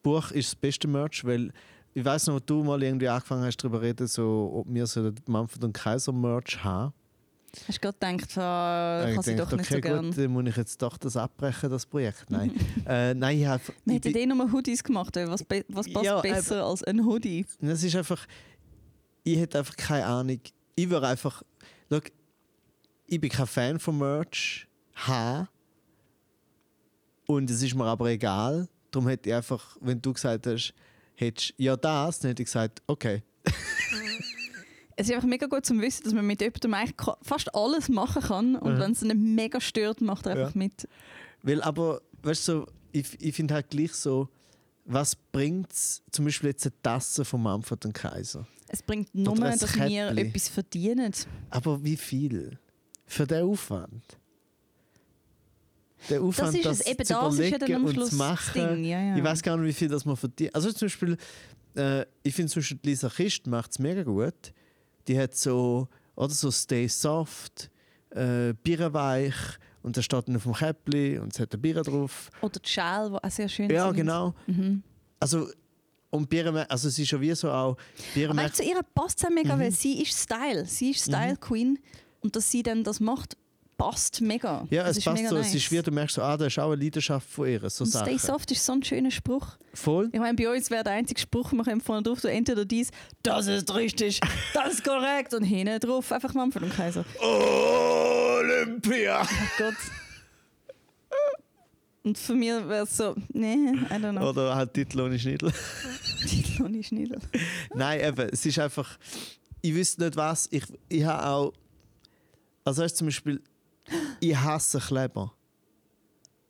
Buch 0.02 0.30
ist 0.30 0.52
das 0.52 0.54
beste 0.54 0.88
Merch, 0.88 1.24
weil 1.24 1.52
ich 1.92 2.04
weiß 2.04 2.28
noch, 2.28 2.40
du 2.40 2.64
mal 2.64 2.82
irgendwie 2.82 3.08
angefangen 3.08 3.44
hast 3.44 3.58
darüber 3.58 3.78
zu 3.78 3.84
reden, 3.84 4.06
so, 4.06 4.50
ob 4.54 4.72
wir 4.72 4.86
so 4.86 5.10
den 5.10 5.22
Manfred 5.26 5.64
und 5.64 5.72
Kaiser 5.72 6.12
Merch 6.12 6.64
haben. 6.64 6.94
Hast 7.66 7.84
du 7.84 7.92
gerade 7.92 8.16
gedacht, 8.16 8.38
ah, 8.38 9.06
ich 9.08 9.14
kann 9.16 9.24
sie 9.24 9.34
doch 9.36 9.50
nicht 9.50 9.66
okay, 9.66 9.74
so 9.74 9.80
gern. 9.80 10.06
gut, 10.06 10.18
dann 10.18 10.30
muss 10.30 10.46
ich 10.46 10.56
jetzt 10.56 10.80
doch 10.80 10.96
das 10.96 11.16
abbrechen, 11.16 11.68
das 11.68 11.84
Projekt. 11.84 12.30
Nein, 12.30 12.52
äh, 12.86 13.12
nein 13.12 13.38
ich 13.40 13.46
habe... 13.46 13.62
Wir 13.84 13.94
hätten 13.96 14.16
eh 14.16 14.26
nur 14.26 14.52
Hoodies 14.52 14.84
gemacht. 14.84 15.16
Was, 15.16 15.44
was 15.68 15.92
passt 15.92 16.06
Ja, 16.06 16.20
besser 16.20 16.64
als 16.64 16.84
ein 16.84 17.04
Hoodie? 17.04 17.44
Es 17.60 17.82
ist 17.82 17.96
einfach... 17.96 18.24
Ich 19.24 19.36
hätte 19.36 19.58
einfach 19.58 19.76
keine 19.76 20.06
Ahnung. 20.06 20.40
Ich 20.76 20.88
würde 20.88 21.08
einfach... 21.08 21.42
Schau, 21.90 21.98
ich 23.10 23.20
bin 23.20 23.28
kein 23.30 23.46
Fan 23.46 23.78
von 23.78 23.98
Merch. 23.98 24.66
Haben. 24.94 25.48
Und 27.26 27.50
es 27.50 27.62
ist 27.62 27.74
mir 27.74 27.84
aber 27.84 28.06
egal. 28.10 28.68
Darum 28.90 29.08
hätte 29.08 29.28
ich 29.30 29.34
einfach, 29.34 29.76
wenn 29.80 30.00
du 30.00 30.12
gesagt 30.12 30.46
hast, 30.46 30.74
hättest 31.14 31.54
ja 31.56 31.76
das, 31.76 32.18
dann 32.20 32.30
hätte 32.30 32.42
ich 32.42 32.46
gesagt, 32.48 32.82
okay. 32.86 33.22
Es 34.96 35.08
ist 35.08 35.14
einfach 35.14 35.28
mega 35.28 35.46
gut 35.46 35.64
zu 35.64 35.78
wissen, 35.80 36.04
dass 36.04 36.12
man 36.12 36.26
mit 36.26 36.42
jemandem 36.42 36.74
eigentlich 36.74 37.08
fast 37.22 37.54
alles 37.54 37.88
machen 37.88 38.20
kann. 38.22 38.54
Und 38.56 38.74
Mhm. 38.74 38.80
wenn 38.80 38.92
es 38.92 39.00
nicht 39.00 39.16
mega 39.16 39.58
stört, 39.58 40.02
macht 40.02 40.26
er 40.26 40.32
einfach 40.32 40.54
Ja. 40.54 40.58
mit. 40.58 40.86
Weil 41.42 41.62
aber, 41.62 42.02
weißt 42.22 42.48
du, 42.48 42.52
so, 42.52 42.66
ich, 42.92 43.06
ich 43.18 43.34
finde 43.34 43.54
halt 43.54 43.70
gleich 43.70 43.92
so, 43.94 44.28
was 44.84 45.16
bringt 45.16 45.72
es, 45.72 46.02
zum 46.10 46.26
Beispiel 46.26 46.50
jetzt 46.50 46.66
eine 46.66 46.74
Tasse 46.82 47.24
von 47.24 47.42
Manfred 47.42 47.82
und 47.86 47.94
Kaiser? 47.94 48.46
Es 48.68 48.82
bringt 48.82 49.14
nur, 49.14 49.34
dass 49.36 49.74
wir 49.74 50.10
etwas 50.18 50.48
verdienen. 50.50 51.12
Aber 51.48 51.82
wie 51.82 51.96
viel? 51.96 52.58
Für 53.10 53.26
den 53.26 53.42
Aufwand? 53.44 54.04
Der 56.08 56.22
Aufwand, 56.22 56.56
ist 56.56 56.64
es. 56.64 56.86
Eben 56.86 57.04
das 57.06 57.38
ist 57.38 57.50
ja 57.50 57.58
dann 57.58 57.74
am 57.74 57.88
Schluss 57.92 58.10
zu 58.10 58.16
das 58.16 58.28
machen. 58.28 58.52
Ding, 58.76 58.84
ja, 58.84 59.00
ja. 59.02 59.16
Ich 59.16 59.24
weiß 59.24 59.42
gar 59.42 59.56
nicht, 59.56 59.66
wie 59.68 59.72
viel 59.72 59.88
das 59.88 60.04
man 60.04 60.16
verdient. 60.16 60.54
Also 60.54 60.70
zum 60.72 60.86
Beispiel, 60.86 61.16
äh, 61.76 62.06
ich 62.22 62.34
finde 62.34 62.52
zum 62.52 62.60
Beispiel 62.60 62.78
Lisa 62.84 63.08
Kist 63.08 63.46
macht 63.48 63.72
es 63.72 63.78
mega 63.80 64.04
gut. 64.04 64.52
Die 65.08 65.18
hat 65.18 65.34
so, 65.34 65.88
oder 66.14 66.30
so 66.32 66.52
Stay 66.52 66.86
Soft, 66.86 67.68
äh, 68.10 68.54
Birrenweich 68.62 69.34
und 69.82 69.96
der 69.96 70.02
steht 70.02 70.28
dann 70.28 70.36
auf 70.36 70.44
dem 70.44 70.54
Käppli 70.54 71.18
und 71.18 71.32
es 71.34 71.40
hat 71.40 71.52
ein 71.52 71.60
Bier 71.60 71.82
drauf. 71.82 72.30
Oder 72.40 72.60
die 72.60 72.68
Schale, 72.68 73.10
die 73.10 73.16
auch 73.24 73.30
sehr 73.30 73.48
schön 73.48 73.68
Ja, 73.70 73.86
sind. 73.88 73.96
genau. 73.96 74.34
Mhm. 74.46 74.82
Also, 75.18 75.48
und 76.10 76.30
Bier, 76.30 76.66
also 76.70 76.88
es 76.88 76.98
ist 76.98 77.08
schon 77.08 77.20
wie 77.20 77.34
so 77.34 77.50
auch, 77.50 77.76
Bier 78.14 78.30
Aber 78.30 78.52
zu 78.52 78.62
ihr 78.62 78.80
passt 78.94 79.22
es 79.22 79.28
mega, 79.28 79.56
Mhm. 79.56 79.60
weil 79.60 79.72
sie 79.72 80.00
ist 80.00 80.16
Style. 80.16 80.64
Sie 80.64 80.92
ist 80.92 81.04
Style 81.04 81.36
Queen. 81.36 81.78
Und 82.20 82.36
dass 82.36 82.50
sie 82.50 82.62
dann 82.62 82.84
das 82.84 83.00
macht, 83.00 83.36
passt 83.78 84.20
mega. 84.20 84.66
ja, 84.68 84.82
das 84.82 84.90
es 84.92 84.98
ist 84.98 85.04
passt 85.04 85.26
so, 85.26 85.36
nice. 85.36 85.46
es 85.48 85.54
ist 85.54 85.72
wie, 85.72 85.80
du 85.80 85.90
merkst 85.90 86.16
so, 86.16 86.22
ah, 86.22 86.36
da 86.36 86.46
ist 86.46 86.58
auch 86.58 86.70
eine 86.70 86.82
Leidenschaft 86.82 87.30
von 87.30 87.48
ihr, 87.48 87.70
so 87.70 87.84
Und 87.84 87.90
Stay 87.90 88.18
Sachen. 88.18 88.18
soft 88.18 88.50
ist 88.50 88.66
so 88.66 88.72
ein 88.72 88.82
schöner 88.82 89.10
Spruch. 89.10 89.46
Voll. 89.72 90.10
Ich 90.12 90.20
meine, 90.20 90.34
bei 90.34 90.54
uns 90.54 90.70
wäre 90.70 90.84
der 90.84 90.92
einzige 90.92 91.18
Spruch, 91.18 91.50
wir 91.52 91.64
können 91.64 91.80
vorne 91.80 92.02
drauf, 92.02 92.20
du 92.20 92.28
entweder 92.28 92.66
dies, 92.66 92.90
das 93.22 93.46
ist 93.46 93.74
richtig, 93.74 94.20
das 94.54 94.74
ist 94.74 94.84
korrekt 94.84 95.32
und 95.32 95.44
hinten 95.44 95.80
drauf 95.80 96.12
einfach 96.12 96.34
Manfred 96.34 96.64
und 96.64 96.74
Kaiser. 96.74 97.06
Olympia! 97.20 99.26
Gott. 99.56 99.74
Und 102.02 102.16
für 102.18 102.34
mich 102.34 102.48
wäre 102.48 102.84
es 102.84 102.96
so, 102.96 103.14
nee, 103.32 103.54
I 103.54 103.92
don't 103.94 104.12
know. 104.12 104.28
Oder 104.30 104.54
halt 104.54 104.72
Titel 104.74 105.00
ohne 105.00 105.18
Schniedel. 105.18 105.52
Titel 106.28 106.62
ohne 106.64 106.82
Schniedel. 106.82 107.18
Nein, 107.74 108.00
eben, 108.00 108.28
es 108.30 108.44
ist 108.46 108.58
einfach, 108.58 108.98
ich 109.60 109.74
wüsste 109.74 110.04
nicht 110.04 110.16
was, 110.16 110.48
ich, 110.50 110.64
ich 110.88 111.04
habe 111.04 111.26
auch, 111.26 111.52
also 112.70 112.82
weißt, 112.82 112.94
du, 112.94 112.98
zum 112.98 113.06
Beispiel, 113.08 113.42
ich 114.20 114.36
hasse 114.36 114.78
Kleber. 114.78 115.32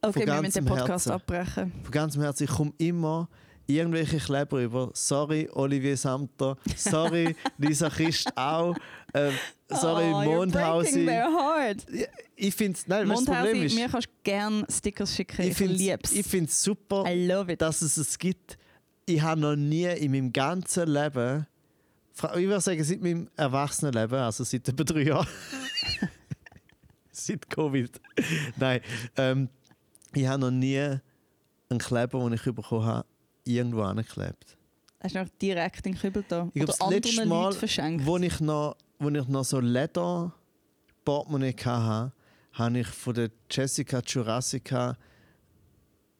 Okay, 0.02 0.26
wir 0.26 0.42
müssen 0.42 0.64
den 0.64 0.64
Podcast 0.66 1.06
Herzen. 1.06 1.12
abbrechen. 1.12 1.72
Von 1.82 1.90
ganzem 1.90 2.22
Herzen, 2.22 2.44
ich 2.44 2.50
komme 2.50 2.72
immer 2.78 3.28
irgendwelche 3.66 4.18
Kleber 4.18 4.60
über. 4.60 4.90
Sorry, 4.94 5.48
Olivier 5.52 5.96
Samter. 5.96 6.56
Sorry, 6.76 7.34
Lisa 7.58 7.88
Christ 7.88 8.30
auch. 8.36 8.76
Ähm, 9.14 9.32
sorry, 9.68 10.10
oh, 10.12 10.22
Mondhausi. 10.22 11.08
Ich 12.36 12.54
finde 12.54 12.78
es, 12.78 12.86
nein, 12.86 13.08
das 13.08 13.24
Problem 13.24 13.62
ist, 13.62 13.74
mir 13.74 13.88
kannst 13.88 14.08
du 14.08 14.12
gerne 14.22 14.66
Stickers 14.70 15.14
schicken. 15.14 15.42
ich 15.42 15.48
Ich, 15.50 15.56
finde 15.56 15.74
liebe 15.74 15.98
es. 16.02 16.12
ich 16.12 16.52
super, 16.52 17.04
dass 17.56 17.82
es 17.82 17.96
es 17.96 18.18
gibt. 18.18 18.58
Ich 19.06 19.20
habe 19.20 19.40
noch 19.40 19.56
nie 19.56 19.86
in 19.86 20.12
meinem 20.12 20.32
ganzen 20.32 20.88
Leben, 20.88 21.46
ich 22.14 22.46
würde 22.46 22.60
sagen, 22.60 22.84
seit 22.84 23.00
meinem 23.00 23.28
Erwachsenenleben, 23.36 24.18
also 24.18 24.44
seit 24.44 24.68
etwa 24.68 24.84
drei 24.84 25.02
Jahren, 25.02 25.26
seit 27.26 27.48
Covid, 27.48 28.00
nein, 28.56 28.80
ähm, 29.16 29.48
ich 30.14 30.26
habe 30.26 30.40
noch 30.40 30.50
nie 30.50 30.78
einen 30.78 31.78
Kleber, 31.78 32.18
den 32.24 32.32
ich 32.32 32.42
bekommen 32.42 32.84
habe, 32.84 33.06
irgendwo 33.44 33.82
angeklebt. 33.82 34.56
Hast 35.00 35.14
du 35.14 35.20
noch 35.20 35.28
direkt 35.40 35.86
in 35.86 35.92
den 35.92 36.00
Kübel 36.00 36.24
da? 36.28 36.48
Ich 36.52 36.64
glaube, 36.64 36.74
das 36.78 36.90
letzte 36.90 37.26
Mal, 37.26 37.54
wo 38.04 38.18
ich 38.18 38.40
noch, 38.40 38.76
wo 38.98 39.08
ich 39.08 39.28
noch 39.28 39.44
so 39.44 39.60
Leder 39.60 40.34
Portemonnaie 41.04 41.54
hatte, 41.64 42.12
habe 42.52 42.78
ich 42.80 42.86
von 42.86 43.14
der 43.14 43.30
Jessica 43.50 44.02
Jurassica 44.04 44.96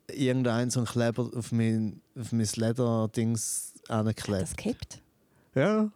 irgendeinen 0.09 0.71
so 0.71 0.81
einen 0.81 0.87
Kleber 0.87 1.31
auf 1.35 1.53
mein, 1.53 2.01
auf 2.19 2.33
mein 2.33 2.49
Leder-Dings 2.55 3.75
angeklebt. 3.89 4.43
das 4.43 4.57
kippt. 4.57 5.03
Ja. 5.55 5.91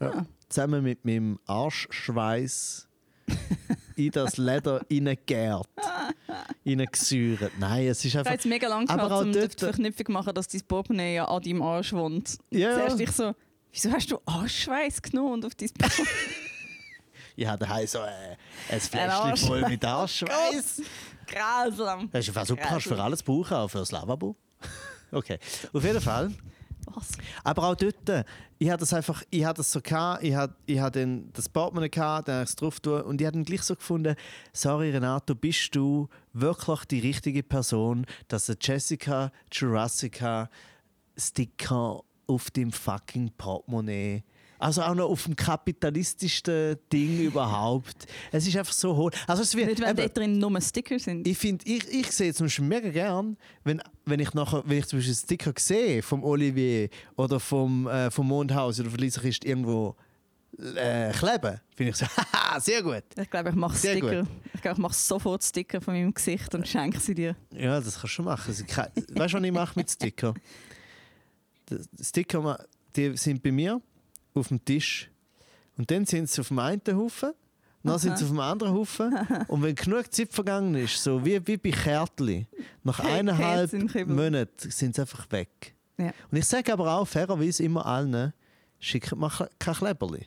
ja. 0.00 0.10
Ah. 0.10 0.26
Zusammen 0.48 0.82
mit 0.82 1.04
meinem 1.04 1.38
Arschschweiß 1.46 2.88
in 3.96 4.10
das 4.10 4.36
Leder 4.36 4.80
reingegärt. 4.90 5.66
Reingesäuert. 6.66 7.52
Nein, 7.58 7.86
es 7.88 8.04
ist 8.04 8.16
einfach. 8.16 8.32
jetzt 8.32 8.46
mega 8.46 8.68
lange 8.68 8.88
Aber 8.88 9.10
auch 9.10 9.20
um 9.22 9.32
dort- 9.32 9.54
die 9.60 9.64
Verknüpfung 9.64 10.06
zu 10.06 10.12
machen, 10.12 10.34
dass 10.34 10.48
dein 10.48 10.62
Portemonnaie 10.62 11.14
ja 11.16 11.24
an 11.26 11.42
deinem 11.42 11.62
Arsch 11.62 11.92
wohnt. 11.92 12.38
Ja. 12.50 12.74
Zuerst 12.74 13.00
ich 13.00 13.10
so, 13.10 13.34
wieso 13.72 13.92
hast 13.92 14.10
du 14.10 14.18
Arschschweiß 14.26 15.02
genommen 15.02 15.32
und 15.34 15.46
auf 15.46 15.54
dein 15.54 15.70
Portemonnaie? 15.70 16.10
Ich 17.34 17.46
habe 17.46 17.64
daheim 17.64 17.86
so 17.86 17.98
äh, 18.00 18.36
ein 18.68 18.78
Fläschchen 18.78 19.36
voll 19.38 19.62
mit 19.66 19.82
Arschschweiß. 19.82 20.82
Grausam. 21.26 22.10
Das 22.12 22.28
ist 22.28 22.34
super, 22.46 22.60
kannst 22.62 22.84
du 22.86 22.94
für 22.94 23.02
alles 23.02 23.22
brauchen, 23.22 23.54
auch 23.56 23.68
fürs 23.68 23.90
Lavabo. 23.90 24.36
Okay, 25.14 25.38
auf 25.74 25.82
jeden 25.84 26.00
Fall. 26.00 26.30
Was? 26.94 27.12
Aber 27.44 27.68
auch 27.68 27.74
dort, 27.74 28.26
ich 28.58 28.70
hatte 28.70 28.80
das 28.80 28.92
einfach, 28.92 29.22
ich 29.30 29.44
hatte 29.44 29.58
das 29.58 29.72
so 29.72 29.80
gehabt, 29.80 30.22
ich 30.22 30.34
hatte, 30.34 30.54
ich 30.66 30.80
hatte 30.80 31.00
dann 31.00 31.30
das 31.32 31.48
Portemonnaie 31.48 31.88
gehabt, 31.88 32.28
dann 32.28 32.36
habe 32.36 32.44
ich 32.44 32.50
es 32.50 32.56
drauf 32.56 32.80
tun 32.80 33.02
und 33.02 33.20
ich 33.20 33.26
habe 33.26 33.34
dann 33.34 33.44
gleich 33.44 33.62
so 33.62 33.74
gefunden, 33.74 34.14
sorry 34.52 34.90
Renato, 34.90 35.34
bist 35.34 35.74
du 35.74 36.08
wirklich 36.32 36.84
die 36.86 37.00
richtige 37.00 37.42
Person, 37.42 38.06
dass 38.28 38.48
eine 38.48 38.58
Jessica 38.60 39.32
Jurassica 39.50 40.48
Sticker 41.16 42.02
auf 42.26 42.50
dem 42.50 42.72
fucking 42.72 43.30
Portemonnaie 43.36 44.22
also 44.62 44.82
auch 44.82 44.94
noch 44.94 45.08
auf 45.10 45.24
dem 45.24 45.34
kapitalistischsten 45.34 46.76
Ding 46.92 47.20
überhaupt. 47.20 48.06
Es 48.30 48.46
ist 48.46 48.56
einfach 48.56 48.72
so 48.72 48.96
hohl. 48.96 49.10
Also 49.26 49.42
es 49.42 49.54
wird, 49.56 49.68
Nicht, 49.68 49.80
wenn 49.80 49.88
eben- 49.88 49.96
dort 49.96 50.16
drin 50.16 50.38
nur 50.38 50.60
Sticker 50.60 50.98
sind. 50.98 51.26
ich 51.26 51.36
finde, 51.36 51.64
ich, 51.68 51.88
ich 51.92 52.10
sehe 52.12 52.32
zum 52.32 52.46
Beispiel 52.46 52.64
mega 52.64 52.88
gern, 52.90 53.36
wenn, 53.64 53.82
wenn 54.04 54.20
ich 54.20 54.32
nachher, 54.34 54.62
wenn 54.66 54.78
ich 54.78 54.86
zum 54.86 54.98
Beispiel 55.00 55.12
einen 55.14 55.18
Sticker 55.24 55.52
sehe 55.58 56.02
vom 56.02 56.22
Olivier 56.22 56.88
oder 57.16 57.40
vom, 57.40 57.86
äh, 57.88 58.10
vom 58.10 58.28
Mondhaus 58.28 58.78
oder 58.78 58.90
von 58.90 58.98
Lisa 59.00 59.20
Christ 59.20 59.44
irgendwo 59.44 59.96
äh, 60.76 61.10
kleben, 61.12 61.60
finde 61.74 61.90
ich 61.90 61.96
so, 61.96 62.06
haha, 62.32 62.60
sehr 62.60 62.82
gut. 62.82 63.02
Ich 63.20 63.30
glaube, 63.30 63.48
ich 63.50 63.54
mache 63.56 63.76
Sehr 63.76 63.96
Sticker. 63.96 64.26
Ich 64.54 64.60
glaube, 64.62 64.74
ich 64.76 64.82
mache 64.82 64.94
sofort 64.94 65.42
Sticker 65.42 65.80
von 65.80 65.94
meinem 65.94 66.14
Gesicht 66.14 66.54
und 66.54 66.68
schenke 66.68 67.00
sie 67.00 67.14
dir. 67.14 67.34
Ja, 67.52 67.80
das 67.80 67.94
kannst 67.94 68.04
du 68.04 68.08
schon 68.08 68.24
machen. 68.26 68.54
Weißt 68.54 69.34
du, 69.34 69.38
was 69.38 69.42
ich 69.44 69.52
mache 69.52 69.72
mit 69.78 69.90
Sticker? 69.90 70.34
Die 71.68 71.78
Sticker 72.04 72.64
die 72.94 73.16
sind 73.16 73.42
bei 73.42 73.50
mir 73.50 73.80
auf 74.34 74.48
dem 74.48 74.64
Tisch 74.64 75.10
und 75.76 75.90
dann 75.90 76.04
sind 76.06 76.28
sie 76.30 76.40
auf 76.40 76.48
dem 76.48 76.58
einen 76.58 76.80
Haufen, 76.92 77.32
dann 77.82 77.98
sind 77.98 78.16
sie 78.18 78.24
auf 78.24 78.30
dem 78.30 78.40
anderen 78.40 78.74
Haufen 78.74 79.12
und 79.48 79.62
wenn 79.62 79.74
genug 79.74 80.12
Zeit 80.12 80.32
vergangen 80.32 80.74
ist, 80.76 81.02
so 81.02 81.24
wie, 81.24 81.44
wie 81.46 81.56
bei 81.56 81.70
Kärtli, 81.70 82.46
nach 82.84 83.00
eineinhalb. 83.00 83.72
Monaten 84.06 84.70
sind 84.70 84.94
sie 84.94 85.00
einfach 85.00 85.30
weg. 85.32 85.74
Ja. 85.98 86.12
Und 86.30 86.38
ich 86.38 86.44
sage 86.46 86.72
aber 86.72 86.92
auch 86.96 87.04
fairerweise 87.06 87.62
immer 87.64 87.84
allen, 87.84 88.32
schickt 88.78 89.14
mir 89.16 89.28
ke- 89.28 89.50
kein 89.58 89.74
Kleberli. 89.74 90.26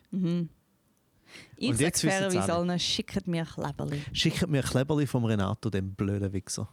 Ich 1.57 1.69
Und 1.69 1.77
sage 1.77 1.97
fairerweise 1.97 2.53
alle. 2.53 2.71
allen, 2.71 2.79
schickt 2.79 3.27
mir 3.27 3.45
Kleberli. 3.45 4.01
Schickt 4.13 4.47
mir 4.47 4.63
ein 4.63 4.69
Kleberli 4.69 5.07
vom 5.07 5.25
Renato, 5.25 5.69
dem 5.69 5.93
blöden 5.93 6.31
Wichser. 6.33 6.69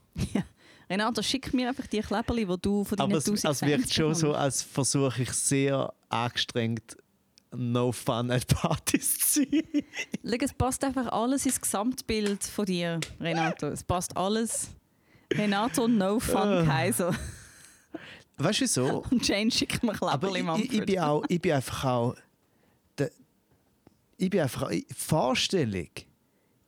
Renato, 0.91 1.23
schick 1.23 1.55
mir 1.55 1.69
einfach 1.69 1.87
die 1.87 2.01
Kleberli, 2.01 2.45
die 2.45 2.57
du 2.61 2.85
von 2.85 2.97
deinen 2.99 3.11
Aber 3.13 3.19
es, 3.19 3.27
1000 3.27 3.45
es 3.55 3.63
wirkt 3.63 3.95
schon 3.95 4.15
so, 4.15 4.35
als 4.35 4.63
versuche 4.63 5.23
ich 5.23 5.33
sehr 5.33 5.93
angestrengt, 6.09 6.97
no 7.55 7.93
fun 7.93 8.31
at 8.31 8.47
Partys 8.47 9.19
zu 9.33 9.43
sein. 9.43 9.63
Schau, 10.25 10.37
es 10.41 10.53
passt 10.55 10.85
einfach 10.85 11.07
alles 11.13 11.47
ins 11.47 11.61
Gesamtbild 11.61 12.45
von 12.45 12.65
dir, 12.67 13.01
Renato. 13.21 13.67
Es 13.69 13.83
passt 13.85 14.17
alles. 14.17 14.71
Renato, 15.33 15.89
no 15.89 16.19
fun, 16.21 16.37
Ah. 16.37 16.65
Kaiser. 16.65 17.15
Weißt 18.39 18.61
du 18.61 18.65
wieso? 18.65 18.99
Und 19.11 19.27
Jane 19.27 19.51
schickt 19.51 19.83
mir 19.83 19.93
Aber 20.03 20.29
Kleberli, 20.31 20.63
ich, 20.65 20.73
ich, 20.73 20.79
ich, 20.81 20.87
bin 20.87 20.99
auch, 21.01 21.25
ich 21.29 21.41
bin 21.41 21.53
einfach 21.53 21.85
auch. 21.85 22.17
Der, 22.99 23.11
ich 24.17 24.31
bin 24.31 24.41
einfach. 24.41 24.69
Die 24.71 24.87
Vorstellung, 24.97 25.89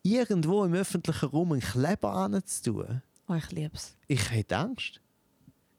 irgendwo 0.02 0.64
im 0.64 0.74
öffentlichen 0.74 1.26
Raum 1.28 1.52
einen 1.52 1.60
Kleber 1.60 2.12
anzutun, 2.12 3.02
Oh, 3.26 3.34
ich 3.34 3.50
liebe 3.52 3.74
es. 3.74 3.96
ich 4.06 4.30
hätte 4.30 4.56
Angst. 4.58 5.00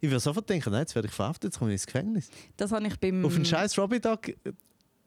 Ich 0.01 0.10
würde 0.10 0.20
sofort 0.20 0.49
denken, 0.49 0.72
nein, 0.72 0.82
jetzt 0.82 0.93
werde 0.95 1.08
ich 1.08 1.14
verhaftet, 1.14 1.51
jetzt 1.51 1.60
komme 1.60 1.72
ich 1.72 1.76
ins 1.76 1.86
Gefängnis. 1.86 2.30
Das 2.58 2.72
habe 2.72 2.86
ich 2.88 2.99
beim... 2.99 3.24
Auf 3.26 3.36
einen 3.36 3.45
scheiß 3.45 3.78
Robby 3.78 3.99
Dog 3.99 4.32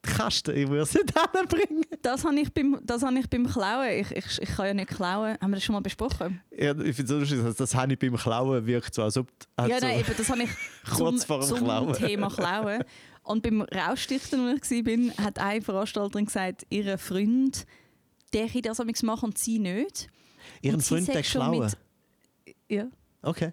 Kasten, 0.03 0.57
ich 0.57 0.69
würde 0.69 0.83
es 0.83 0.95
nicht 0.95 1.13
anbringen. 1.37 1.85
Das 2.03 2.25
habe 2.25 2.39
ich 2.41 2.53
beim, 2.53 2.79
das 2.85 3.03
habe 3.03 3.19
ich 3.19 3.29
beim 3.29 3.47
Klauen. 3.47 3.91
Ich, 3.91 4.11
ich, 4.13 4.43
ich 4.43 4.49
kann 4.49 4.67
ja 4.67 4.75
nicht 4.75 4.89
klauen. 4.89 5.37
Haben 5.41 5.51
wir 5.51 5.57
das 5.57 5.65
schon 5.65 5.73
mal 5.75 5.81
besprochen? 5.81 6.41
Ja, 6.57 6.79
ich 6.79 6.97
finde 6.97 7.23
es 7.23 7.29
so 7.29 7.53
das 7.53 7.75
habe 7.75 7.93
ich 7.93 7.99
beim 7.99 8.17
Klauen 8.17 8.65
wirkt 8.67 8.95
so, 8.95 9.03
als 9.03 9.17
ob 9.17 9.29
ja, 9.67 9.81
so, 9.81 9.87
nein, 9.87 10.01
eben, 10.01 10.15
das 10.17 10.31
habe 10.31 10.43
ich 10.45 10.51
Kurz 10.91 11.21
zum, 11.21 11.27
vor 11.27 11.41
dem 11.41 11.49
zum 11.49 11.59
Klauen. 11.65 11.93
Thema 11.95 12.29
Klauen. 12.29 12.85
Und 13.23 13.43
beim 13.43 13.61
Rausstichten, 13.63 14.41
wo 14.41 14.55
ich 14.57 14.87
war, 14.87 15.25
hat 15.25 15.39
eine 15.39 15.61
Veranstalterin 15.61 16.27
gesagt, 16.27 16.65
ihr 16.71 16.97
Freund, 16.97 17.67
der 18.33 18.45
ich 18.47 18.63
das 18.63 18.79
machen 19.03 19.25
und 19.27 19.39
sie 19.39 19.59
nicht. 19.59 20.09
ihren 20.63 20.77
und 20.77 20.81
sie 20.81 20.89
Freund 20.95 21.09
der 21.09 21.23
klauen. 21.23 21.59
mit- 22.47 22.55
Ja, 22.71 22.87
Okay. 23.23 23.53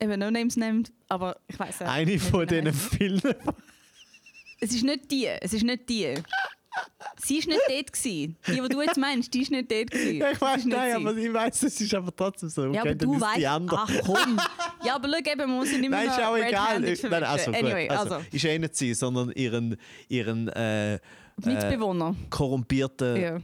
eben 0.00 0.18
No 0.18 0.30
Names 0.30 0.56
named, 0.56 0.90
aber 1.08 1.36
ich 1.46 1.58
weiß 1.58 1.80
ja. 1.80 1.86
Eine 1.88 2.12
nicht, 2.12 2.24
von 2.24 2.46
der 2.46 2.62
diesen. 2.62 2.72
Filmen. 2.98 3.34
Es 4.60 4.72
ist 4.72 4.84
nicht 4.84 5.10
die, 5.10 5.26
es 5.26 5.52
ist 5.52 5.64
nicht 5.64 5.88
die. 5.88 6.14
Sie 7.24 7.38
war 7.38 7.54
nicht 7.54 7.60
dort. 7.68 7.92
Gewesen. 7.92 8.36
Die, 8.46 8.60
die 8.60 8.68
du 8.68 8.82
jetzt 8.82 8.96
meinst, 8.98 9.32
die 9.32 9.42
ist 9.42 9.50
nicht 9.50 9.70
dort. 9.70 9.90
Gewesen. 9.90 10.18
Ja, 10.18 10.30
ich 10.30 10.40
weiß 10.40 10.64
nicht 10.64 10.76
nein, 10.76 10.94
aber 10.94 11.16
ich 11.16 11.32
weiß, 11.32 11.62
es 11.62 11.80
ist 11.80 11.94
aber 11.94 12.14
trotzdem 12.14 12.48
so. 12.48 12.70
Ja, 12.72 12.82
aber 12.82 12.94
du 12.94 13.18
weißt. 13.18 13.46
Ach 13.46 13.90
komm. 14.04 14.38
Ja, 14.84 14.96
aber 14.96 15.08
schau 15.08 15.32
eben, 15.32 15.38
man 15.38 15.50
muss 15.58 15.68
sie 15.70 15.78
nicht 15.78 15.90
mehr 15.90 16.00
Nein, 16.00 16.08
ist 16.08 16.20
auch 16.20 16.36
egal. 16.36 16.80
Nein, 16.80 17.24
also. 17.24 17.50
Anyway, 17.52 17.88
also, 17.88 18.14
also, 18.14 18.26
Ist 18.30 18.44
eh 18.44 18.58
nicht 18.58 18.76
sie, 18.76 18.94
sondern 18.94 19.30
ihren, 19.32 19.76
ihren 20.08 20.48
äh, 20.48 20.98
Mitbewohner. 21.42 22.14
korrumpierten 22.30 23.16
Ja. 23.20 23.38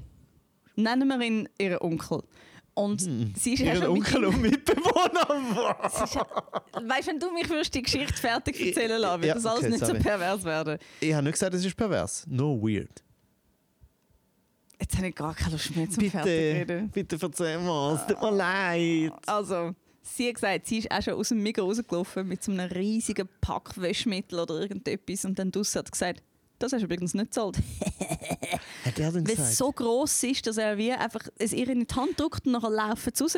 Nennen 0.77 1.09
wir 1.09 1.21
ihn 1.21 1.49
ihren 1.59 1.79
Onkel. 1.81 2.23
Und 2.75 3.01
sie 3.37 3.53
ist 3.55 3.61
ja 3.61 3.73
Hm. 3.75 3.83
ihren 3.83 3.89
Onkel 3.91 4.25
und 4.25 4.41
Mitbewohner. 4.41 5.77
Weißt 6.89 7.07
du, 7.07 7.11
wenn 7.11 7.19
du 7.21 7.31
mich 7.33 7.49
würdest 7.51 7.75
die 7.75 7.83
Geschichte 7.83 8.15
fertig 8.15 8.59
erzählen 8.67 8.99
lassen, 9.01 9.21
würde 9.21 9.29
Ja, 9.29 9.35
das 9.35 9.45
alles 9.47 9.61
okay, 9.61 9.71
nicht 9.71 9.85
sorry. 9.87 9.99
so 9.99 10.03
pervers 10.03 10.45
werden. 10.45 10.79
ich 11.01 11.13
habe 11.13 11.23
nicht 11.25 11.33
gesagt, 11.35 11.55
es 11.55 11.65
ist 11.65 11.77
pervers. 11.77 12.25
No 12.29 12.61
weird. 12.63 13.03
Jetzt 14.81 14.97
habe 14.97 15.09
ich 15.09 15.15
gar 15.15 15.35
keine 15.35 15.53
Lust 15.53 15.77
mehr 15.77 15.89
zum 15.89 15.99
Bitte, 16.03 16.11
Fertigreden. 16.11 16.89
bitte 16.91 17.19
erzähl 17.21 17.59
mal, 17.59 17.95
es 17.95 18.07
tut 18.07 18.21
mir 18.21 18.31
leid. 18.33 19.13
Also, 19.27 19.75
sie 20.03 20.29
hat 20.29 20.35
gesagt, 20.35 20.67
sie 20.67 20.79
ist 20.79 20.91
auch 20.91 21.03
schon 21.03 21.15
aus 21.15 21.29
dem 21.29 21.43
Migros 21.43 21.79
rausgelaufen 21.79 22.27
mit 22.27 22.43
so 22.43 22.51
einem 22.53 22.69
riesigen 22.73 23.29
Pack 23.41 23.81
Wäschmittel 23.81 24.41
oder 24.41 24.61
irgendetwas 24.61 25.25
und 25.25 25.39
dann 25.39 25.53
draussen 25.53 25.79
hat 25.81 25.93
gesagt, 25.93 26.23
das 26.63 26.73
hast 26.73 26.81
du 26.81 26.85
übrigens 26.87 27.15
nicht 27.15 27.27
gezahlt. 27.27 27.59
Hat 28.85 28.99
er 28.99 29.13
denn 29.13 29.27
Weil 29.27 29.35
es 29.39 29.57
so 29.59 29.73
gross 29.73 30.23
ist, 30.23 30.47
dass 30.47 30.57
er 30.57 30.77
wie 30.79 30.93
einfach 30.93 31.23
es 31.39 31.53
ihr 31.53 31.69
in 31.69 31.87
die 31.87 31.95
Hand 31.95 32.19
drückt 32.19 32.47
und 32.47 32.53
nachher 32.53 32.71
laufen 32.71 33.11
sie 33.15 33.23
raus. 33.25 33.37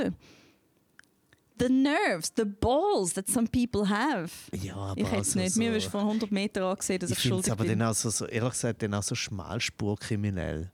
The 1.60 1.68
nerves, 1.68 2.32
the 2.36 2.44
balls 2.44 3.14
that 3.14 3.28
some 3.28 3.46
people 3.46 3.88
have. 3.88 4.30
ja, 4.52 4.74
aber 4.74 5.00
Ich 5.00 5.06
hätte 5.06 5.20
es 5.20 5.28
also 5.28 5.38
nicht. 5.38 5.52
so, 5.54 5.60
Mir 5.60 5.72
wirst 5.72 5.86
von 5.86 6.00
100 6.00 6.32
Metern 6.32 6.64
angesehen, 6.64 6.98
dass 6.98 7.10
ich, 7.10 7.18
Ich 7.18 7.22
schuldig 7.28 7.52
aber 7.52 7.64
bin. 7.64 7.78
dann 7.78 7.88
auch 7.90 7.94
so, 7.94 8.26
ehrlich 8.26 8.50
gesagt, 8.52 8.82
dann 8.82 8.92
auch 8.94 9.02
so 9.04 9.14
schmalspurkriminell. 9.14 10.68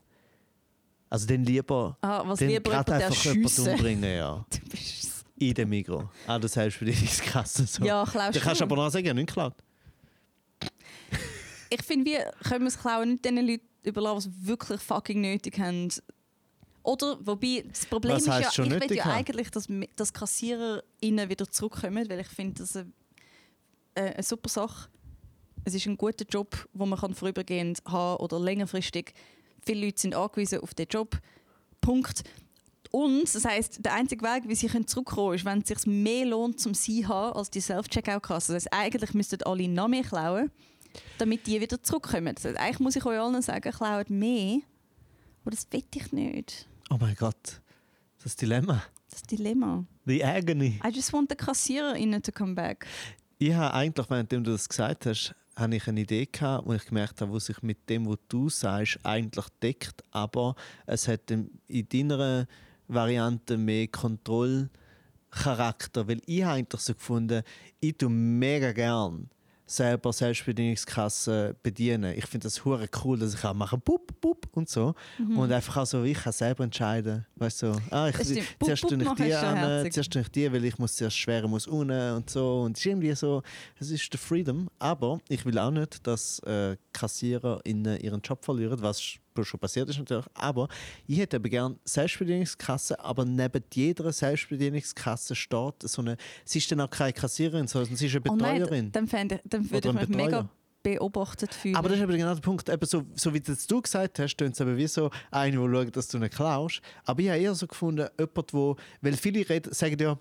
Also 1.10 1.26
dann 1.26 1.44
lieber, 1.44 1.98
Ah, 2.00 2.22
was 2.24 2.38
dann 2.38 2.48
lieber 2.48 2.70
jemand, 2.70 2.90
einfach 2.90 3.24
jemanden 3.24 3.68
umbringen, 3.68 4.04
ja. 4.16 4.44
In 5.38 5.54
dem 5.54 5.68
Mikro. 5.70 6.08
Ah, 6.26 6.38
das 6.38 6.56
heißt 6.56 6.76
für 6.76 6.84
dich 6.86 7.02
ist 7.02 7.22
krass 7.22 7.54
so. 7.54 7.84
Ja, 7.84 8.04
klaust 8.04 8.36
Du 8.36 8.40
kannst 8.40 8.60
du. 8.60 8.64
aber 8.64 8.76
noch 8.76 8.90
sagen, 8.90 9.14
nicht 9.16 9.26
geklaut. 9.28 9.54
Ich 11.70 11.82
finde, 11.82 12.10
wir 12.10 12.32
können 12.46 12.66
es 12.66 12.78
klauen 12.78 13.10
nicht 13.10 13.24
den 13.24 13.36
Leuten 13.36 13.64
überlassen, 13.84 14.34
die 14.36 14.48
wirklich 14.48 14.80
fucking 14.80 15.20
nötig 15.20 15.58
haben. 15.58 15.88
Oder, 16.82 17.18
wobei, 17.24 17.64
das 17.68 17.86
Problem 17.86 18.16
Was 18.16 18.22
ist 18.22 18.56
ja, 18.56 18.64
ich 18.64 18.70
will 18.70 18.96
ja 18.96 19.04
haben? 19.04 19.12
eigentlich, 19.12 19.50
dass, 19.50 19.68
dass 19.96 20.12
Kassierer 20.12 20.82
innen 21.00 21.28
wieder 21.28 21.48
zurückkommen, 21.48 22.08
weil 22.08 22.20
ich 22.20 22.28
finde, 22.28 22.62
das 22.62 22.76
eine, 22.76 22.92
äh, 23.94 24.14
eine 24.14 24.22
super 24.22 24.48
Sache. 24.48 24.88
Es 25.64 25.74
ist 25.74 25.86
ein 25.86 25.96
guter 25.96 26.24
Job, 26.24 26.68
wo 26.72 26.86
man 26.86 26.98
kann 26.98 27.14
vorübergehend 27.14 27.82
haben 27.86 28.22
oder 28.22 28.40
längerfristig. 28.40 29.12
Viele 29.62 29.86
Leute 29.86 30.00
sind 30.00 30.14
angewiesen 30.14 30.60
auf 30.60 30.74
den 30.74 30.86
Job. 30.88 31.18
Punkt. 31.80 32.22
Und 32.90 33.32
das 33.32 33.44
heisst, 33.44 33.84
der 33.84 33.94
einzige 33.94 34.24
Weg, 34.24 34.48
wie 34.48 34.54
sie 34.54 34.68
zurückkommen 34.86 35.28
können, 35.28 35.34
ist, 35.34 35.44
wenn 35.44 35.58
es 35.60 35.68
sich 35.68 35.86
mehr 35.86 36.26
lohnt, 36.26 36.58
zum 36.58 36.74
Sie 36.74 37.06
haben, 37.06 37.36
als 37.36 37.50
die 37.50 37.60
Self-Checkout-Kasse. 37.60 38.54
Das 38.54 38.64
heisst, 38.64 38.72
eigentlich 38.72 39.14
müssten 39.14 39.42
alle 39.44 39.68
noch 39.68 39.88
mehr 39.88 40.02
klauen, 40.02 40.50
damit 41.18 41.46
die 41.46 41.60
wieder 41.60 41.82
zurückkommen. 41.82 42.34
Heisst, 42.36 42.46
eigentlich 42.46 42.80
muss 42.80 42.96
ich 42.96 43.04
euch 43.04 43.18
allen 43.18 43.42
sagen, 43.42 43.72
klaut 43.72 44.10
mehr. 44.10 44.60
Aber 45.42 45.50
das 45.50 45.66
will 45.70 45.84
ich 45.94 46.12
nicht. 46.12 46.66
Oh 46.90 46.96
mein 47.00 47.14
Gott. 47.14 47.60
Das 48.22 48.36
Dilemma. 48.36 48.82
Das 49.10 49.22
Dilemma. 49.22 49.84
The 50.04 50.22
agony. 50.24 50.80
I 50.84 50.88
just 50.92 51.12
want 51.12 51.30
the 51.30 51.36
KassiererInnen 51.36 52.22
to 52.22 52.32
come 52.32 52.54
back. 52.54 52.86
Ich 53.38 53.54
habe 53.54 53.74
eigentlich, 53.74 54.10
während 54.10 54.32
du 54.32 54.40
das 54.40 54.68
gesagt 54.68 55.06
hast, 55.06 55.34
habe 55.56 55.76
ich 55.76 55.88
eine 55.88 56.00
Idee 56.00 56.26
gehabt, 56.26 56.66
wo 56.66 56.74
ich 56.74 56.84
gemerkt 56.84 57.20
habe, 57.20 57.32
wo 57.32 57.38
sich 57.38 57.62
mit 57.62 57.88
dem, 57.88 58.06
was 58.06 58.18
du 58.28 58.48
sagst, 58.48 58.98
eigentlich 59.04 59.46
deckt, 59.62 60.04
aber 60.10 60.56
es 60.86 61.06
hat 61.08 61.30
in 61.30 61.50
in 61.68 61.88
deiner 61.88 62.46
Variante 62.88 63.56
mehr 63.56 63.88
Kontrollcharakter, 63.88 66.08
weil 66.08 66.20
ich 66.26 66.42
habe 66.42 66.54
eigentlich 66.54 66.80
so 66.80 66.94
gefunden, 66.94 67.42
ich 67.80 67.96
tue 67.96 68.10
mega 68.10 68.72
gern 68.72 69.30
selber 69.70 70.12
Selbstbedienungskassen 70.12 71.54
bedienen. 71.62 72.14
Ich 72.16 72.26
finde 72.26 72.44
das 72.44 72.64
hure 72.64 72.88
cool, 73.04 73.18
dass 73.18 73.34
ich 73.34 73.44
auch 73.44 73.54
mache 73.54 73.78
bup 73.78 74.20
bup 74.20 74.48
und 74.52 74.68
so. 74.68 74.94
Und 75.36 75.52
einfach 75.52 75.76
auch 75.78 75.86
so, 75.86 76.02
ich 76.02 76.18
kann 76.18 76.32
selber 76.32 76.64
entscheiden, 76.64 77.24
weißt 77.36 77.62
du, 77.62 77.76
ah, 77.90 78.08
ich, 78.08 78.16
zuerst 78.62 78.82
tue 78.82 79.02
ich 79.02 79.08
die 79.10 79.34
an, 79.34 79.90
zuerst 79.90 80.12
tue 80.12 80.22
ich 80.22 80.28
die, 80.28 80.52
weil 80.52 80.64
ich 80.64 80.78
muss 80.78 80.96
zuerst 80.96 81.16
schweren 81.16 81.50
muss 81.50 81.66
unten 81.66 82.14
und 82.14 82.28
so. 82.28 82.62
Und 82.62 82.76
es 82.76 82.80
ist 82.80 82.86
irgendwie 82.86 83.14
so, 83.14 83.42
es 83.78 83.90
ist 83.90 84.12
der 84.12 84.18
Freedom, 84.18 84.68
aber 84.78 85.20
ich 85.28 85.44
will 85.44 85.58
auch 85.58 85.70
nicht, 85.70 86.06
dass 86.06 86.40
äh, 86.40 86.76
Kassierer 86.92 87.60
in 87.64 87.84
ihren 87.84 88.20
Job 88.22 88.44
verlieren, 88.44 88.82
was 88.82 89.18
schon 89.42 89.60
passiert 89.60 89.88
ist 89.88 89.98
natürlich, 89.98 90.26
aber 90.34 90.68
ich 91.06 91.18
hätte 91.18 91.36
aber 91.36 91.48
gerne 91.48 91.76
Selbstbedienungskasse, 91.84 92.98
aber 93.00 93.24
neben 93.24 93.62
jeder 93.72 94.12
Selbstbedienungskasse 94.12 95.34
steht 95.34 95.74
so 95.82 96.02
eine, 96.02 96.16
sie 96.44 96.58
ist 96.58 96.70
dann 96.70 96.80
auch 96.80 96.90
keine 96.90 97.12
Kassiererin, 97.12 97.66
sondern 97.66 97.96
sie 97.96 98.06
ist 98.06 98.14
eine 98.16 98.22
Oh 98.28 98.36
nein, 98.36 98.60
Betreuerin. 98.60 98.92
dann, 98.92 99.06
fände 99.06 99.40
dann 99.44 99.70
würde 99.70 99.88
ich 99.88 99.94
mich 99.94 100.08
mega 100.08 100.24
Betreuer. 100.42 100.50
beobachtet 100.82 101.54
fühlen. 101.54 101.76
Aber 101.76 101.88
das 101.88 101.98
ist 101.98 102.04
eben 102.04 102.16
genau 102.16 102.34
der 102.34 102.40
Punkt. 102.40 102.68
Eben 102.68 102.86
so, 102.86 103.04
so 103.14 103.32
wie 103.32 103.40
das 103.40 103.66
du 103.66 103.80
gesagt 103.80 104.18
hast, 104.18 104.36
tönt 104.36 104.54
es 104.54 104.60
eben 104.60 104.76
wie 104.76 104.86
so 104.86 105.10
eine, 105.30 105.56
der 105.56 105.84
schaut, 105.84 105.96
dass 105.96 106.08
du 106.08 106.18
nicht 106.18 106.34
klaust. 106.34 106.80
Aber 107.04 107.20
ich 107.20 107.28
habe 107.28 107.38
eher 107.38 107.54
so 107.54 107.66
gefunden, 107.66 108.08
jemand, 108.18 108.52
wo, 108.52 108.76
weil 109.00 109.16
viele 109.16 109.48
reden, 109.48 109.72
sagen 109.72 109.98
ja, 109.98 110.18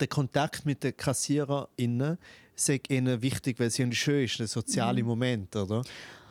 der 0.00 0.08
Kontakt 0.08 0.64
mit 0.64 0.84
den 0.84 0.96
KassiererInnen 0.96 2.18
sei 2.54 2.80
ihnen 2.88 3.22
wichtig, 3.22 3.58
weil 3.58 3.68
es 3.68 3.76
schön 3.96 4.24
ist, 4.24 4.40
ein 4.40 4.46
sozialer 4.46 5.02
Moment, 5.02 5.54
oder? 5.54 5.82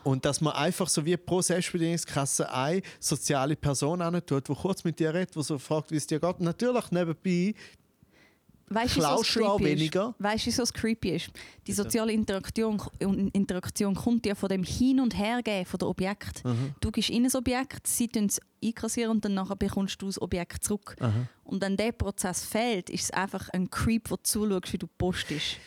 Und 0.08 0.24
dass 0.24 0.39
man 0.39 0.53
einfach 0.53 0.88
so 0.88 1.05
wie 1.05 1.18
pro 1.18 1.41
Selbstbedienungskasse 1.41 2.49
eine 2.49 2.82
soziale 2.97 3.58
Person 3.58 4.01
an 4.01 4.26
tut, 4.26 4.47
die 4.47 4.55
kurz 4.55 4.86
mit 4.86 4.97
dir 4.99 5.14
redet, 5.14 5.36
die 5.36 5.43
so 5.43 5.58
fragt, 5.58 5.91
wie 5.91 5.97
es 5.97 6.08
dir 6.08 6.22
geht. 6.22 6.39
Natürlich 6.39 6.91
nebenbei 6.91 7.53
Weißt 8.70 8.93
klaust 8.93 9.36
du 9.36 9.45
auch 9.45 9.60
weniger. 9.60 10.16
Weißt 10.20 10.45
du, 10.45 10.47
wieso 10.47 10.64
es 10.64 10.72
creepy 10.72 11.18
ist? 11.18 11.30
Die 11.68 11.74
soziale 11.74 12.14
Interaktion, 12.14 12.82
Interaktion 13.34 13.95
kommt 13.95 14.26
ja 14.26 14.36
von 14.36 14.47
dem 14.47 14.64
Hin- 14.64 15.01
und 15.01 15.18
Hergehen 15.18 15.66
von 15.66 15.78
der 15.78 15.89
Objekt. 15.89 16.43
Mhm. 16.45 16.74
Du 16.80 16.89
gehst 16.89 17.10
in 17.10 17.26
ein 17.26 17.36
Objekt, 17.36 17.86
sie 17.86 18.08
tun 18.08 18.28
es 18.28 18.39
einkassieren 18.64 19.12
und 19.12 19.26
dann 19.26 19.34
nachher 19.34 19.58
bekommst 19.58 20.01
du 20.01 20.05
das 20.05 20.22
Objekt 20.22 20.64
zurück. 20.64 20.95
Aha. 21.01 21.28
Und 21.43 21.62
wenn 21.62 21.76
dieser 21.76 21.91
Prozess 21.91 22.45
fehlt, 22.45 22.89
ist 22.89 23.03
es 23.03 23.12
einfach 23.12 23.49
ein 23.49 23.70
Creep, 23.70 24.10
wo 24.10 24.16
du 24.16 24.24
zuschaust, 24.24 24.72
wie 24.72 24.78
du 24.78 24.88
postest. 24.97 25.58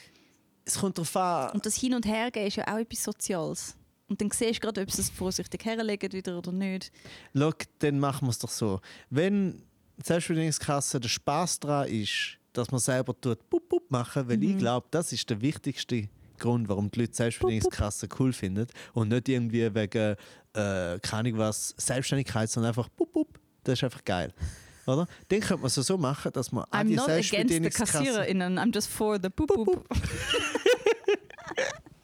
Es 0.65 0.79
kommt 0.79 0.97
darauf 0.97 1.15
an. 1.17 1.51
Und 1.53 1.67
das 1.67 1.77
Hin- 1.77 1.95
und 1.95 2.07
Hergehen 2.07 2.47
ist 2.47 2.57
ja 2.57 2.67
auch 2.67 2.79
etwas 2.79 3.05
Soziales. 3.05 3.77
Und 4.11 4.21
dann 4.21 4.31
siehst 4.33 4.57
du 4.57 4.61
gerade, 4.67 4.83
ob 4.83 4.91
sie 4.91 5.03
es 5.03 5.09
vorsichtig 5.09 5.65
herlegen 5.65 6.13
wieder 6.13 6.37
oder 6.37 6.51
nicht. 6.51 6.91
Schau, 7.33 7.53
dann 7.79 8.01
machen 8.01 8.27
wir 8.27 8.31
es 8.31 8.41
doch 8.41 8.51
so. 8.51 8.81
Wenn 9.09 9.63
die 9.97 10.05
Selbstbedienungskasse 10.05 10.99
der 10.99 11.09
Spaß 11.09 11.61
daran 11.61 11.89
ist, 11.89 12.37
dass 12.53 12.73
man 12.73 12.81
selber 12.81 13.19
tut, 13.19 13.49
bup, 13.49 13.69
bup 13.69 13.89
machen, 13.89 14.29
weil 14.29 14.43
ich 14.43 14.59
glaube, 14.59 14.89
das 14.91 15.13
ist 15.13 15.31
der 15.31 15.41
wichtigste 15.41 16.09
Grund, 16.41 16.69
warum 16.69 16.91
die 16.91 17.03
Leute 17.03 17.15
Selbstbedienungskasse 17.15 18.09
cool 18.19 18.33
finden 18.33 18.67
und 18.95 19.11
nicht 19.11 19.29
irgendwie 19.29 19.73
wegen, 19.73 20.17
äh, 20.55 20.99
keine 21.01 21.39
was, 21.39 21.73
Selbstständigkeit, 21.79 22.51
sondern 22.51 22.71
einfach 22.71 22.89
bup, 22.89 23.13
bup. 23.13 23.39
Das 23.63 23.75
ist 23.79 23.85
einfach 23.85 24.05
geil. 24.05 24.35
Oder? 24.87 25.07
Dann 25.29 25.41
könnte 25.41 25.59
man 25.59 25.67
es 25.67 25.75
so 25.77 25.97
machen, 25.97 26.33
dass 26.33 26.51
man 26.51 26.65
an 26.73 26.89
I'm 26.89 26.89
die 26.89 26.97
not 26.97 27.11
against 27.11 27.63
the. 27.63 27.71
KassiererInnen, 27.71 28.59
I'm 28.59 28.75
just 28.75 28.89
for 28.89 29.21
the 29.23 29.29
boop 29.29 29.47
boop. 29.47 29.85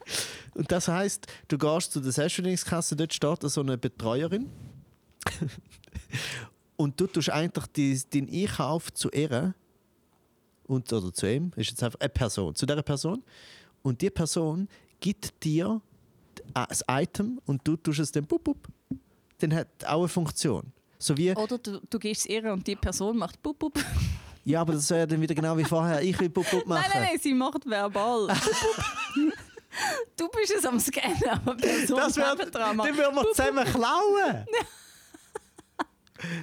Und 0.56 0.72
das 0.72 0.88
heißt, 0.88 1.26
du 1.48 1.58
gehst 1.58 1.92
zu 1.92 2.00
der 2.00 2.12
Selbstständigungskasse, 2.12 2.96
dort 2.96 3.12
steht 3.12 3.42
so 3.42 3.60
eine 3.60 3.76
Betreuerin. 3.76 4.50
und 6.76 6.98
du 6.98 7.06
tust 7.06 7.30
eigentlich 7.30 7.66
die, 7.66 8.00
deinen 8.10 8.32
Einkauf 8.32 8.92
zu 8.94 9.10
ihr 9.10 9.54
und, 10.66 10.90
oder 10.92 11.12
zu 11.12 11.30
ihm, 11.30 11.52
ist 11.56 11.70
jetzt 11.70 11.82
einfach 11.82 12.00
eine 12.00 12.08
Person, 12.08 12.54
zu 12.54 12.64
dieser 12.64 12.82
Person. 12.82 13.22
Und 13.82 14.00
die 14.00 14.08
Person 14.08 14.66
gibt 14.98 15.44
dir 15.44 15.80
das 16.54 16.82
Item 16.88 17.38
und 17.44 17.60
du 17.68 17.76
tust 17.76 18.00
es 18.00 18.12
dann 18.12 18.24
bup, 18.24 18.44
bup. 18.44 18.68
Dann 19.38 19.54
hat 19.54 19.68
auch 19.84 20.00
eine 20.00 20.08
Funktion. 20.08 20.72
So 20.98 21.16
wie, 21.18 21.36
Oder 21.36 21.58
du, 21.58 21.80
du 21.90 21.98
gehst 21.98 22.22
es 22.22 22.26
ihr 22.26 22.50
und 22.50 22.66
die 22.66 22.76
Person 22.76 23.18
macht 23.18 23.42
boop 23.42 23.58
boop. 23.58 23.78
ja, 24.44 24.62
aber 24.62 24.72
das 24.72 24.88
wäre 24.88 25.00
ja 25.00 25.06
dann 25.06 25.20
wieder 25.20 25.34
genau 25.34 25.58
wie 25.58 25.64
vorher. 25.64 26.00
Ich 26.00 26.18
will 26.18 26.30
bup, 26.30 26.50
bup 26.50 26.66
machen. 26.66 26.80
Nein, 26.90 26.90
nein, 26.94 27.08
nein, 27.10 27.20
sie 27.20 27.34
macht 27.34 27.66
verbal. 27.66 28.28
du 30.16 30.28
bist 30.28 30.52
es 30.56 30.64
am 30.64 30.78
Scannen, 30.80 31.28
aber 31.28 31.54
Person 31.56 31.96
Das 31.98 32.16
nebendran 32.16 32.78
dann 32.78 32.96
würden 32.96 33.14
wir 33.14 33.26
zusammen 33.32 33.64
klauen. 33.72 34.46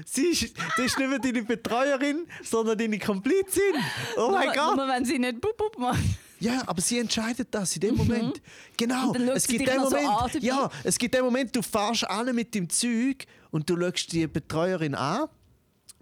Sie 0.06 0.28
ist, 0.28 0.54
das 0.78 0.86
ist 0.86 1.00
nicht 1.00 1.10
mehr 1.10 1.18
deine 1.20 1.42
Betreuerin, 1.44 2.28
sondern 2.44 2.78
deine 2.78 3.00
Komplizin. 3.00 3.74
Oh 4.18 4.30
mein 4.30 4.46
nur, 4.48 4.54
Gott. 4.56 4.76
Nur 4.76 4.88
wenn 4.88 5.04
sie 5.04 5.18
nicht 5.18 5.42
boop 5.42 5.58
boop 5.58 5.78
macht. 5.80 6.00
Ja, 6.40 6.62
aber 6.68 6.80
sie 6.82 7.00
entscheidet 7.00 7.48
das 7.52 7.74
in 7.76 7.82
dem 7.82 7.96
Moment. 7.96 8.42
Genau. 8.78 9.14
Mhm. 9.14 9.28
Schaut 9.28 9.38
Es 9.38 9.48
gibt 9.48 9.68
den 9.68 9.80
so 9.80 9.90
Moment. 9.90 10.08
an 10.10 10.30
dabei. 10.32 10.40
ja, 10.46 10.70
es 10.84 10.98
gibt 10.98 11.16
den 11.16 11.24
Moment, 11.24 11.56
du 11.56 11.62
fährst 11.62 12.04
alle 12.08 12.34
mit 12.34 12.54
dem 12.54 12.70
Zeug 12.70 13.26
und 13.50 13.68
du 13.70 13.78
schaust 13.80 14.12
die 14.12 14.28
Betreuerin 14.28 14.94
an 14.94 15.28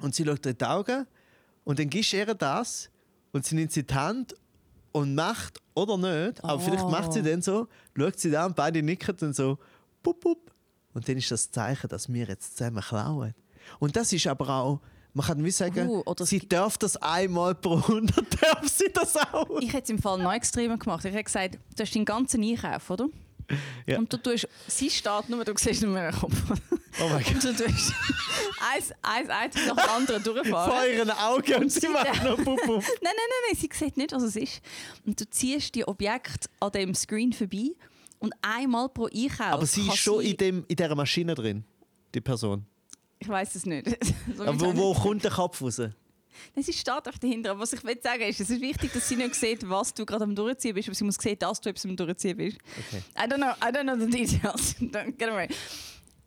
und 0.02 0.16
sie 0.16 0.26
schaut 0.26 0.44
dir 0.44 0.50
in 0.50 0.58
die 0.58 0.66
Augen 0.66 1.08
und 1.64 1.80
dann 1.80 1.90
gibst 1.90 2.12
du 2.12 2.18
ihr 2.18 2.26
das 2.34 2.90
und 3.32 3.46
sie 3.46 3.56
nimmt 3.56 3.72
sie 3.72 3.82
in 3.82 3.88
die 3.88 3.94
Hand 3.94 4.36
und 4.92 5.16
macht 5.16 5.60
oder 5.74 5.98
nicht, 5.98 6.44
aber 6.44 6.60
vielleicht 6.60 6.88
macht 6.90 7.14
sie 7.14 7.20
Oh. 7.22 7.24
dann 7.24 7.42
so, 7.42 7.68
schaut 7.98 8.20
sie 8.20 8.32
da 8.32 8.46
und 8.46 8.56
beide 8.56 8.82
nicken 8.84 9.16
dann 9.18 9.34
so, 9.34 9.58
bup, 10.04 10.20
bup. 10.20 10.52
Und 10.94 11.08
dann 11.08 11.18
ist 11.18 11.32
das 11.32 11.50
Zeichen, 11.50 11.88
dass 11.88 12.12
wir 12.12 12.26
jetzt 12.28 12.58
zusammen 12.58 12.82
klauen. 12.82 13.34
Und 13.80 13.96
das 13.96 14.12
ist 14.12 14.28
aber 14.28 14.50
auch, 14.50 14.80
man 15.14 15.26
kann 15.26 15.44
wie 15.44 15.52
sagen, 15.52 15.90
Uh, 15.90 16.04
sie 16.22 16.40
darf 16.40 16.78
das 16.78 16.98
einmal 16.98 17.56
pro 17.56 17.76
100, 17.76 18.16
darf 18.44 18.68
sie 18.68 18.92
das 18.94 19.16
auch. 19.16 19.60
Ich 19.62 19.72
hätte 19.74 19.84
es 19.84 19.90
im 19.90 20.00
Fall 20.00 20.18
noch 20.22 20.34
extremer 20.34 20.78
gemacht. 20.78 21.06
Ich 21.06 21.14
hätte 21.14 21.24
gesagt, 21.24 21.60
du 21.76 21.84
hast 21.84 21.96
deinen 21.96 22.06
ganzen 22.06 22.44
Einkauf, 22.44 22.90
oder? 22.90 23.08
Ja. 23.86 23.98
Und 23.98 24.12
du 24.12 24.18
tust, 24.18 24.48
sie 24.68 24.90
steht 24.90 25.30
nur, 25.30 25.44
du 25.46 25.54
siehst 25.58 25.82
nur 25.84 25.98
ihren 25.98 26.14
Kopf. 26.14 26.34
Oh 27.02 27.08
mein 27.10 27.24
Gott. 27.24 27.34
Und 27.34 27.44
du 27.44 27.54
tust 27.54 27.94
ein, 28.74 28.84
ein 29.30 29.48
Item 29.50 29.68
nach 29.68 29.76
dem 29.86 29.90
anderen 29.96 30.24
durchfahren. 30.24 30.72
vor 30.72 30.86
ihren 30.88 31.12
Augen 31.12 31.56
und 31.64 31.72
sie 31.72 31.88
macht 31.88 32.24
noch 32.24 32.38
Pup, 32.38 32.60
Pup. 32.62 32.84
Nein, 32.84 32.84
nein, 33.02 33.14
nein, 33.16 33.42
nein, 33.50 33.58
sie 33.60 33.70
sieht 33.74 33.98
nicht, 33.98 34.12
was 34.12 34.24
es 34.24 34.36
ist. 34.36 34.62
Und 35.06 35.20
du 35.20 35.30
ziehst 35.30 35.74
die 35.76 35.88
Objekte 35.88 36.50
an 36.60 36.72
dem 36.72 36.94
Screen 36.96 37.34
vorbei 37.34 37.72
und 38.20 38.34
einmal 38.42 38.90
pro 38.90 39.06
Einkauf. 39.08 39.40
Aber 39.54 39.66
sie 39.66 39.88
ist 39.88 39.98
schon 39.98 40.22
sie- 40.22 40.32
in, 40.32 40.38
dem, 40.38 40.66
in 40.68 40.76
dieser 40.76 40.96
Maschine 40.96 41.34
drin, 41.36 41.64
die 42.14 42.22
Person. 42.22 42.66
Ich 43.20 43.28
weiß 43.30 43.56
es 43.56 43.66
nicht. 43.66 43.88
so 44.38 44.46
wo, 44.60 44.76
wo 44.76 44.94
kommt 44.94 45.24
der 45.24 45.32
Kopf 45.32 45.62
raus? 45.62 45.80
Nein, 46.56 46.64
sie 46.64 46.74
steht 46.74 46.94
auch 46.94 47.02
dahinter. 47.02 47.52
Aber 47.52 47.62
was 47.62 47.74
ich 47.74 47.84
will 47.84 48.00
sagen 48.02 48.24
ist, 48.24 48.40
es 48.40 48.50
ist 48.50 48.62
wichtig, 48.62 48.92
dass 48.94 49.08
sie 49.08 49.16
nicht 49.16 49.36
sieht, 49.36 49.68
was 49.70 49.94
du 49.94 50.06
gerade 50.06 50.24
am 50.24 50.36
Durchziehen 50.36 50.74
bist, 50.74 50.88
aber 50.88 50.96
sie 50.96 51.04
muss 51.04 51.16
sehen, 51.16 51.38
dass 51.40 51.62
du 51.62 51.70
etwas 51.70 51.86
am 51.86 51.96
Durchziehen 51.96 52.38
bist. 52.38 52.58
Okay. 52.88 53.04
I 53.18 53.28
don't 53.28 53.38
know, 53.38 53.52
I 53.62 53.72
don't 53.72 53.84
know 53.84 53.98
the 53.98 54.10
details. 54.10 54.76
Don't 54.80 55.18
get 55.18 55.30
away. 55.30 55.48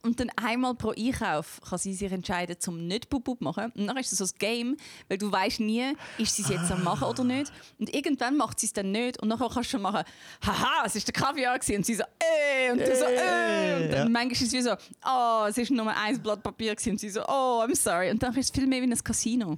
Und 0.05 0.21
dann 0.21 0.31
einmal 0.37 0.75
pro 0.75 0.91
Einkauf 0.91 1.61
kann 1.69 1.79
sie 1.79 1.95
sich 1.95 2.13
entscheiden, 2.13 2.57
zum 2.61 2.87
nicht 2.87 3.09
Bub 3.09 3.25
zu 3.25 3.37
machen. 3.41 3.73
Und 3.75 3.87
dann 3.87 3.97
ist 3.97 4.13
es 4.13 4.19
so 4.19 4.25
ein 4.25 4.31
Game, 4.39 4.77
weil 5.09 5.17
du 5.19 5.33
weißt 5.33 5.61
nie, 5.61 5.95
ist 6.19 6.37
sie 6.37 6.43
es 6.43 6.49
jetzt 6.51 6.71
am 6.71 6.85
machen 6.85 7.05
oder 7.09 7.25
nicht. 7.25 7.51
Und 7.79 7.93
irgendwann 7.95 8.37
macht 8.37 8.61
sie 8.61 8.67
es 8.67 8.73
dann 8.75 8.93
nicht. 8.93 9.21
Und 9.23 9.29
nachher 9.29 9.49
kannst 9.49 9.71
du 9.71 9.77
schon 9.77 9.83
machen, 9.83 10.05
haha, 10.47 10.83
es 10.85 10.95
war 10.95 11.03
der 11.03 11.13
Kaviar 11.15 11.59
gewesen. 11.59 11.77
Und 11.79 11.87
sie 11.87 11.95
so, 11.95 12.03
äh, 12.03 12.73
und 12.73 12.81
du 12.81 12.97
so, 12.97 13.05
äh. 13.05 13.85
Und 13.85 13.93
dann 13.93 13.93
Ja. 13.93 14.05
manchmal 14.09 14.33
ist 14.33 14.43
es 14.43 14.53
wie 14.53 14.61
so, 14.63 14.73
oh, 14.73 15.47
es 15.49 15.57
war 15.57 15.77
nur 15.85 15.97
ein 15.97 16.23
Blatt 16.23 16.43
Papier 16.43 16.75
gewesen. 16.75 16.91
Und 16.91 17.01
sie 17.01 17.09
so, 17.11 17.23
oh, 17.23 17.63
I'm 17.65 17.75
sorry. 17.75 18.11
Und 18.11 18.23
dann 18.23 18.35
ist 18.37 18.47
es 18.47 18.51
viel 18.51 18.67
mehr 18.67 18.83
wie 18.83 18.87
ein 18.93 18.99
Casino. 19.03 19.53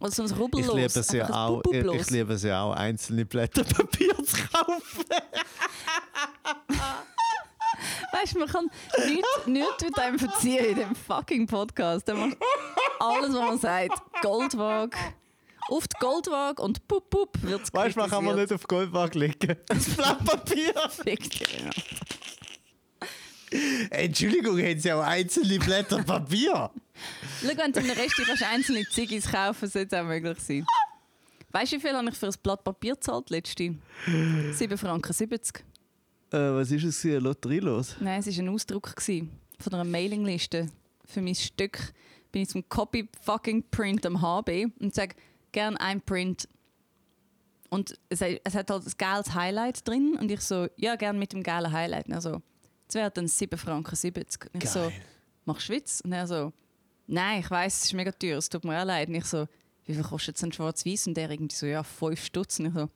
Oder 0.00 0.10
so 0.10 0.22
ein 0.24 0.30
Ich 0.30 0.36
Rubbellos. 0.38 0.74
liebe 0.74 1.00
es 1.00 1.12
ja 1.12 1.30
auch, 1.46 1.62
ich, 1.70 1.84
ich 1.84 2.10
liebe 2.10 2.32
es 2.34 2.42
ja 2.42 2.62
auch, 2.62 2.72
einzelne 2.72 3.24
Blätter 3.24 3.62
Papier 3.64 4.14
zu 4.24 4.36
kaufen. 4.52 5.04
Weißt 8.12 8.34
du, 8.34 8.38
man 8.40 8.48
kann 8.48 8.70
nichts, 9.06 9.28
nichts 9.46 9.84
mit 9.84 9.98
einem 9.98 10.18
verziehen 10.18 10.64
in 10.64 10.76
dem 10.76 10.94
fucking 10.94 11.46
Podcast. 11.46 12.06
Macht 12.08 12.36
alles, 12.98 13.32
was 13.34 13.48
man 13.48 13.58
sagt. 13.58 14.02
Goldwaage. 14.22 14.96
Auf 15.68 15.86
die 15.86 15.96
Goldwaage 16.00 16.62
und 16.62 16.88
pup 16.88 17.10
pup 17.10 17.42
wird 17.42 17.62
es 17.62 17.74
Weißt 17.74 17.94
du, 17.94 18.00
man 18.00 18.08
kann 18.08 18.24
man 18.24 18.36
nicht 18.36 18.52
auf 18.52 18.66
Goldwaage 18.66 19.18
legen. 19.18 19.56
Das 19.66 19.84
Blatt 19.94 20.24
Papier. 20.24 20.72
Ja. 20.74 21.70
Entschuldigung, 23.90 24.58
haben 24.58 24.80
Sie 24.80 24.92
auch 24.92 25.02
einzelne 25.02 25.58
Blätter 25.58 26.02
Papier? 26.02 26.70
Schau, 27.40 27.56
wenn 27.56 27.72
du 27.72 27.80
im 27.80 27.90
Rest 27.90 28.14
kannst 28.16 28.42
einzelne 28.42 28.84
Ziggis 28.88 29.30
kaufen, 29.30 29.68
sollte 29.68 29.94
es 29.94 30.02
auch 30.02 30.06
möglich 30.06 30.38
sein. 30.40 30.66
Weißt 31.50 31.72
du, 31.72 31.76
wie 31.76 31.80
viel 31.80 31.94
habe 31.94 32.08
ich 32.10 32.16
für 32.16 32.26
ein 32.26 32.34
Blatt 32.42 32.64
Papier 32.64 32.94
gezahlt 32.94 33.30
letzte? 33.30 33.74
7 34.52 34.78
Franken 34.78 35.12
70. 35.12 35.64
Äh, 36.30 36.36
was 36.36 36.70
ist 36.70 36.84
es? 36.84 37.04
Eine 37.04 37.20
Lotterie 37.20 37.60
los? 37.60 37.96
Nein, 38.00 38.20
es 38.20 38.26
war 38.26 38.44
ein 38.44 38.48
Ausdruck 38.50 38.94
gewesen 38.94 39.30
von 39.58 39.74
einer 39.74 39.84
Mailingliste. 39.84 40.68
Für 41.04 41.22
mein 41.22 41.34
Stück 41.34 41.92
bin 42.30 42.42
ich 42.42 42.48
zum 42.50 42.68
Copy 42.68 43.08
fucking 43.22 43.64
Print 43.70 44.04
am 44.04 44.20
HB 44.20 44.66
und 44.80 44.94
sage 44.94 45.14
gern 45.52 45.76
ein 45.78 46.00
Print. 46.00 46.48
Und 47.70 47.98
es, 48.08 48.20
es 48.20 48.54
hat 48.54 48.70
halt 48.70 48.86
ein 48.86 48.92
geiles 48.98 49.34
Highlight 49.34 49.86
drin 49.86 50.16
und 50.20 50.30
ich 50.30 50.40
so, 50.40 50.68
ja, 50.76 50.96
gern 50.96 51.18
mit 51.18 51.32
dem 51.32 51.42
geilen 51.42 51.72
Highlight. 51.72 52.06
Und 52.06 52.12
er 52.12 52.20
so, 52.20 52.42
das 52.86 52.94
wäre 52.94 53.10
dann 53.10 53.28
7 53.28 53.58
Franken 53.58 53.94
70. 53.94 54.54
Und 54.54 54.64
ich 54.64 54.70
so, 54.70 54.80
Geil. 54.80 54.92
machst 55.44 55.68
du 55.68 55.74
Witz? 55.74 56.00
Und 56.02 56.12
er 56.12 56.26
so, 56.26 56.52
nein, 57.06 57.40
ich 57.40 57.50
weiß, 57.50 57.74
es 57.78 57.84
ist 57.84 57.92
mega 57.94 58.12
teuer, 58.12 58.38
es 58.38 58.48
tut 58.48 58.64
mir 58.64 58.80
auch 58.80 58.86
leid. 58.86 59.08
Und 59.08 59.14
ich 59.16 59.24
so, 59.26 59.46
wie 59.84 59.94
viel 59.94 60.02
kostet 60.02 60.36
es 60.36 60.44
ein 60.44 60.52
Schwarz-Weiß? 60.52 61.06
Und 61.08 61.14
der 61.14 61.30
irgendwie 61.30 61.54
so, 61.54 61.66
ja, 61.66 61.82
5 61.82 62.22
Stutz. 62.22 62.58
Und 62.58 62.66
ich 62.66 62.74
so, 62.74 62.88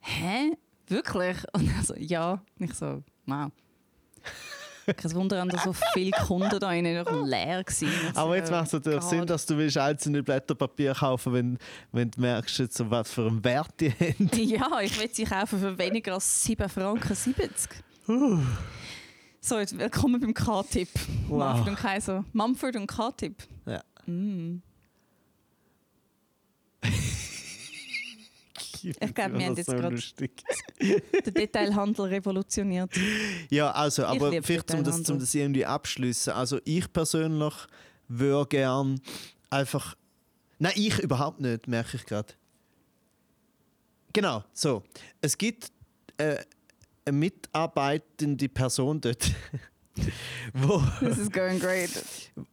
hä? 0.00 0.56
Wirklich? 0.88 1.36
Und 1.52 1.68
er 1.68 1.84
so, 1.84 1.94
ja. 1.96 2.42
Und 2.58 2.70
ich 2.70 2.74
so, 2.74 3.02
wow. 3.26 3.50
Kein 4.96 5.14
Wunder, 5.14 5.40
haben 5.40 5.50
da 5.50 5.58
so 5.58 5.74
viele 5.92 6.12
Kunden 6.12 6.58
da 6.58 6.72
innen 6.72 7.04
noch 7.04 7.26
leer 7.26 7.62
so, 7.68 7.86
Aber 8.14 8.36
jetzt 8.36 8.50
macht 8.50 8.68
es 8.68 8.72
natürlich. 8.72 9.02
Sinn, 9.02 9.26
dass 9.26 9.44
du 9.44 9.56
willst 9.58 9.76
einzelne 9.76 10.22
Blätter 10.22 10.54
Papier 10.54 10.94
kaufen 10.94 11.32
wenn, 11.34 11.58
wenn 11.92 12.10
du 12.10 12.20
merkst, 12.20 12.58
jetzt, 12.58 12.90
was 12.90 13.12
für 13.12 13.26
einen 13.26 13.44
Wert 13.44 13.68
die 13.80 13.90
haben. 13.90 14.30
Ja, 14.34 14.80
ich 14.80 14.98
will 14.98 15.10
sie 15.12 15.24
kaufen 15.24 15.58
für 15.60 15.76
weniger 15.76 16.14
als 16.14 16.42
7 16.42 16.68
Franken 16.68 17.14
70. 17.14 17.70
So, 19.40 19.58
jetzt 19.58 19.78
willkommen 19.78 20.20
beim 20.20 20.32
K-Tipp. 20.32 20.88
Wow. 21.28 21.38
Manfred 21.38 21.68
und 21.68 21.76
Kaiser. 21.76 22.24
Mumford 22.32 22.76
und 22.76 22.86
K-Tipp. 22.86 23.42
Ja. 23.66 23.82
Mm. 24.06 24.62
Ich 28.84 29.14
glaub, 29.14 29.32
wir 29.32 29.46
haben 29.46 29.56
jetzt 29.56 29.66
so 29.66 29.76
lustig. 29.76 30.42
Der 30.80 31.32
Detailhandel 31.32 32.06
revolutioniert. 32.06 32.90
Ja, 33.50 33.70
also, 33.70 34.04
aber 34.06 34.42
vielleicht 34.42 34.72
um 34.74 34.84
das, 34.84 35.08
um 35.08 35.18
das 35.18 35.34
irgendwie 35.34 35.64
abschließen. 35.66 36.32
Also 36.32 36.60
ich 36.64 36.92
persönlich 36.92 37.54
würde 38.08 38.48
gern 38.48 39.00
einfach. 39.50 39.94
Nein, 40.58 40.72
ich 40.76 40.98
überhaupt 40.98 41.40
nicht, 41.40 41.68
merke 41.68 41.96
ich 41.96 42.06
gerade. 42.06 42.34
Genau, 44.12 44.42
so. 44.52 44.82
Es 45.20 45.38
gibt 45.38 45.70
äh, 46.16 46.38
eine 47.04 47.16
mitarbeitende 47.16 48.48
Person 48.48 49.00
dort, 49.00 49.30
wo 50.52 50.78
This 51.00 51.18
is 51.18 51.30
going 51.30 51.58
great. 51.60 51.90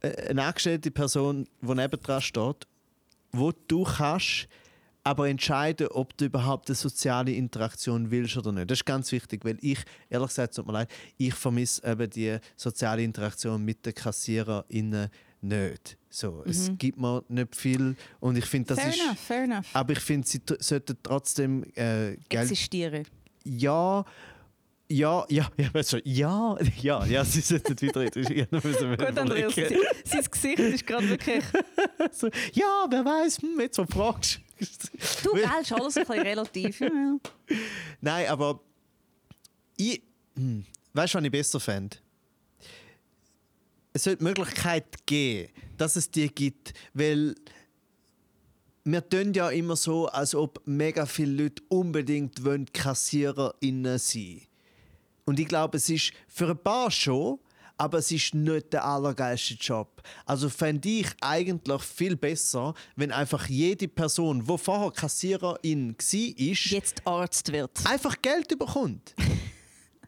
äh, 0.01 0.29
eine 0.29 0.43
angestellte 0.43 0.91
Person, 0.91 1.47
die 1.61 1.73
nebendran 1.73 2.21
steht, 2.21 2.67
wo 3.31 3.51
du 3.67 3.83
kannst 3.83 4.47
aber 5.05 5.29
entscheiden, 5.29 5.87
ob 5.89 6.17
du 6.17 6.25
überhaupt 6.25 6.67
eine 6.67 6.75
soziale 6.75 7.31
Interaktion 7.31 8.09
willst 8.09 8.37
oder 8.37 8.51
nicht. 8.51 8.71
Das 8.71 8.79
ist 8.79 8.85
ganz 8.85 9.11
wichtig, 9.11 9.45
weil 9.45 9.57
ich, 9.61 9.77
ehrlich 10.09 10.29
gesagt, 10.29 10.55
tut 10.55 10.65
mir 10.65 10.73
leid, 10.73 10.89
ich 11.17 11.33
vermisse 11.35 11.85
eben 11.89 12.09
die 12.09 12.37
soziale 12.55 13.03
Interaktion 13.03 13.63
mit 13.63 13.85
den 13.85 13.93
KassiererInnen 13.93 15.09
nicht. 15.41 15.97
So, 16.09 16.43
Es 16.45 16.71
gibt 16.79 16.99
mir 16.99 17.23
nicht 17.27 17.55
viel 17.55 17.95
und 18.19 18.35
ich 18.35 18.45
finde, 18.45 18.69
das 18.69 18.79
fair 18.79 18.89
ist... 18.89 18.99
enough, 18.99 19.19
fair 19.19 19.43
enough. 19.43 19.67
Aber 19.73 19.93
ich 19.93 19.99
finde, 19.99 20.27
sie 20.27 20.41
sollten 20.59 20.97
trotzdem 21.03 21.63
äh, 21.75 22.13
Existieren. 22.29 23.05
ja, 23.43 24.03
ja, 24.87 25.25
ja, 25.29 25.49
ja, 25.57 25.73
weißt 25.73 25.97
ja, 26.03 26.57
ja, 26.81 27.05
ja, 27.05 27.25
sie 27.25 27.41
sollten 27.41 27.79
wieder 27.79 28.01
reden. 28.01 28.47
Gut, 28.49 29.17
Andreas, 29.19 29.53
sein 29.53 29.77
sein 30.03 30.23
Gesicht 30.31 30.59
ist 30.59 30.87
gerade 30.87 31.09
wirklich... 31.09 31.43
so, 32.11 32.27
ja, 32.53 32.87
wer 32.89 33.05
weiß, 33.05 33.39
hm, 33.43 33.59
jetzt 33.59 33.75
so 33.75 33.85
fragst. 33.85 34.41
Du, 35.23 35.33
gell, 35.33 35.45
alles 35.45 35.71
ein 35.71 36.05
bisschen 36.05 36.21
relativ. 36.21 36.81
Nein, 38.01 38.27
aber 38.27 38.61
ich, 39.77 40.01
hm, 40.35 40.65
weißt 40.93 41.13
du, 41.13 41.17
was 41.17 41.25
ich 41.25 41.31
besser 41.31 41.59
fände? 41.59 41.97
Es 43.93 44.03
sollte 44.03 44.19
die 44.19 44.23
Möglichkeit 44.25 45.05
geben, 45.05 45.51
dass 45.77 45.95
es 45.95 46.09
die 46.09 46.27
gibt, 46.29 46.73
weil 46.93 47.35
wir 48.83 49.07
tun 49.09 49.33
ja 49.33 49.49
immer 49.49 49.75
so, 49.75 50.07
als 50.07 50.35
ob 50.35 50.61
mega 50.65 51.05
viele 51.05 51.43
Leute 51.43 51.63
unbedingt 51.69 52.39
KassiererInnen 52.73 53.97
sein 53.97 54.41
Und 55.25 55.39
ich 55.39 55.47
glaube, 55.47 55.77
es 55.77 55.89
ist 55.89 56.13
für 56.27 56.49
ein 56.49 56.57
paar 56.57 56.91
schon, 56.91 57.39
aber 57.77 57.99
es 57.99 58.11
ist 58.11 58.33
nicht 58.33 58.73
der 58.73 58.85
allergeilste 58.85 59.55
Job. 59.55 60.01
Also 60.25 60.49
fände 60.49 60.87
ich 60.87 61.07
eigentlich 61.21 61.81
viel 61.81 62.15
besser, 62.15 62.73
wenn 62.95 63.11
einfach 63.11 63.47
jede 63.47 63.87
Person, 63.87 64.45
die 64.45 64.57
vorher 64.57 64.91
Kassiererin 64.91 65.95
war, 65.97 66.35
Jetzt 66.71 67.01
Arzt 67.05 67.51
wird. 67.51 67.71
einfach 67.85 68.21
Geld 68.21 68.57
bekommt. 68.57 69.13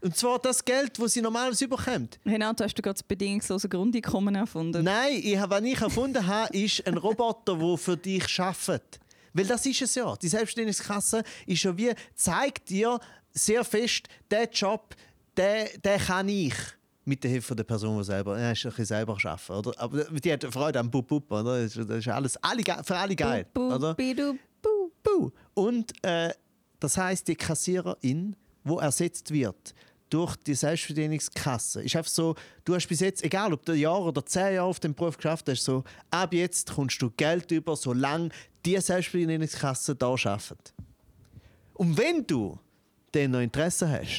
Und 0.01 0.15
zwar 0.15 0.39
das 0.39 0.63
Geld, 0.63 0.99
das 0.99 1.13
sie 1.13 1.21
normalerweise 1.21 1.67
bekommt. 1.67 2.19
Renato, 2.25 2.63
hast 2.63 2.75
du 2.75 2.81
gerade 2.81 2.93
das 2.93 3.03
bedingungslose 3.03 3.67
Grundeinkommen 3.67 4.35
erfunden? 4.35 4.83
Nein, 4.83 5.19
ich, 5.23 5.39
was 5.39 5.61
ich 5.63 5.81
erfunden 5.81 6.25
habe, 6.25 6.55
ist 6.55 6.85
ein 6.85 6.97
Roboter, 6.97 7.55
der 7.55 7.77
für 7.77 7.97
dich 7.97 8.39
arbeitet. 8.39 8.99
Weil 9.33 9.45
das 9.45 9.65
ist 9.65 9.81
es 9.81 9.95
ja. 9.95 10.15
Die 10.15 10.27
Selbstständigkasse 10.27 11.23
ist 11.45 11.63
ja 11.63 11.77
wie, 11.77 11.93
zeigt 12.15 12.69
dir 12.69 12.99
sehr 13.31 13.63
fest, 13.63 14.07
der 14.31 14.49
Job, 14.49 14.95
der, 15.35 15.69
der 15.79 15.99
kann 15.99 16.29
ich. 16.29 16.53
Mit 17.07 17.23
der 17.23 17.31
Hilfe 17.31 17.55
der 17.55 17.63
Person, 17.63 17.97
die 17.97 18.03
selber, 18.03 18.37
ja, 18.39 18.51
ist 18.51 18.65
ein 18.65 18.69
bisschen 18.69 18.85
selber 18.85 19.13
arbeiten, 19.23 19.51
oder? 19.53 19.79
Aber 19.81 20.03
die 20.03 20.33
hat 20.33 20.43
Freude 20.43 20.79
am 20.79 20.91
Bub, 20.91 21.07
Bub, 21.07 21.31
oder? 21.31 21.61
Das 21.63 21.75
ist- 21.77 22.07
alles, 22.09 22.35
alle, 22.43 22.63
für 22.83 22.95
alle 22.97 23.15
geil, 23.15 23.45
Bu, 23.53 23.73
oder? 23.73 23.93
bidu, 23.93 24.33
bu. 25.03 25.31
Und 25.53 25.93
äh, 26.03 26.33
das 26.81 26.97
heißt, 26.97 27.25
die 27.29 27.35
Kassiererin, 27.35 28.35
wo 28.65 28.79
ersetzt 28.79 29.31
wird 29.31 29.73
durch 30.09 30.35
die 30.35 30.53
Selbstverdienungskasse, 30.53 31.81
ist 31.83 31.95
einfach 31.95 32.11
so, 32.11 32.35
du 32.65 32.75
hast 32.75 32.87
bis 32.87 32.99
jetzt, 32.99 33.23
egal 33.23 33.53
ob 33.53 33.65
du 33.65 33.71
ein 33.71 33.77
Jahr 33.79 34.01
oder 34.01 34.25
zehn 34.25 34.55
Jahre 34.55 34.67
auf 34.67 34.79
dem 34.81 34.93
Beruf 34.93 35.15
geschafft 35.15 35.47
hast, 35.47 35.63
so, 35.63 35.83
ab 36.11 36.33
jetzt 36.33 36.73
kommst 36.73 37.01
du 37.01 37.09
Geld 37.11 37.49
über, 37.51 37.75
solange 37.77 38.29
die 38.65 38.77
Selbstverdienungskasse 38.77 39.95
da 39.95 40.07
arbeitet. 40.07 40.73
Und 41.73 41.97
wenn 41.97 42.27
du 42.27 42.59
dann 43.13 43.31
noch 43.31 43.39
Interesse 43.39 43.89
hast, 43.89 44.17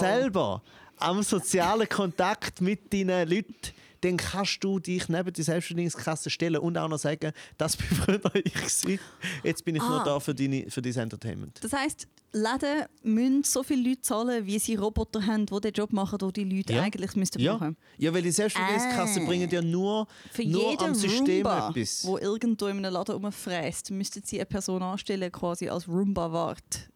selber 0.00 0.62
am 0.98 1.22
sozialen 1.22 1.88
Kontakt 1.88 2.60
mit 2.60 2.92
deinen 2.92 3.28
Leuten, 3.28 3.54
dann 4.02 4.18
kannst 4.18 4.62
du 4.62 4.78
dich 4.78 5.08
neben 5.08 5.32
die 5.32 5.42
Selbstständigungskasse 5.42 6.28
stellen 6.30 6.58
und 6.58 6.76
auch 6.78 6.88
noch 6.88 6.98
sagen, 6.98 7.32
das 7.58 7.76
bin 7.76 7.86
früher 7.96 8.20
ich 8.34 8.52
gewesen. 8.52 8.98
Jetzt 9.42 9.64
bin 9.64 9.74
ich 9.76 9.82
nur 9.82 10.00
Ah. 10.02 10.04
da 10.04 10.20
für, 10.20 10.34
deine, 10.34 10.70
für 10.70 10.82
dein 10.82 10.94
Entertainment. 10.96 11.58
Das 11.62 11.72
heisst, 11.72 12.06
Läden 12.32 12.84
müssen 13.02 13.42
so 13.44 13.62
viele 13.62 13.88
Leute 13.88 14.02
zahlen, 14.02 14.44
wie 14.44 14.58
sie 14.58 14.74
Roboter 14.74 15.24
haben, 15.26 15.46
die 15.46 15.60
den 15.60 15.72
Job 15.72 15.92
machen, 15.92 16.18
den 16.18 16.32
die 16.32 16.56
Leute 16.56 16.74
Ja. 16.74 16.82
eigentlich 16.82 17.16
müssten 17.16 17.40
Ja. 17.40 17.54
machen. 17.54 17.76
ja, 17.96 18.12
weil 18.12 18.20
die 18.22 18.30
Selbstständigungskasse 18.30 19.20
Ah. 19.22 19.24
bringen 19.26 19.48
ja 19.50 19.62
nur, 19.62 20.06
Für 20.30 20.44
nur 20.44 20.70
jeden 20.70 20.84
am 20.84 20.94
System 20.94 21.46
Roomba, 21.46 21.70
etwas. 21.70 22.04
wo 22.04 22.18
irgendwo 22.18 22.66
in 22.66 22.76
einem 22.84 22.92
Laden 22.92 23.14
rumfräst, 23.14 23.90
müssten 23.90 24.22
sie 24.24 24.36
eine 24.36 24.46
Person 24.46 24.82
anstellen, 24.82 25.32
quasi 25.32 25.68
als 25.68 25.88
Roomba-Wart. 25.88 26.90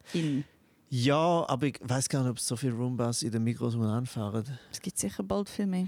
Ja, 0.92 1.44
aber 1.48 1.66
ich 1.68 1.78
weiß 1.80 2.08
gar 2.08 2.22
nicht, 2.22 2.30
ob 2.32 2.38
es 2.38 2.46
so 2.46 2.56
viele 2.56 2.72
Roombas 2.72 3.22
in 3.22 3.30
den 3.30 3.44
Mikros 3.44 3.76
anfahren. 3.76 4.44
Es 4.72 4.80
gibt 4.80 4.98
sicher 4.98 5.22
bald 5.22 5.48
viel 5.48 5.66
mehr. 5.66 5.86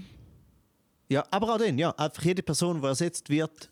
Ja, 1.09 1.25
aber 1.29 1.53
auch 1.53 1.57
dann, 1.57 1.77
ja. 1.77 1.91
Einfach 1.91 2.23
jede 2.23 2.41
Person, 2.41 2.81
die 2.81 2.87
ersetzt 2.87 3.29
wird, 3.29 3.69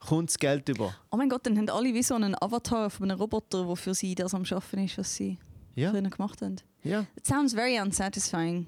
kommt 0.00 0.30
das 0.30 0.38
Geld 0.38 0.68
über. 0.68 0.92
Oh 1.12 1.16
mein 1.16 1.28
Gott, 1.28 1.46
dann 1.46 1.56
haben 1.56 1.68
alle 1.70 1.94
wie 1.94 2.02
so 2.02 2.14
einen 2.16 2.34
Avatar 2.42 2.90
von 2.90 3.08
einem 3.08 3.20
Roboter, 3.20 3.64
der 3.64 3.76
für 3.76 3.94
sie 3.94 4.16
das 4.16 4.34
am 4.34 4.44
Schaffen 4.44 4.80
ist, 4.84 4.98
was 4.98 5.14
sie 5.14 5.38
Ja, 5.76 5.90
früher 5.92 6.02
gemacht 6.02 6.42
haben. 6.42 6.56
ja. 6.82 7.06
It 7.16 7.24
sounds 7.24 7.54
very 7.54 7.80
unsatisfying. 7.80 8.66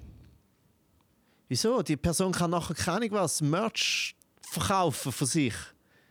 Wieso? 1.48 1.82
Die 1.82 1.96
Person 1.96 2.30
kann 2.32 2.50
nachher 2.52 2.74
keine 2.74 3.10
was, 3.10 3.40
Merch 3.40 4.14
verkaufen 4.42 5.10
für 5.12 5.26
sich. 5.26 5.54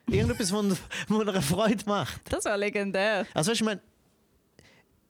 Irgendetwas, 0.08 0.52
was 1.08 1.36
ihr 1.36 1.42
Freude 1.42 1.84
macht. 1.88 2.22
Das 2.32 2.44
war 2.46 2.58
legendär. 2.58 3.26
Also 3.34 3.52
weißt 3.52 3.62
ich 3.62 3.66
meine, 3.66 3.82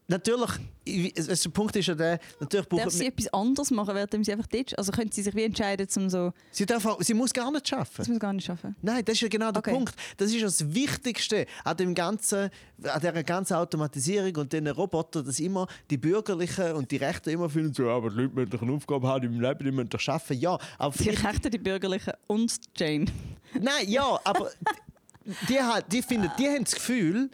natürlich, 0.08 0.52
der 0.88 1.50
Punkt 1.52 1.76
ist 1.76 1.88
ja 1.88 1.96
der, 1.96 2.20
natürlich 2.40 2.68
Darf 2.68 2.84
braucht 2.84 2.92
sie 2.92 3.08
etwas 3.08 3.28
anderes 3.34 3.72
machen, 3.72 3.96
während 3.96 4.26
sie 4.26 4.32
einfach 4.32 4.48
ist? 4.52 4.78
Also 4.78 4.92
können 4.92 5.12
sie 5.12 5.22
sich 5.22 5.34
wie 5.36 5.44
entscheiden, 5.44 5.88
um 5.96 6.10
so... 6.10 6.32
sie, 6.52 6.66
darf 6.66 6.86
auch, 6.86 7.02
sie 7.02 7.14
muss 7.14 7.34
gar 7.34 7.52
nicht 7.52 7.72
arbeiten. 7.74 7.94
muss 7.98 8.08
man 8.08 8.20
gar 8.20 8.34
nicht 8.34 8.46
schaffen. 8.46 8.76
Nein, 8.82 9.04
das 9.04 9.16
ist 9.16 9.22
ja 9.22 9.28
genau 9.28 9.52
der 9.52 9.60
Okay. 9.60 9.72
Punkt. 9.72 9.96
Das 10.18 10.32
ist 10.32 10.44
das 10.44 10.74
Wichtigste 10.74 11.46
an 11.64 11.78
dem 11.78 11.96
ganzen, 11.96 12.50
an 12.84 13.00
dieser 13.00 13.24
ganzen 13.24 13.56
Automatisierung 13.56 14.36
und 14.36 14.54
den 14.54 14.68
Roboter, 14.68 15.24
dass 15.24 15.40
immer 15.40 15.68
die 15.90 15.98
Bürgerlichen 15.98 16.74
und 16.74 16.92
die 16.92 16.98
Rechten 16.98 17.30
immer 17.30 17.50
fühlen, 17.50 17.74
so, 17.74 17.90
aber 17.90 18.10
die 18.10 18.18
Leute 18.18 18.36
müssen 18.36 18.50
doch 18.52 18.62
eine 18.62 18.74
Aufgabe 18.74 19.08
haben 19.08 19.26
im 19.26 19.42
Leben, 19.42 19.64
die 19.64 19.72
müssen 19.72 19.90
doch 19.90 20.08
arbeiten. 20.08 20.40
Ja, 20.40 20.58
aber 20.78 20.96
Die 20.98 21.10
Rechten, 21.10 21.50
die 21.50 21.58
Bürgerlichen 21.58 22.14
und 22.28 22.54
Jane. 22.78 23.06
Nein, 23.54 23.88
ja, 23.90 24.20
aber 24.24 24.52
die, 25.50 25.60
halt, 25.60 25.86
die, 25.92 26.02
finden, 26.02 26.30
die 26.38 26.48
haben 26.48 26.64
das 26.64 26.76
Gefühl, 26.76 27.30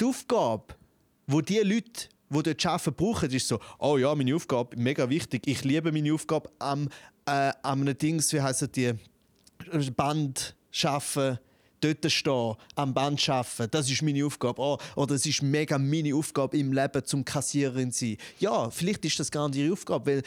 die 0.00 0.04
Aufgabe, 0.04 0.74
wo 1.26 1.40
die 1.40 1.58
Leute, 1.58 2.08
die 2.30 2.42
dort 2.42 2.66
arbeiten, 2.66 2.94
brauchen, 2.94 3.30
ist 3.30 3.48
so, 3.48 3.60
oh 3.78 3.98
ja, 3.98 4.14
meine 4.14 4.34
Aufgabe, 4.34 4.76
mega 4.76 5.08
wichtig, 5.08 5.42
ich 5.46 5.64
liebe 5.64 5.92
meine 5.92 6.12
Aufgabe 6.12 6.50
am, 6.58 6.88
äh, 7.26 7.52
am 7.62 7.84
Dings, 7.98 8.32
wie 8.32 8.40
heissen 8.40 8.70
die, 8.72 8.94
Band 9.96 10.54
schaffen, 10.70 11.38
dort 11.80 12.10
stehen, 12.10 12.54
am 12.74 12.94
Band 12.94 13.20
schaffen, 13.20 13.68
das 13.70 13.90
ist 13.90 14.02
meine 14.02 14.24
Aufgabe. 14.24 14.60
Oh, 14.60 14.78
oder 14.94 15.14
es 15.14 15.26
ist 15.26 15.42
mega 15.42 15.78
meine 15.78 16.14
Aufgabe 16.14 16.56
im 16.58 16.72
Leben, 16.72 17.04
zum 17.04 17.24
Kassiererin 17.24 17.92
zu 17.92 18.06
sein. 18.06 18.16
Ja, 18.38 18.70
vielleicht 18.70 19.04
ist 19.04 19.18
das 19.18 19.30
gar 19.30 19.48
nicht 19.48 19.58
ihre 19.58 19.72
Aufgabe, 19.72 20.06
weil 20.06 20.22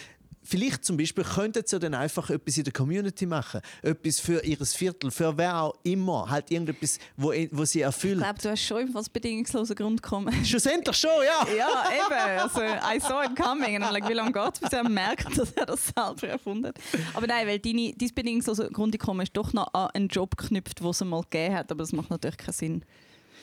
vielleicht 0.49 0.83
zum 0.83 0.97
Beispiel 0.97 1.23
könnten 1.23 1.63
sie 1.65 1.79
dann 1.79 1.93
einfach 1.93 2.29
etwas 2.29 2.57
in 2.57 2.63
der 2.63 2.73
Community 2.73 3.25
machen. 3.25 3.61
Etwas 3.81 4.19
für 4.19 4.43
ihr 4.43 4.57
Viertel, 4.65 5.11
für 5.11 5.37
wer 5.37 5.61
auch 5.61 5.75
immer. 5.83 6.29
Halt 6.29 6.49
irgendetwas, 6.51 6.97
wo, 7.15 7.31
wo 7.51 7.65
sie 7.65 7.79
Ich 7.79 7.85
erfüllt. 7.85 8.17
glaube, 8.19 8.39
du 8.41 8.49
hast 8.49 8.63
schon 8.63 8.87
fast 8.89 9.13
bedingungslosen 9.13 9.75
Grundkommen. 9.75 10.33
Schlussendlich 10.45 10.97
schon, 10.97 11.11
ja! 11.23 11.45
ja, 11.55 11.83
eben. 11.91 12.39
Also, 12.39 12.61
I 12.61 12.99
saw 12.99 13.23
it 13.23 13.35
coming. 13.35 13.75
Und 13.81 13.91
like, 13.91 14.07
wie 14.09 14.13
lange 14.13 14.31
geht 14.31 14.53
es, 14.55 14.59
bis 14.59 14.73
er 14.73 14.87
merkt, 14.89 15.37
dass 15.37 15.51
er 15.51 15.65
das 15.67 15.87
selber 15.95 16.27
erfunden 16.27 16.67
hat? 16.67 16.79
Aber 17.13 17.27
nein, 17.27 17.45
weil 17.47 17.59
deine, 17.59 17.93
dein 17.95 18.09
bedingungslose 18.13 18.69
Grundeinkommen 18.71 19.23
ist 19.23 19.37
doch 19.37 19.53
noch 19.53 19.73
an 19.73 19.89
einen 19.93 20.07
Job 20.07 20.35
geknüpft, 20.35 20.79
den 20.79 20.87
es 20.87 21.03
mal 21.03 21.21
gegeben 21.21 21.55
hat. 21.55 21.71
Aber 21.71 21.83
das 21.83 21.91
macht 21.91 22.09
natürlich 22.09 22.37
keinen 22.37 22.53
Sinn. 22.53 22.85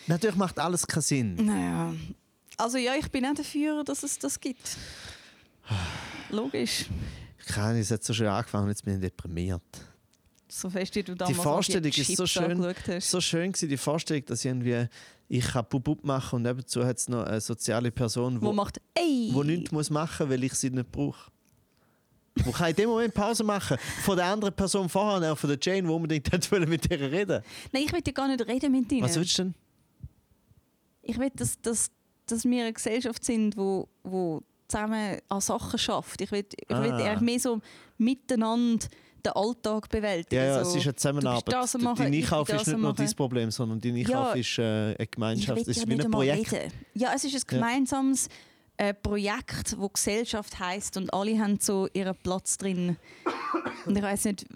Natürlich 0.09 0.37
macht 0.37 0.59
alles 0.59 0.87
keinen 0.87 1.03
Sinn. 1.03 1.35
Naja. 1.37 1.95
Also 2.59 2.79
ja, 2.79 2.95
ich 2.95 3.11
bin 3.11 3.27
auch 3.27 3.35
dafür, 3.35 3.85
dass 3.85 4.03
es 4.03 4.19
das 4.19 4.41
gibt. 4.41 4.77
Logisch. 6.31 6.87
Keine, 7.47 7.81
es 7.81 7.91
hat 7.91 8.03
so 8.03 8.13
schön 8.13 8.27
angefangen, 8.27 8.69
jetzt 8.69 8.85
bin 8.85 8.95
ich 8.95 9.01
deprimiert. 9.01 9.63
So 10.49 10.71
fest, 10.71 10.95
wie 10.95 11.03
du 11.03 11.15
damals 11.15 11.39
Vorstellung 11.39 11.85
all 11.85 11.91
die 11.91 12.01
ist 12.01 12.17
so 12.17 12.27
schön. 12.27 12.75
so 13.01 13.21
schön 13.21 13.53
gewesen, 13.53 13.69
die 13.69 13.77
Vorstellung, 13.77 14.25
dass 14.27 14.45
irgendwie 14.45 14.89
ich 15.29 15.45
kann 15.45 15.67
Bub 15.69 16.05
machen 16.05 16.37
und 16.37 16.43
nebenzu 16.43 16.85
hat 16.85 16.99
es 16.99 17.09
noch 17.09 17.25
eine 17.25 17.41
soziale 17.41 17.91
Person, 17.91 18.41
Wo 18.41 18.47
wo, 18.47 18.53
macht 18.53 18.81
«Ey!» 18.95 19.31
wo 19.33 19.43
nichts 19.43 19.73
muss 19.73 19.91
machen, 19.91 20.31
weil 20.31 20.43
ich 20.45 20.55
sie 20.55 20.71
nicht 20.71 20.91
brauche. 20.91 21.31
Wo 22.45 22.53
kann 22.53 22.71
in 22.71 22.77
dem 22.77 22.91
Moment 22.91 23.15
Pause 23.15 23.43
machen 23.43 23.77
von 24.03 24.17
der 24.17 24.27
anderen 24.27 24.55
Person 24.55 24.89
vorher, 24.89 25.33
auch 25.33 25.39
von 25.39 25.49
der 25.49 25.59
Jane, 25.61 25.89
die 25.89 25.93
unbedingt 25.93 26.69
mit 26.69 26.91
ihr 26.91 27.01
reden. 27.01 27.43
Nein, 27.73 27.83
ich 27.85 27.93
will 27.93 28.03
ja 28.07 28.13
gar 28.13 28.29
nicht 28.29 28.47
reden 28.47 28.73
mit 28.73 28.93
ihnen. 28.93 29.03
Was 29.03 29.17
willst 29.17 29.39
du 29.39 29.45
denn? 29.45 29.55
Ich 31.03 31.19
will, 31.19 31.31
dass, 31.35 31.61
dass, 31.61 31.91
dass 32.27 32.45
wir 32.45 32.63
eine 32.63 32.73
Gesellschaft 32.73 33.25
sind, 33.25 33.57
wo, 33.57 33.89
wo 34.05 34.43
zusammen 34.69 35.19
an 35.29 35.41
Sachen 35.41 35.79
schafft. 35.79 36.21
Ich 36.21 36.31
will, 36.33 36.45
ich 36.55 36.69
will 36.69 36.77
Ah. 36.93 36.97
eigentlich 36.97 37.21
mehr 37.21 37.41
so 37.41 37.61
miteinander 37.99 38.87
den 39.25 39.33
Alltag 39.33 39.89
bewältigen. 39.89 40.37
Ja, 40.41 40.45
ja, 40.59 40.65
so, 40.65 40.71
es 40.71 40.77
ist 40.77 40.85
eine 40.87 40.95
Zusammenarbeit. 40.95 41.53
das 41.53 41.75
machen, 41.79 41.97
dein 42.05 42.15
Einkauf 42.15 42.49
ist 42.49 42.67
nicht 42.67 42.79
nur 42.79 42.93
dein 42.95 43.13
Problem, 43.15 43.51
sondern 43.51 43.81
dein 43.81 43.97
Einkauf 43.97 44.13
Ja. 44.13 44.33
ist 44.35 44.59
äh, 44.59 44.63
eine 44.97 45.07
Gemeinschaft. 45.11 45.61
Es 45.63 45.69
ist 45.69 45.81
ja 45.81 45.89
wie 45.89 46.01
ein 46.01 46.11
Projekt. 46.11 46.53
reden. 46.53 46.73
Ja, 46.95 47.13
es 47.15 47.25
ist 47.25 47.35
ein 47.35 47.43
gemeinsames 47.47 48.29
äh, 48.77 48.95
Projekt, 48.95 49.77
wo 49.79 49.89
Gesellschaft 49.89 50.59
heißt 50.61 50.97
und 50.99 51.13
alle 51.13 51.39
haben 51.41 51.59
so 51.61 51.89
ihren 51.93 52.15
Platz 52.23 52.57
drin. 52.59 52.97
Und 53.87 53.97
ich 53.97 54.03
weiß 54.03 54.27
nicht, 54.27 54.47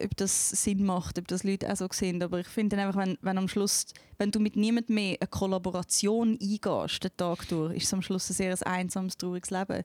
ob 0.00 0.16
das 0.16 0.50
Sinn 0.50 0.84
macht, 0.84 1.18
ob 1.18 1.28
das 1.28 1.44
Leute 1.44 1.70
auch 1.72 1.76
so 1.76 1.88
sehen, 1.92 2.22
aber 2.22 2.40
ich 2.40 2.46
finde 2.48 2.76
einfach, 2.78 2.98
wenn, 3.00 3.18
wenn 3.20 3.38
am 3.38 3.48
Schluss, 3.48 3.86
wenn 4.18 4.30
du 4.30 4.40
mit 4.40 4.56
niemandem 4.56 4.94
mehr 4.94 5.16
eine 5.20 5.28
Kollaboration 5.28 6.38
eingehst, 6.40 7.04
den 7.04 7.16
Tag 7.16 7.48
durch, 7.48 7.76
ist 7.76 7.84
es 7.84 7.92
am 7.94 8.02
Schluss 8.02 8.30
ein 8.30 8.34
sehr 8.34 8.66
einsames, 8.66 9.16
trauriges 9.16 9.50
Leben. 9.50 9.82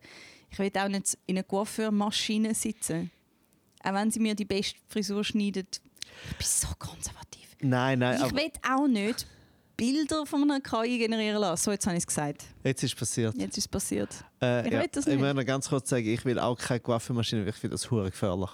Ich 0.49 0.59
will 0.59 0.71
auch 0.77 0.87
nicht 0.87 1.17
in 1.25 1.35
einer 1.37 1.43
Coiffeurmaschine 1.43 2.53
sitzen. 2.55 3.11
Auch 3.83 3.93
wenn 3.93 4.11
sie 4.11 4.19
mir 4.19 4.35
die 4.35 4.45
beste 4.45 4.77
Frisur 4.87 5.23
schneidet. 5.23 5.81
Ich 6.31 6.37
bin 6.37 6.47
so 6.47 6.67
konservativ. 6.79 7.55
Nein, 7.61 7.99
nein, 7.99 8.21
Ich 8.25 8.33
will 8.33 8.51
auch 8.69 8.87
nicht 8.87 9.27
Bilder 9.75 10.25
von 10.25 10.43
einer 10.49 10.59
KI 10.59 10.97
generieren 10.97 11.39
lassen. 11.39 11.65
So, 11.65 11.71
jetzt 11.71 11.85
habe 11.85 11.95
ich 11.95 12.01
es 12.03 12.07
gesagt. 12.07 12.45
jetzt 12.63 12.83
ist 12.83 12.93
es 12.93 12.99
passiert. 12.99 13.35
Jetzt 13.37 13.57
ist 13.57 13.65
es 13.65 13.67
passiert. 13.67 14.09
Äh, 14.41 14.65
Ich 14.67 14.73
ja. 14.73 14.79
will 14.79 14.87
das 14.91 15.05
ich 15.05 15.13
nicht. 15.15 15.23
muss 15.23 15.33
noch 15.35 15.45
ganz 15.45 15.69
kurz 15.69 15.89
sagen, 15.89 16.07
ich 16.07 16.25
will 16.25 16.39
auch 16.39 16.57
keine 16.57 16.79
Coiffeurmaschine, 16.79 17.41
weil 17.43 17.49
ich 17.49 17.55
finde 17.55 17.75
das 17.75 17.91
hure 17.91 18.09
gefährlich. 18.09 18.49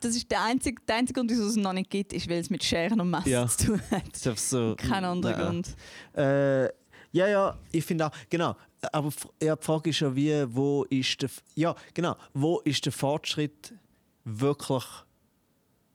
Das 0.00 0.14
ist 0.14 0.30
der 0.30 0.42
einzige, 0.44 0.80
der 0.86 0.96
einzige 0.96 1.18
Grund, 1.18 1.30
wieso 1.30 1.46
es 1.46 1.56
noch 1.56 1.72
nicht 1.72 1.90
gibt, 1.90 2.12
ist, 2.12 2.28
weil 2.28 2.38
es 2.38 2.50
mit 2.50 2.62
Scheren 2.62 3.00
und 3.00 3.10
Messer 3.10 3.28
Ja. 3.28 3.46
zu 3.48 3.66
tun 3.66 3.82
hat. 3.90 4.26
Das 4.26 4.50
so, 4.50 4.74
Kein 4.76 5.04
anderer 5.04 5.36
Nein. 5.36 5.46
Grund. 5.46 5.76
Äh, 6.16 6.64
ja, 7.12 7.26
ja, 7.26 7.58
ich 7.72 7.84
finde 7.84 8.06
auch, 8.06 8.10
genau. 8.28 8.54
Aber 8.92 9.10
ja, 9.42 9.56
die 9.56 9.64
Frage 9.64 9.90
ist 9.90 10.00
ja, 10.00 10.14
wie, 10.14 10.44
wo 10.54 10.84
ist 10.84 11.20
der, 11.22 11.30
ja, 11.54 11.74
genau, 11.94 12.16
wo 12.34 12.60
ist 12.60 12.84
der 12.84 12.92
Fortschritt 12.92 13.74
wirklich 14.24 14.84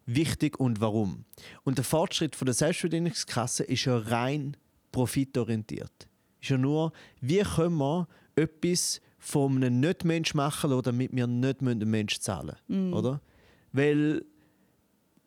wichtig 0.05 0.59
und 0.59 0.81
warum? 0.81 1.23
Und 1.63 1.77
der 1.77 1.85
Fortschritt 1.85 2.35
von 2.35 2.45
der 2.45 2.55
Selbstverdienungskasse 2.55 3.63
ist 3.63 3.85
ja 3.85 3.97
rein 3.97 4.57
profitorientiert. 4.91 6.07
Ist 6.41 6.49
ja 6.49 6.57
nur, 6.57 6.91
wie 7.21 7.39
können 7.41 7.77
wir 7.77 8.07
etwas 8.35 8.99
von 9.17 9.55
einem 9.55 9.79
Nicht-Mensch 9.79 10.33
machen, 10.33 10.71
lassen, 10.71 10.83
damit 10.83 11.15
wir 11.15 11.27
nicht 11.27 11.61
einen 11.61 11.89
Mensch 11.89 12.19
zahlen 12.19 12.57
müssen, 12.67 12.93
oder? 12.93 13.21
Weil 13.73 14.23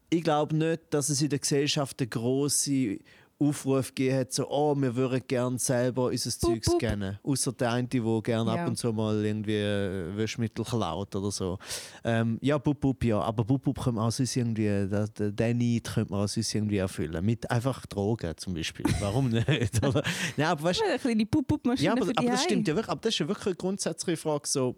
ich 0.08 0.22
glaube 0.22 0.56
nicht, 0.56 0.80
dass 0.90 1.08
es 1.08 1.20
in 1.20 1.28
der 1.28 1.40
Gesellschaft 1.40 2.00
einen 2.00 2.10
grossen 2.10 3.00
Aufruf 3.38 3.88
gegeben 3.88 4.16
hat, 4.20 4.32
so, 4.32 4.48
oh, 4.48 4.74
wir 4.74 4.96
würden 4.96 5.20
gerne 5.28 5.58
selber 5.58 6.06
unser 6.06 6.30
Zeug 6.30 6.64
scannen. 6.64 7.18
Außer 7.22 7.52
der 7.52 7.72
eine, 7.72 7.86
der 7.86 8.00
gerne 8.22 8.54
Ja. 8.54 8.62
ab 8.62 8.68
und 8.68 8.76
zu 8.76 8.90
mal 8.94 9.22
irgendwie 9.22 9.56
äh, 9.56 10.16
Wäschmittel 10.16 10.64
klaut 10.64 11.14
oder 11.14 11.30
so. 11.30 11.58
Ähm, 12.02 12.38
ja, 12.40 12.56
Bub 12.56 12.80
Bub, 12.80 13.04
ja. 13.04 13.20
Aber 13.20 13.44
Bub 13.44 13.62
Bub 13.62 13.78
können 13.78 13.96
wir 13.96 14.04
auch 14.04 14.10
sonst 14.10 14.36
irgendwie, 14.36 14.88
den 14.88 15.58
Need 15.58 15.84
könnte 15.92 16.12
man 16.12 16.24
auch 16.24 16.28
sonst 16.28 16.54
irgendwie 16.54 16.78
erfüllen. 16.78 17.22
Mit 17.22 17.50
einfach 17.50 17.84
Drogen 17.84 18.32
zum 18.38 18.54
Beispiel. 18.54 18.86
Warum 19.00 19.28
nicht? 19.28 19.84
Oder? 19.84 20.02
Nein, 20.38 20.46
aber 20.46 20.62
weißt, 20.62 20.82
Eine 20.88 20.98
kleine 20.98 21.26
Pup-Pup-Maschine 21.26 21.86
ja, 21.88 21.92
aber, 21.92 22.10
aber 22.16 22.30
das 22.30 22.44
stimmt 22.44 22.66
ja 22.68 22.74
wirklich. 22.74 22.90
Aber 22.90 23.00
das 23.02 23.12
ist 23.12 23.18
ja 23.18 23.28
wirklich 23.28 23.46
eine 23.48 23.56
grundsätzliche 23.56 24.16
Frage. 24.16 24.48
So, 24.48 24.76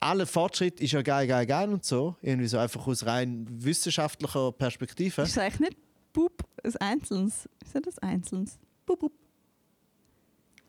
alle 0.00 0.26
Fortschritt 0.26 0.80
ist 0.80 0.92
ja 0.92 1.02
geil, 1.02 1.26
geil, 1.26 1.46
geil 1.46 1.72
und 1.72 1.84
so. 1.84 2.16
Irgendwie 2.22 2.48
so 2.48 2.58
einfach 2.58 2.86
aus 2.86 3.04
rein 3.06 3.46
wissenschaftlicher 3.50 4.52
Perspektive. 4.52 5.22
Ist 5.22 5.30
es 5.30 5.38
eigentlich 5.38 5.60
nicht 5.60 5.76
Pup, 6.12 6.44
ein 6.62 6.76
Einzelnes? 6.76 7.48
Ist 7.64 7.86
das 7.86 7.98
ein 7.98 8.08
Einzelnes? 8.10 8.58
Bup, 8.86 9.00
bup. 9.00 9.12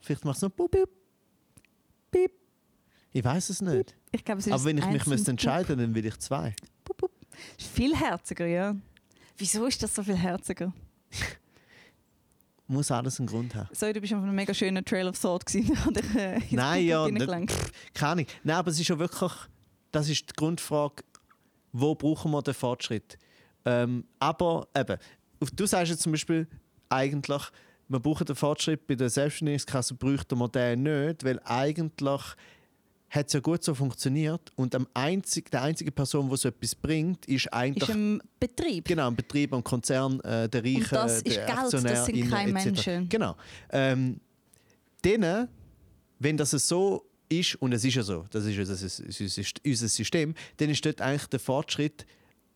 Vielleicht 0.01 0.25
machst 0.25 0.41
du 0.41 0.47
noch 0.47 0.53
bup, 0.53 0.71
bup. 0.71 0.89
Piep. 2.11 2.31
Ich 3.11 3.23
weiß 3.23 3.49
es 3.49 3.61
nicht. 3.61 3.95
Ich 4.11 4.23
glaube, 4.23 4.39
es 4.39 4.47
ist 4.47 4.53
Aber 4.53 4.63
wenn 4.65 4.77
ich 4.77 4.85
mich 4.85 5.05
müsste 5.05 5.31
entscheiden 5.31 5.77
dann 5.77 5.93
will 5.93 6.05
ich 6.05 6.17
zwei. 6.19 6.55
Pup, 6.83 6.97
Pup. 6.97 7.11
Ist 7.57 7.67
viel 7.67 7.95
herziger, 7.95 8.45
ja. 8.45 8.75
Wieso 9.37 9.65
ist 9.65 9.81
das 9.81 9.95
so 9.95 10.03
viel 10.03 10.17
herziger? 10.17 10.73
Muss 12.69 12.91
alles 12.91 13.19
einen 13.19 13.27
Grund 13.27 13.55
haben. 13.55 13.67
Sorry, 13.71 13.93
du 13.93 13.99
bist 13.99 14.13
auf 14.13 14.21
einem 14.21 14.35
mega 14.35 14.53
schönen 14.53 14.85
Trail 14.85 15.07
of 15.07 15.19
Thought 15.19 15.43
gewesen. 15.47 15.75
Äh, 16.15 16.39
Nein, 16.51 16.85
ja, 16.85 17.01
reingelenkt. 17.03 17.53
Keine 17.95 18.11
Ahnung. 18.11 18.25
Nein, 18.43 18.55
aber 18.57 18.69
es 18.69 18.79
ist 18.79 18.87
ja 18.87 18.99
wirklich, 18.99 19.31
das 19.91 20.07
ist 20.07 20.29
die 20.29 20.33
Grundfrage, 20.35 21.03
wo 21.71 21.95
brauchen 21.95 22.29
wir 22.31 22.43
den 22.43 22.53
Fortschritt? 22.53 23.17
Ähm, 23.65 24.05
aber 24.19 24.67
eben, 24.77 24.97
du 25.55 25.65
sagst 25.65 25.89
jetzt 25.89 26.03
zum 26.03 26.11
Beispiel 26.11 26.47
eigentlich, 26.89 27.41
wir 27.87 27.99
brauchen 27.99 28.25
den 28.27 28.35
Fortschritt 28.35 28.85
bei 28.85 28.93
der 28.93 29.09
Selbstständigkeitskasse, 29.09 29.95
bräuchten 29.95 30.37
wir 30.37 30.47
den 30.47 30.83
nicht, 30.83 31.23
weil 31.23 31.39
eigentlich 31.45 32.21
hat 33.09 33.27
es 33.27 33.33
ja 33.33 33.39
gut 33.39 33.63
so 33.63 33.73
funktioniert 33.73 34.51
und 34.55 34.75
am 34.75 34.87
einzig, 34.93 35.49
der 35.49 35.63
einzige 35.63 35.91
Person, 35.91 36.29
die 36.29 36.37
so 36.37 36.49
etwas 36.49 36.75
bringt, 36.75 37.25
ist 37.25 37.51
eigentlich 37.51 37.89
Ist 37.89 37.95
ein 37.95 38.21
Betrieb. 38.39 38.87
Genau, 38.87 39.07
ein 39.07 39.15
Betrieb, 39.15 39.53
ein 39.53 39.63
Konzern, 39.63 40.19
äh, 40.21 40.47
der 40.47 40.63
Reiche, 40.63 40.77
Und 40.77 40.91
das 40.91 41.21
ist 41.21 41.35
der 41.35 41.45
Geld, 41.45 41.73
das 41.73 42.05
sind 42.05 42.29
keine. 42.29 42.53
Menschen. 42.53 43.09
Genau. 43.09 43.35
Ähm, 43.71 44.19
denen, 45.03 45.47
wenn 46.19 46.37
das 46.37 46.51
so 46.51 47.05
ist, 47.29 47.55
und 47.55 47.73
es 47.73 47.83
ist 47.83 47.95
ja 47.95 48.03
so, 48.03 48.25
das 48.31 48.45
ist 48.45 48.55
ja 48.55 48.63
das 48.63 48.81
ist, 48.81 48.99
das 48.99 49.37
ist 49.37 49.61
unser 49.65 49.87
System, 49.87 50.35
dann 50.57 50.69
ist 50.69 50.85
dort 50.85 51.01
eigentlich 51.01 51.27
der 51.27 51.39
Fortschritt 51.39 52.05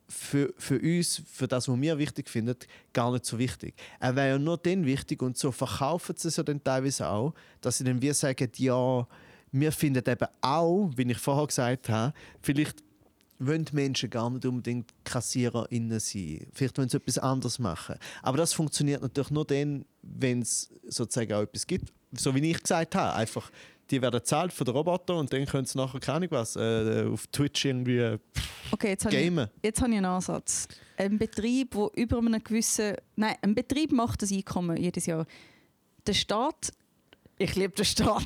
für, 0.07 0.53
für 0.57 0.79
uns, 0.79 1.21
für 1.31 1.47
das, 1.47 1.67
was 1.67 1.81
wir 1.81 1.97
wichtig 1.97 2.29
finden, 2.29 2.55
gar 2.91 3.11
nicht 3.11 3.25
so 3.25 3.37
wichtig. 3.39 3.73
Er 3.99 4.15
wäre 4.15 4.29
ja 4.29 4.39
nur 4.39 4.57
dann 4.57 4.85
wichtig 4.85 5.21
und 5.21 5.37
so 5.37 5.51
verkaufen 5.51 6.15
sie 6.17 6.27
es 6.27 6.35
ja 6.35 6.43
dann 6.43 6.63
teilweise 6.63 7.07
auch, 7.07 7.33
dass 7.61 7.77
sie 7.77 7.83
dann 7.83 8.01
wir 8.01 8.13
sagen, 8.13 8.49
ja, 8.57 9.07
wir 9.53 9.71
finden 9.71 10.03
eben 10.05 10.27
auch, 10.41 10.91
wie 10.95 11.09
ich 11.09 11.17
vorher 11.17 11.47
gesagt 11.47 11.87
habe, 11.87 12.13
vielleicht 12.41 12.83
wollen 13.39 13.65
die 13.65 13.75
Menschen 13.75 14.09
gar 14.09 14.29
nicht 14.29 14.45
unbedingt 14.45 14.91
KassiererInnen 15.03 15.99
sein. 15.99 16.47
Vielleicht 16.53 16.77
wollen 16.77 16.89
sie 16.89 16.97
etwas 16.97 17.19
anderes 17.19 17.59
machen. 17.59 17.95
Aber 18.21 18.37
das 18.37 18.53
funktioniert 18.53 19.01
natürlich 19.01 19.31
nur 19.31 19.45
dann, 19.45 19.85
wenn 20.01 20.41
es 20.41 20.69
sozusagen 20.87 21.33
auch 21.33 21.41
etwas 21.41 21.67
gibt. 21.67 21.93
So 22.11 22.33
wie 22.35 22.51
ich 22.51 22.61
gesagt 22.61 22.95
habe, 22.95 23.13
einfach 23.13 23.51
die 23.91 24.01
werden 24.01 24.19
bezahlt 24.19 24.53
von 24.53 24.65
den 24.65 24.75
Robotern 24.75 25.17
und 25.17 25.33
dann 25.33 25.45
können 25.45 25.65
sie 25.65 25.77
nachher, 25.77 25.99
keine 25.99 26.17
Ahnung 26.17 26.31
was, 26.31 26.55
äh, 26.55 27.05
auf 27.11 27.27
Twitch 27.27 27.65
irgendwie 27.65 27.97
äh, 27.97 28.19
Okay, 28.71 28.89
jetzt 28.89 29.05
habe 29.05 29.15
ich, 29.15 29.25
gamen. 29.25 29.49
jetzt 29.61 29.81
habe 29.81 29.91
ich 29.91 29.97
einen 29.97 30.05
Ansatz. 30.05 30.67
Ein 30.97 31.17
Betrieb, 31.19 31.75
wo 31.75 31.91
über 31.95 32.17
einen 32.17 32.43
gewissen... 32.43 32.95
Nein, 33.15 33.35
ein 33.41 33.53
Betrieb 33.53 33.91
macht 33.91 34.21
das 34.21 34.31
Einkommen 34.31 34.77
jedes 34.77 35.05
Jahr. 35.05 35.25
Der 36.07 36.13
Staat... 36.13 36.71
Ich 37.37 37.55
liebe 37.55 37.73
den 37.73 37.85
Staat. 37.85 38.25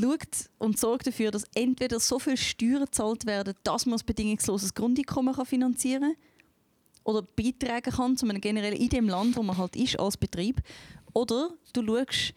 Schaut 0.00 0.50
und 0.58 0.78
sorgt 0.78 1.06
dafür, 1.06 1.30
dass 1.30 1.44
entweder 1.54 2.00
so 2.00 2.18
viel 2.18 2.36
Steuern 2.36 2.84
gezahlt 2.84 3.26
werden, 3.26 3.54
dass 3.62 3.86
man 3.86 3.98
ein 3.98 4.06
bedingungsloses 4.06 4.74
Grundeinkommen 4.74 5.34
kann 5.34 5.46
finanzieren 5.46 6.14
kann 6.14 6.16
oder 7.04 7.22
beitragen 7.22 7.92
kann 7.92 8.16
zu 8.16 8.28
einem 8.28 8.40
generellen 8.40 8.76
in 8.76 8.88
dem 8.88 9.08
Land, 9.08 9.36
wo 9.36 9.42
man 9.42 9.56
halt 9.56 9.76
ist 9.76 9.98
als 9.98 10.16
Betrieb. 10.16 10.60
Oder 11.12 11.50
du 11.72 11.84
schaust 11.84 12.34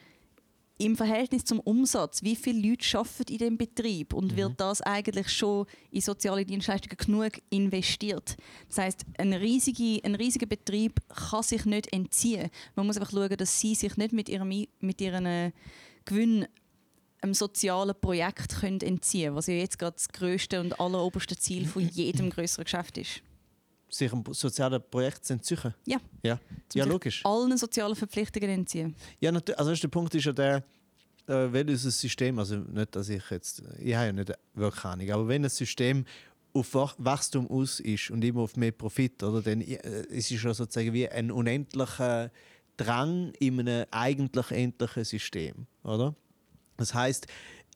im 0.77 0.95
Verhältnis 0.95 1.43
zum 1.43 1.59
Umsatz, 1.59 2.23
wie 2.23 2.37
viele 2.37 2.69
Leute 2.69 2.97
arbeiten 2.97 3.33
in 3.33 3.37
dem 3.37 3.57
Betrieb 3.57 4.13
und 4.13 4.37
wird 4.37 4.53
das 4.61 4.81
eigentlich 4.81 5.27
schon 5.27 5.65
in 5.91 5.99
soziale 5.99 6.45
Dienstleistungen 6.45 6.95
genug 6.95 7.31
investiert. 7.49 8.37
Das 8.69 8.77
heißt, 8.77 9.05
ein, 9.17 9.33
riesige, 9.33 9.99
ein 10.05 10.15
riesiger 10.15 10.45
Betrieb 10.45 11.01
kann 11.09 11.43
sich 11.43 11.65
nicht 11.65 11.91
entziehen. 11.91 12.49
Man 12.75 12.87
muss 12.87 12.95
einfach 12.95 13.11
schauen, 13.11 13.35
dass 13.35 13.59
sie 13.59 13.75
sich 13.75 13.97
nicht 13.97 14.13
mit 14.13 14.29
ihrem, 14.29 14.65
mit 14.79 15.01
ihren 15.01 15.25
äh, 15.25 15.51
Gewinn 16.05 16.47
einem 17.21 17.33
sozialen 17.33 17.93
Projekt 17.99 18.59
können 18.61 18.79
entziehen 18.81 19.35
was 19.35 19.47
ja 19.47 19.55
jetzt 19.55 19.77
gerade 19.79 19.95
das 19.95 20.07
grösste 20.09 20.59
und 20.59 20.79
alleroberste 20.79 21.35
Ziel 21.37 21.65
von 21.67 21.87
jedem 21.93 22.29
größeren 22.29 22.63
Geschäft 22.65 22.97
ist. 22.97 23.21
sich 23.89 24.11
einem 24.13 24.23
sozialen 24.31 24.81
Projekt 24.89 25.25
zu 25.25 25.33
entziehen. 25.33 25.73
Ja. 25.85 25.97
Ja, 26.23 26.39
ja 26.73 26.85
logisch. 26.85 27.25
Allen 27.25 27.57
sozialen 27.57 27.95
Verpflichtungen 27.95 28.49
entziehen. 28.49 28.95
Ja, 29.19 29.31
natürlich. 29.31 29.59
Also 29.59 29.73
der 29.73 29.87
Punkt 29.89 30.13
ist 30.15 30.25
ja 30.25 30.31
der, 30.31 30.57
äh, 31.27 31.51
wenn 31.51 31.67
unser 31.69 31.91
System, 31.91 32.39
also 32.39 32.57
nicht, 32.57 32.95
dass 32.95 33.09
ich 33.09 33.23
jetzt, 33.31 33.63
ich 33.79 33.95
habe 33.95 34.07
ja 34.07 34.13
nicht 34.13 34.31
wirklich 34.53 34.85
Ahnung, 34.85 35.09
aber 35.11 35.27
wenn 35.27 35.43
ein 35.43 35.49
System 35.49 36.05
auf 36.53 36.73
Wach- 36.73 36.95
Wachstum 36.97 37.49
aus 37.49 37.79
ist 37.79 38.09
und 38.11 38.23
immer 38.23 38.41
auf 38.41 38.55
mehr 38.55 38.71
Profit, 38.71 39.21
oder, 39.23 39.41
dann 39.41 39.61
äh, 39.61 39.75
es 40.09 40.31
ist 40.31 40.43
ja 40.43 40.53
sozusagen 40.53 40.93
wie 40.93 41.07
ein 41.09 41.31
unendlicher 41.31 42.31
Drang 42.77 43.31
in 43.39 43.59
einem 43.59 43.85
eigentlich 43.91 44.51
endlichen 44.51 45.03
System, 45.03 45.67
oder? 45.83 46.15
Das 46.79 46.93
heißt, 46.93 47.27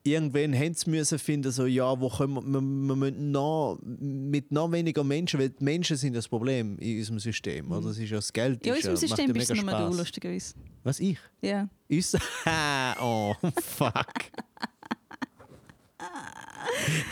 irgendwann 0.04 0.54
haben 0.54 0.74
sie 0.74 0.90
müssen 0.90 1.20
finden, 1.20 1.52
so, 1.52 1.66
ja, 1.66 2.00
wo 2.00 2.10
können 2.10 2.36
wir, 2.36 2.42
wir, 2.42 2.62
wir 2.62 2.96
müssen 2.96 3.32
noch, 3.32 3.80
mit 3.84 4.52
noch 4.52 4.72
weniger 4.72 5.04
Menschen, 5.04 5.40
weil 5.40 5.50
die 5.50 5.64
Menschen 5.64 5.98
sind 5.98 6.16
das 6.16 6.28
Problem 6.28 6.78
in 6.80 7.00
unserem 7.00 7.20
System, 7.20 7.72
oder? 7.72 7.88
Das 7.88 7.98
ist 7.98 8.10
ja 8.10 8.18
das 8.18 8.32
Geld. 8.32 8.62
Mhm. 8.64 8.68
Ja, 8.68 8.74
in 8.74 8.78
unserem 8.78 8.98
System 8.98 9.34
bist 9.34 9.50
du 9.50 9.56
nur 9.56 9.90
du, 9.90 9.98
lustigerweise. 9.98 10.56
Was, 10.84 11.00
ich? 11.00 11.20
Ja. 11.42 11.70
Uns? 11.90 12.18
oh, 13.02 13.36
fuck. 13.62 14.14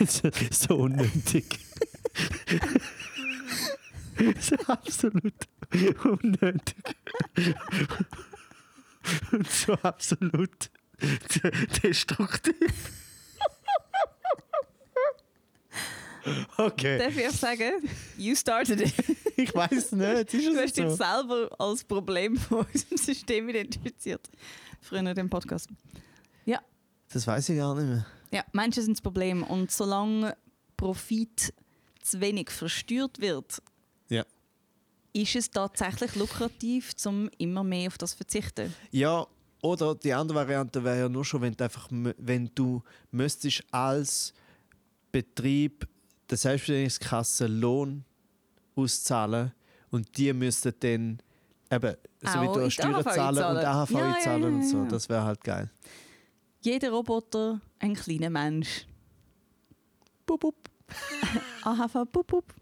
so, 0.51 0.75
unnötig. 0.75 1.59
so 4.39 4.55
absolut 4.67 5.33
unnötig. 6.03 6.95
Und 9.31 9.47
so 9.47 9.73
absolut 9.73 10.69
destruktiv. 11.83 12.91
okay, 16.57 16.97
Darf 16.99 17.17
ich 17.17 17.31
sagen, 17.31 17.89
you 18.17 18.35
started 18.35 18.81
it. 18.81 18.93
ich 19.37 19.53
weiß 19.53 19.93
nicht. 19.93 20.33
Ist 20.33 20.47
Du 20.47 20.55
hast 20.57 20.77
dich 20.77 20.89
so? 20.89 20.95
selber 20.95 21.49
als 21.59 21.83
Problem 21.83 22.37
von 22.37 22.65
unserem 22.65 22.97
System 22.97 23.49
identifiziert. 23.49 24.29
Früher 24.81 24.99
in 24.99 25.15
dem 25.15 25.29
Podcast. 25.29 25.67
Das 27.13 27.27
weiß 27.27 27.49
ich 27.49 27.57
gar 27.57 27.75
nicht 27.75 27.87
mehr. 27.89 28.05
Ja, 28.31 28.45
Menschen 28.53 28.83
sind 28.83 28.95
das 28.95 29.01
Problem. 29.01 29.43
Und 29.43 29.69
solange 29.69 30.37
Profit 30.77 31.53
zu 32.01 32.21
wenig 32.21 32.49
versteuert 32.49 33.19
wird, 33.19 33.61
Ja. 34.07 34.23
ist 35.11 35.35
es 35.35 35.51
tatsächlich 35.51 36.15
lukrativ, 36.15 36.93
um 37.03 37.29
immer 37.37 37.65
mehr 37.65 37.87
auf 37.89 37.97
das 37.97 38.11
zu 38.11 38.15
verzichten. 38.17 38.73
Ja, 38.91 39.27
oder 39.61 39.95
die 39.95 40.13
andere 40.13 40.39
Variante 40.39 40.83
wäre 40.83 40.99
ja 40.99 41.09
nur 41.09 41.23
schon, 41.23 41.41
wenn 41.41 41.53
du 41.53 41.63
einfach, 41.63 41.87
wenn 41.91 42.49
du 42.55 42.81
müsstest 43.11 43.63
als 43.71 44.33
Betrieb 45.11 45.87
der 46.29 46.37
Selbstständigkeitskasse 46.37 47.47
Lohn 47.47 48.03
auszahlen 48.75 49.51
und 49.91 50.17
die 50.17 50.33
müssten 50.33 50.73
dann 50.79 51.21
eben, 51.69 51.95
so 52.21 52.41
wie 52.41 52.47
Auch 52.47 52.63
die 52.63 52.71
Steuern 52.71 53.03
zahlen 53.03 53.57
und. 53.57 53.65
AHV 53.65 53.91
Ja, 53.91 53.99
ja, 53.99 54.13
einzahlen 54.13 54.55
und 54.55 54.63
so. 54.63 54.85
Das 54.85 55.09
wäre 55.09 55.23
halt 55.23 55.43
geil. 55.43 55.69
Jeder 56.61 56.91
Roboter 56.91 57.59
ein 57.79 57.95
kleiner 57.95 58.29
Mensch. 58.29 58.85
Bup, 60.25 60.39
bup. 60.39 60.55
AHV, 61.63 62.05
bup, 62.11 62.27
bup. 62.27 62.53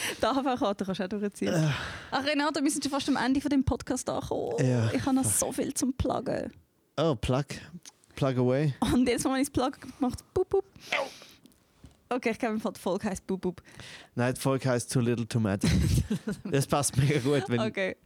Die 0.20 0.24
AHV-Karte 0.24 0.84
kannst 0.84 1.00
du 1.00 1.04
auch 1.04 1.08
durchziehen. 1.08 1.72
Ach 2.10 2.24
Renato, 2.24 2.62
wir 2.62 2.70
sind 2.70 2.82
schon 2.84 2.92
fast 2.92 3.08
am 3.08 3.16
Ende 3.16 3.40
von 3.40 3.50
dem 3.50 3.64
Podcast 3.64 4.08
angekommen. 4.08 4.54
Ja. 4.66 4.90
Ich 4.92 5.04
habe 5.04 5.14
noch 5.14 5.24
so 5.24 5.52
viel 5.52 5.72
zum 5.74 5.92
Pluggen. 5.94 6.52
Oh, 6.96 7.14
plug. 7.14 7.44
Plug 8.14 8.36
away. 8.38 8.74
Und 8.80 9.08
jetzt, 9.08 9.24
wenn 9.24 9.36
ich 9.36 9.48
das 9.48 9.50
Plug 9.50 9.72
gemacht 9.98 10.22
bup, 10.34 10.48
bup. 10.48 10.64
Okay, 12.08 12.30
ich 12.30 12.38
glaube, 12.38 12.58
die 12.58 12.80
Folge 12.80 13.08
heisst 13.08 13.26
bup, 13.26 13.40
bup. 13.40 13.62
Nein, 14.14 14.34
die 14.34 14.40
Folge 14.40 14.68
heisst 14.68 14.92
Too 14.92 15.00
Little 15.00 15.26
Too 15.26 15.40
Mad. 15.40 15.66
das 16.44 16.66
passt 16.66 16.96
mega 16.96 17.18
gut. 17.20 17.44
Wenn, 17.48 17.60
Okay. 17.60 17.96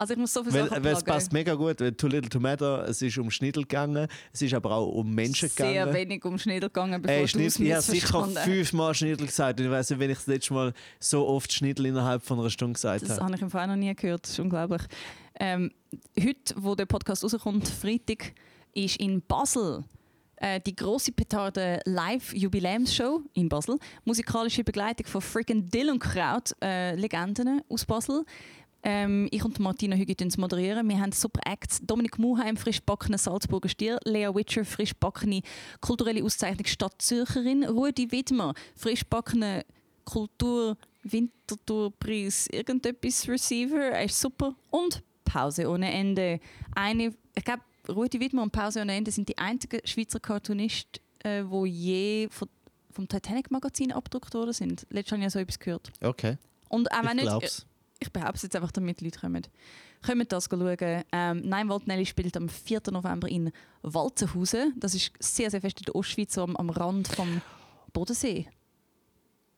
Also 0.00 0.14
ich 0.14 0.18
muss 0.18 0.32
so 0.32 0.42
viel 0.42 0.54
weil, 0.54 0.82
weil 0.82 0.94
es 0.94 1.04
passt 1.04 1.30
mega 1.30 1.52
gut, 1.54 1.78
weil 1.78 1.92
Too 1.92 2.06
Little 2.06 2.30
Too 2.30 2.40
Matter, 2.40 2.88
es 2.88 3.02
ist 3.02 3.18
um 3.18 3.30
Schniedel 3.30 3.64
gegangen, 3.64 4.08
es 4.32 4.40
ist 4.40 4.54
aber 4.54 4.72
auch 4.72 4.86
um 4.86 5.14
Menschen 5.14 5.50
Sehr 5.50 5.72
gegangen. 5.84 5.94
wenig 5.94 6.24
um 6.24 6.38
Schniedel 6.38 6.70
gegangen, 6.70 7.02
bevor 7.02 7.14
Ey, 7.16 7.22
du 7.24 7.28
Schnitt, 7.28 7.48
es 7.48 7.58
ich 7.58 7.70
habe 7.70 7.82
sicher 7.82 8.24
fünfmal 8.42 8.94
Schniedel 8.94 9.26
gesagt. 9.26 9.60
Und 9.60 9.66
ich 9.66 9.70
weiß 9.72 9.90
nicht, 9.90 9.98
wenn 9.98 10.08
ich 10.10 10.16
das 10.16 10.26
letzte 10.26 10.54
Mal 10.54 10.72
so 10.98 11.26
oft 11.26 11.52
Schniedel 11.52 11.84
innerhalb 11.84 12.22
von 12.22 12.40
einer 12.40 12.48
Stunde 12.48 12.72
gesagt 12.72 13.02
Das 13.02 13.10
habe. 13.10 13.24
habe 13.26 13.34
ich 13.36 13.42
im 13.42 13.50
Fall 13.50 13.66
noch 13.66 13.76
nie 13.76 13.94
gehört, 13.94 14.22
das 14.24 14.30
ist 14.30 14.40
unglaublich. 14.40 14.80
Ähm, 15.38 15.70
heute, 16.18 16.54
wo 16.56 16.74
der 16.74 16.86
Podcast 16.86 17.22
rauskommt, 17.22 17.68
Freitag, 17.68 18.32
ist 18.72 18.96
in 18.96 19.20
Basel 19.20 19.84
äh, 20.36 20.60
die 20.60 20.74
große 20.74 21.12
Petarde 21.12 21.80
Live 21.84 22.32
Jubiläumsshow 22.32 23.20
in 23.34 23.50
Basel. 23.50 23.78
Musikalische 24.06 24.64
Begleitung 24.64 25.06
von 25.06 25.20
Freaking 25.20 25.68
Dill 25.68 25.90
und 25.90 25.98
Kraut, 25.98 26.54
äh, 26.62 26.94
Legenden 26.94 27.60
aus 27.68 27.84
Basel. 27.84 28.24
Ähm, 28.82 29.28
ich 29.30 29.44
und 29.44 29.58
Martina 29.58 29.96
Hügi 29.96 30.14
tun 30.16 30.28
es 30.28 30.38
moderieren. 30.38 30.88
Wir 30.88 31.00
haben 31.00 31.12
super 31.12 31.40
Acts. 31.44 31.80
Dominik 31.82 32.18
Muheim, 32.18 32.56
frisch 32.56 32.80
backene 32.80 33.18
Salzburger 33.18 33.68
Stier. 33.68 33.98
Lea 34.04 34.28
Witcher, 34.34 34.64
frisch 34.64 34.94
backene 34.94 35.42
kulturelle 35.80 36.24
Auszeichnung 36.24 36.66
Stadt 36.66 36.94
Zürcherin. 36.98 37.64
Rudi 37.64 38.10
Widmer, 38.10 38.54
frisch 38.74 39.04
backene 39.04 39.64
Kultur 40.04 40.76
Winterthurpreis 41.02 42.46
irgendetwas 42.48 43.28
Receiver. 43.28 43.90
Er 43.90 44.04
ist 44.04 44.20
super. 44.20 44.54
Und 44.70 45.02
Pause 45.24 45.68
ohne 45.68 45.92
Ende. 45.92 46.40
Eine, 46.74 47.14
ich 47.34 47.44
glaube, 47.44 47.62
Rudi 47.88 48.20
Widmer 48.20 48.42
und 48.42 48.52
Pause 48.52 48.80
ohne 48.80 48.94
Ende 48.94 49.10
sind 49.10 49.28
die 49.28 49.38
einzigen 49.38 49.80
Schweizer 49.86 50.20
Cartoonisten, 50.20 51.02
äh, 51.20 51.42
wo 51.46 51.64
je 51.64 52.28
von, 52.30 52.48
vom 52.90 53.08
Titanic 53.08 53.50
Magazin 53.50 53.92
abgedruckt 53.92 54.34
worden 54.34 54.52
sind. 54.52 54.86
Letztes 54.90 55.12
habe 55.12 55.20
ich 55.20 55.24
ja 55.24 55.30
so 55.30 55.38
etwas 55.38 55.58
gehört. 55.58 55.92
Okay, 56.02 56.36
Und 56.68 56.90
auch 56.92 57.02
ich 57.02 57.08
wenn 57.08 57.16
nicht, 57.16 57.26
glaub's. 57.26 57.66
Ich 58.00 58.10
behaupte 58.10 58.36
es 58.36 58.42
jetzt 58.42 58.56
einfach, 58.56 58.72
damit 58.72 59.00
Leute 59.00 59.20
kommen. 59.20 59.46
Kommt 60.04 60.32
das 60.32 60.46
schauen. 60.50 61.04
Ähm, 61.12 61.42
Nein, 61.44 61.68
Waldnelli 61.68 62.06
spielt 62.06 62.36
am 62.36 62.48
4. 62.48 62.80
November 62.90 63.28
in 63.28 63.52
Walzenhausen. 63.82 64.74
Das 64.76 64.94
ist 64.94 65.12
sehr, 65.20 65.50
sehr 65.50 65.60
fest 65.60 65.78
in 65.80 65.84
der 65.84 65.94
Ostschweiz, 65.94 66.34
so 66.34 66.42
am, 66.42 66.56
am 66.56 66.70
Rand 66.70 67.08
vom 67.08 67.42
Bodensee. 67.92 68.48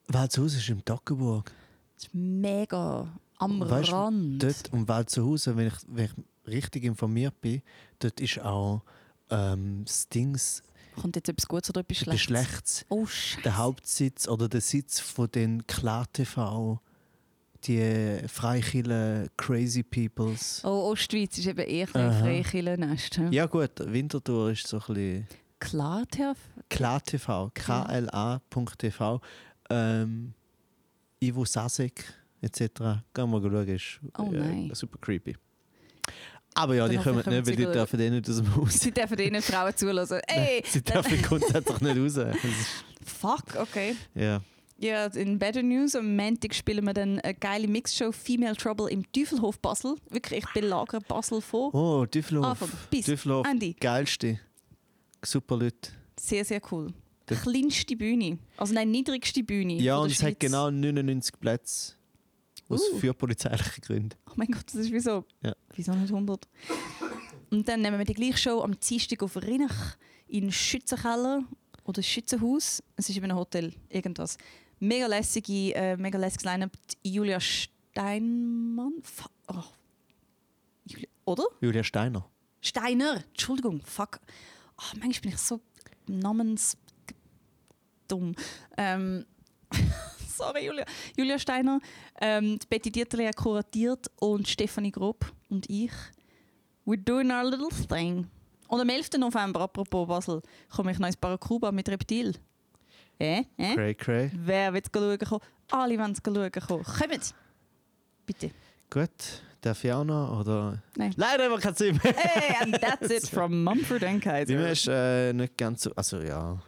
Waldshausen 0.08 0.58
ist 0.58 0.68
im 0.68 0.84
Toggenburg. 0.84 1.52
Das 1.94 2.04
ist 2.04 2.14
mega 2.14 3.08
am 3.38 3.60
Weißt 3.60 3.92
Rand. 3.92 4.42
Dort 4.42 4.72
um 4.72 4.86
Waldshausen, 4.88 5.56
wenn 5.56 5.68
ich, 5.68 5.74
wenn 5.86 6.04
ich 6.06 6.12
richtig 6.46 6.84
informiert 6.84 7.40
bin, 7.40 7.62
dort 8.00 8.20
ist 8.20 8.40
auch 8.40 8.82
ähm, 9.30 9.84
das 9.86 10.08
Dings, 10.08 10.62
Kommt 11.00 11.16
jetzt 11.16 11.28
etwas 11.28 11.48
Gutes 11.48 11.70
oder 11.70 11.80
etwas 11.80 12.02
etwas 12.02 12.20
Schlechtes? 12.20 12.50
Schlechtes. 12.50 12.86
Oh, 12.90 13.06
Scheiße. 13.06 13.42
Der 13.42 13.56
Hauptsitz 13.56 14.28
oder 14.28 14.48
der 14.48 14.60
Sitz 14.60 15.00
von 15.00 15.30
den 15.30 15.66
KlarTV, 15.66 16.80
die 17.66 18.18
Freikirche 18.28 19.28
Crazy 19.36 19.82
Peoples. 19.82 20.62
Oh, 20.64 20.90
Ostschweiz 20.90 21.38
ist 21.38 21.46
eben 21.46 21.66
eher 21.66 21.88
ein. 21.94 22.20
Freikillennest. 22.20 23.20
Ja. 23.30 23.46
Gut, 23.46 23.70
Winterthur 23.78 24.50
ist 24.52 24.66
so 24.66 24.78
ein 24.78 24.94
bisschen... 24.94 25.26
Klar 25.58 26.04
TV? 26.10 26.34
KlaTV, 26.68 27.50
KLA.tv, 27.54 29.20
ähm, 29.70 30.34
Ivo 31.20 31.44
Sasek 31.44 32.04
etc. 32.40 32.58
Gehen 32.60 33.00
wir 33.14 33.26
mal 33.26 33.42
schauen, 33.42 33.68
ist 33.68 34.00
Oh 34.18 34.30
nein. 34.32 34.70
äh, 34.70 34.74
super 34.74 34.98
creepy. 35.00 35.36
Aber 36.54 36.74
ja, 36.74 36.88
die 36.88 36.96
Dann 36.96 37.04
kommen 37.04 37.18
hoffentlich 37.18 37.38
nicht, 37.38 37.46
weil 37.46 37.56
die 37.56 37.62
kommen 37.62 37.72
sie 37.72 37.78
dürfen 37.78 38.00
eh 38.00 38.10
nicht 38.10 38.28
aus 38.28 38.36
dem 38.36 38.56
Haus. 38.56 38.80
Sie 38.80 38.90
dürfen 38.90 39.16
denen 39.16 39.42
Frauen 39.42 39.76
zulassen. 39.76 40.20
Ey! 40.26 40.62
Sie 40.66 40.82
dürfen 40.82 41.22
grundsätzlich 41.22 41.80
nicht 41.80 42.18
raus. 42.18 42.26
Fuck, 43.04 43.56
okay. 43.56 43.96
ja. 44.14 44.40
Ja, 44.82 45.06
in 45.06 45.38
Better 45.38 45.62
News 45.62 45.94
am 45.94 46.16
Montag 46.16 46.54
spielen 46.54 46.84
wir 46.84 46.92
dann 46.92 47.20
eine 47.20 47.34
geile 47.34 47.68
Mixshow 47.68 48.10
Female 48.10 48.56
Trouble 48.56 48.90
im 48.90 49.04
Teufelhof 49.12 49.60
Basel. 49.60 49.94
Wirklich, 50.10 50.40
ich 50.44 50.52
belagere 50.52 51.00
Basel 51.00 51.40
vor. 51.40 51.72
Oh. 51.72 52.04
Anfang 52.42 52.68
bis 52.90 53.06
Düffelhof, 53.06 53.46
Ende. 53.46 53.74
geilste. 53.74 54.40
Super 55.24 55.56
Leute. 55.56 55.92
Sehr, 56.18 56.44
sehr 56.44 56.60
cool. 56.72 56.92
Der- 57.28 57.36
Kleinste 57.36 57.94
Bühne. 57.96 58.38
Also 58.56 58.74
nein, 58.74 58.90
niedrigste 58.90 59.44
Bühne. 59.44 59.74
Ja, 59.74 59.98
und 59.98 60.10
es 60.10 60.20
hat 60.20 60.40
genau 60.40 60.68
99 60.70 61.38
Plätze. 61.38 61.92
Aus 62.68 62.80
Uh. 62.92 62.98
für 62.98 63.14
polizeiliche 63.14 63.80
Gründen. 63.82 64.16
Oh 64.28 64.32
mein 64.34 64.48
Gott, 64.48 64.64
das 64.66 64.74
ist 64.74 64.90
wieso? 64.90 65.24
Ja. 65.44 65.54
Wieso 65.76 65.92
nicht 65.92 66.12
100? 66.12 66.48
Und 67.50 67.68
dann 67.68 67.82
nehmen 67.82 67.98
wir 67.98 68.04
die 68.04 68.14
gleiche 68.14 68.38
Show 68.38 68.60
am 68.62 68.78
Dienstag 68.80 69.22
auf 69.22 69.36
Rinnach 69.36 69.96
in 70.26 70.50
Schützenkeller 70.50 71.44
oder 71.84 72.02
Schützenhaus. 72.02 72.82
Es 72.96 73.08
ist 73.08 73.16
eben 73.16 73.26
ein 73.30 73.36
Hotel, 73.36 73.72
irgendwas. 73.90 74.38
Mega 74.82 75.06
lässige, 75.06 75.72
äh, 75.76 75.96
mega 75.96 76.18
lässiges 76.18 76.44
Line-Up. 76.44 76.72
Julia 77.04 77.38
Steinmann? 77.38 78.94
Fa 79.04 79.30
oh. 79.46 79.62
Julia, 80.84 81.06
oder? 81.24 81.44
Julia 81.60 81.84
Steiner. 81.84 82.28
Steiner, 82.60 83.22
Entschuldigung, 83.28 83.80
fuck. 83.84 84.18
Oh, 84.76 84.96
manchmal 84.98 85.20
bin 85.20 85.30
ich 85.30 85.38
so 85.38 85.60
namens 86.08 86.76
dumm. 88.08 88.34
Ähm, 88.76 89.24
sorry, 90.28 90.66
Julia. 90.66 90.84
Julia 91.16 91.38
Steiner, 91.38 91.78
ähm, 92.20 92.58
Betty 92.68 92.90
Dieterle 92.90 93.28
hat 93.28 93.36
kuratiert 93.36 94.10
und 94.18 94.48
Stefanie 94.48 94.90
Grob 94.90 95.32
und 95.48 95.70
ich. 95.70 95.92
We're 96.84 96.96
doing 96.96 97.30
our 97.30 97.44
little 97.44 97.68
thing. 97.86 98.26
Und 98.66 98.80
am 98.80 98.88
11. 98.88 99.10
November, 99.18 99.60
apropos 99.60 100.08
Basel, 100.08 100.42
komme 100.74 100.90
ich 100.90 100.98
noch 100.98 101.06
ins 101.06 101.16
Paracuba 101.16 101.70
mit 101.70 101.88
Reptil. 101.88 102.34
Äh? 103.18 103.44
Äh? 103.56 103.74
Cray 103.74 103.94
Cray. 103.94 104.30
Wer 104.34 104.72
will 104.72 104.82
schauen 104.92 105.18
kommen? 105.18 105.40
Alle 105.70 105.98
wollen 105.98 106.14
schauen 106.16 106.50
kommen. 106.50 106.84
Kommt! 106.84 107.34
Bitte. 108.26 108.50
Gut. 108.90 109.10
Darf 109.62 109.84
ich 109.84 109.92
auch 109.92 110.02
noch? 110.04 110.40
Oder? 110.40 110.82
Nein. 110.96 111.12
Leider 111.16 111.44
haben 111.44 111.52
wir 111.52 111.60
keine 111.60 111.76
Zeit 111.76 111.92
mehr. 112.02 112.12
Hey, 112.14 112.56
and 112.60 112.80
that's 112.80 113.10
it 113.10 113.28
from 113.30 113.62
Mumford 113.62 114.02
and 114.02 114.20
Kaiser. 114.20 114.54
mir 114.54 114.72
ist 114.72 114.88
äh, 114.88 115.32
nicht 115.32 115.56
ganz 115.56 115.82
so. 115.82 115.94
Also 115.94 116.20
ja. 116.20 116.60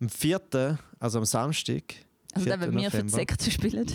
Am 0.00 0.08
4., 0.08 0.78
also 1.00 1.18
am 1.18 1.24
Samstag, 1.24 1.82
Also 2.34 2.44
4. 2.44 2.56
dann, 2.56 2.60
wenn 2.60 2.78
wir 2.78 2.90
für 2.90 3.02
die 3.02 3.08
Sekte 3.08 3.50
spielen. 3.50 3.90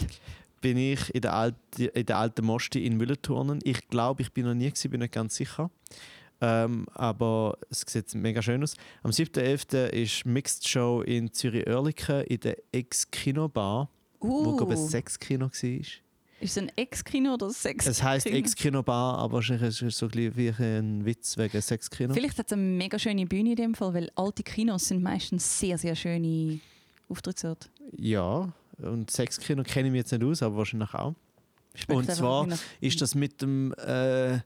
bin 0.60 0.76
ich 0.78 1.14
in 1.14 1.22
der, 1.22 1.34
alten, 1.34 1.84
in 1.84 2.05
der 2.08 2.18
alten 2.18 2.45
Mosti 2.45 2.84
in 2.84 2.97
Müller-Turnen. 2.97 3.60
Ich 3.64 3.88
glaube, 3.89 4.24
ich 4.24 4.34
bin 4.34 4.45
noch 4.47 4.55
nie 4.55 4.70
gewesen, 4.70 4.89
bin 4.89 5.01
nicht 5.01 5.14
ganz 5.14 5.36
sicher. 5.36 5.70
Ähm, 6.39 6.85
aber 6.93 7.57
es 7.69 7.83
sieht 7.88 8.13
mega 8.13 8.41
schön 8.41 8.61
aus. 8.61 8.75
Am 9.03 9.11
7.11. 9.11 9.88
ist 9.88 10.25
Mixed 10.25 10.67
Show 10.67 11.01
in 11.01 11.33
Zürich-Oerlikon 11.33 12.21
in 12.25 12.39
der 12.39 12.57
Ex-Kino-Bar, 12.71 13.89
wo 14.19 14.55
glaube 14.55 14.73
ich 14.75 14.79
ein 14.79 14.88
Sexkino 14.88 15.45
war. 15.45 15.85
Ist 16.39 16.51
es 16.51 16.57
ein 16.59 16.71
Ex-Kino 16.75 17.33
oder 17.33 17.47
ein 17.47 17.51
Sex? 17.53 17.88
Es 17.88 18.03
heisst 18.03 18.27
Ex-Kino-Bar, 18.27 19.17
aber 19.17 19.33
wahrscheinlich 19.33 19.69
ist 19.69 19.81
es 19.81 19.97
so 19.97 20.05
ein 20.05 20.35
wie 20.35 20.49
ein 20.49 21.03
Witz 21.03 21.35
wegen 21.38 21.59
Sexkino. 21.59 22.13
Vielleicht 22.13 22.38
hat 22.38 22.45
es 22.45 22.53
eine 22.53 22.61
mega 22.61 22.99
schöne 22.99 23.25
Bühne 23.25 23.51
in 23.51 23.55
dem 23.55 23.73
Fall, 23.73 23.95
weil 23.95 24.11
alte 24.15 24.43
Kinos 24.43 24.88
sind 24.88 25.01
meistens 25.01 25.59
sehr, 25.59 25.79
sehr 25.79 25.95
schöne 25.95 26.59
Auftrittsorte. 27.09 27.69
Ja, 27.97 28.53
und 28.77 29.09
Sexkino 29.09 29.63
kenne 29.63 29.88
ich 29.88 29.91
mich 29.91 29.99
jetzt 29.99 30.11
nicht 30.11 30.23
aus, 30.23 30.43
aber 30.43 30.57
wahrscheinlich 30.57 30.93
auch. 30.93 31.15
Schmeckt 31.73 31.99
Und 31.99 32.11
zwar 32.11 32.47
ist 32.81 33.01
das 33.01 33.15
mit 33.15 33.41
dem, 33.41 33.73
äh, 33.73 34.39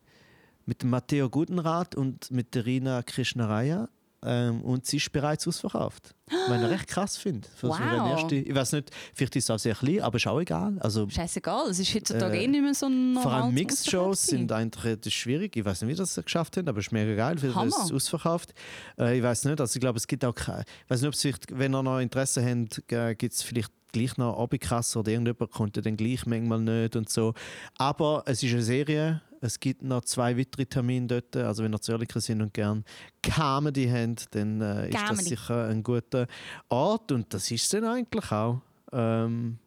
mit 0.66 0.84
Matteo 0.84 1.30
Gutenrat 1.30 1.96
und 1.96 2.32
mit 2.32 2.56
der 2.56 2.66
Rina 2.66 3.02
Krishnaraya. 3.04 3.90
Ähm, 4.24 4.62
und 4.62 4.86
sie 4.86 4.98
ist 4.98 5.12
bereits 5.12 5.48
ausverkauft. 5.48 6.14
Was 6.48 6.62
ich 6.62 6.70
recht 6.70 6.88
krass 6.88 7.18
finde. 7.18 7.48
So 7.60 7.70
Wow. 7.70 8.32
ich 8.32 8.54
weiß 8.54 8.74
nicht, 8.74 8.92
vielleicht 9.16 9.36
ist 9.36 9.46
es 9.46 9.50
auch 9.50 9.58
sehr 9.58 9.74
klein, 9.74 10.02
aber 10.02 10.18
ist 10.18 10.28
auch 10.28 10.40
egal. 10.40 10.78
Also, 10.80 11.10
Scheißegal, 11.10 11.72
es 11.72 11.80
ist 11.80 11.96
heutzutage 11.96 12.38
Äh, 12.38 12.44
eh 12.44 12.48
nicht 12.48 12.62
mehr 12.62 12.76
so 12.76 12.86
ein 12.86 13.18
vor 13.20 13.32
allem 13.32 13.52
Mixed-Shows 13.56 14.28
sind 14.28 14.52
eigentlich 14.52 15.18
schwierig. 15.18 15.56
Ich 15.58 15.66
weiß 15.66 15.82
nicht, 15.82 15.90
wie 15.92 15.96
das 15.96 16.14
geschafft 16.24 16.56
haben, 16.58 16.68
aber 16.68 16.78
es 16.78 16.86
ist 16.86 16.92
mega 16.92 17.16
geil. 17.16 17.40
Vielleicht 17.40 17.66
ist 17.66 17.84
es 17.86 17.92
ausverkauft. 17.92 18.54
Äh, 19.00 19.18
ich 19.18 19.24
weiß 19.24 19.46
nicht, 19.46 19.60
also 19.60 19.76
ich 19.76 19.82
glaube, 19.82 19.98
es 19.98 20.06
gibt 20.06 20.24
auch 20.24 20.36
keine. 20.36 20.66
Ich 20.86 20.90
weiß 20.92 21.02
nicht, 21.02 21.08
ob 21.08 21.16
es 21.16 21.22
vielleicht, 21.22 21.58
wenn 21.58 21.74
ihr 21.74 21.82
noch 21.82 21.98
Interesse 22.00 22.46
habt, 22.46 23.18
gibt 23.18 23.34
es 23.34 23.42
vielleicht 23.42 23.72
gleich 23.92 24.18
noch 24.18 24.38
Abikasse 24.40 25.00
oder 25.00 25.12
irgendjemand 25.12 25.76
ja 25.76 25.82
dann 25.82 25.98
gleich 25.98 26.28
manchmal 26.28 26.60
nicht 26.62 26.96
und 26.96 27.10
so. 27.10 27.34
Aber 27.80 28.22
es 28.28 28.44
ist 28.44 28.54
eine 28.54 28.62
Serie. 28.62 29.22
Es 29.42 29.60
gibt 29.60 29.82
noch 29.82 30.02
zwei 30.06 30.38
weitere 30.38 30.66
Termine 30.66 31.08
dort. 31.08 31.36
Also 31.36 31.64
wenn 31.64 31.74
ihr 31.74 31.82
zu 31.82 31.92
Oerlikon 31.92 32.22
sind 32.22 32.42
und 32.42 32.54
gerne 32.54 32.84
Comedy 33.24 33.90
habt, 33.90 34.34
dann 34.36 34.62
äh, 34.62 34.90
ist 34.90 34.98
das 35.10 35.18
sicher 35.26 35.68
ein 35.68 35.82
guter 35.84 36.28
Ort. 36.70 37.12
Und 37.12 37.34
das 37.34 37.50
ist 37.50 37.64
es 37.64 37.70
dann 37.70 37.86
eigentlich 37.86 38.32
auch. 38.32 38.62
Ähm, 38.92 39.58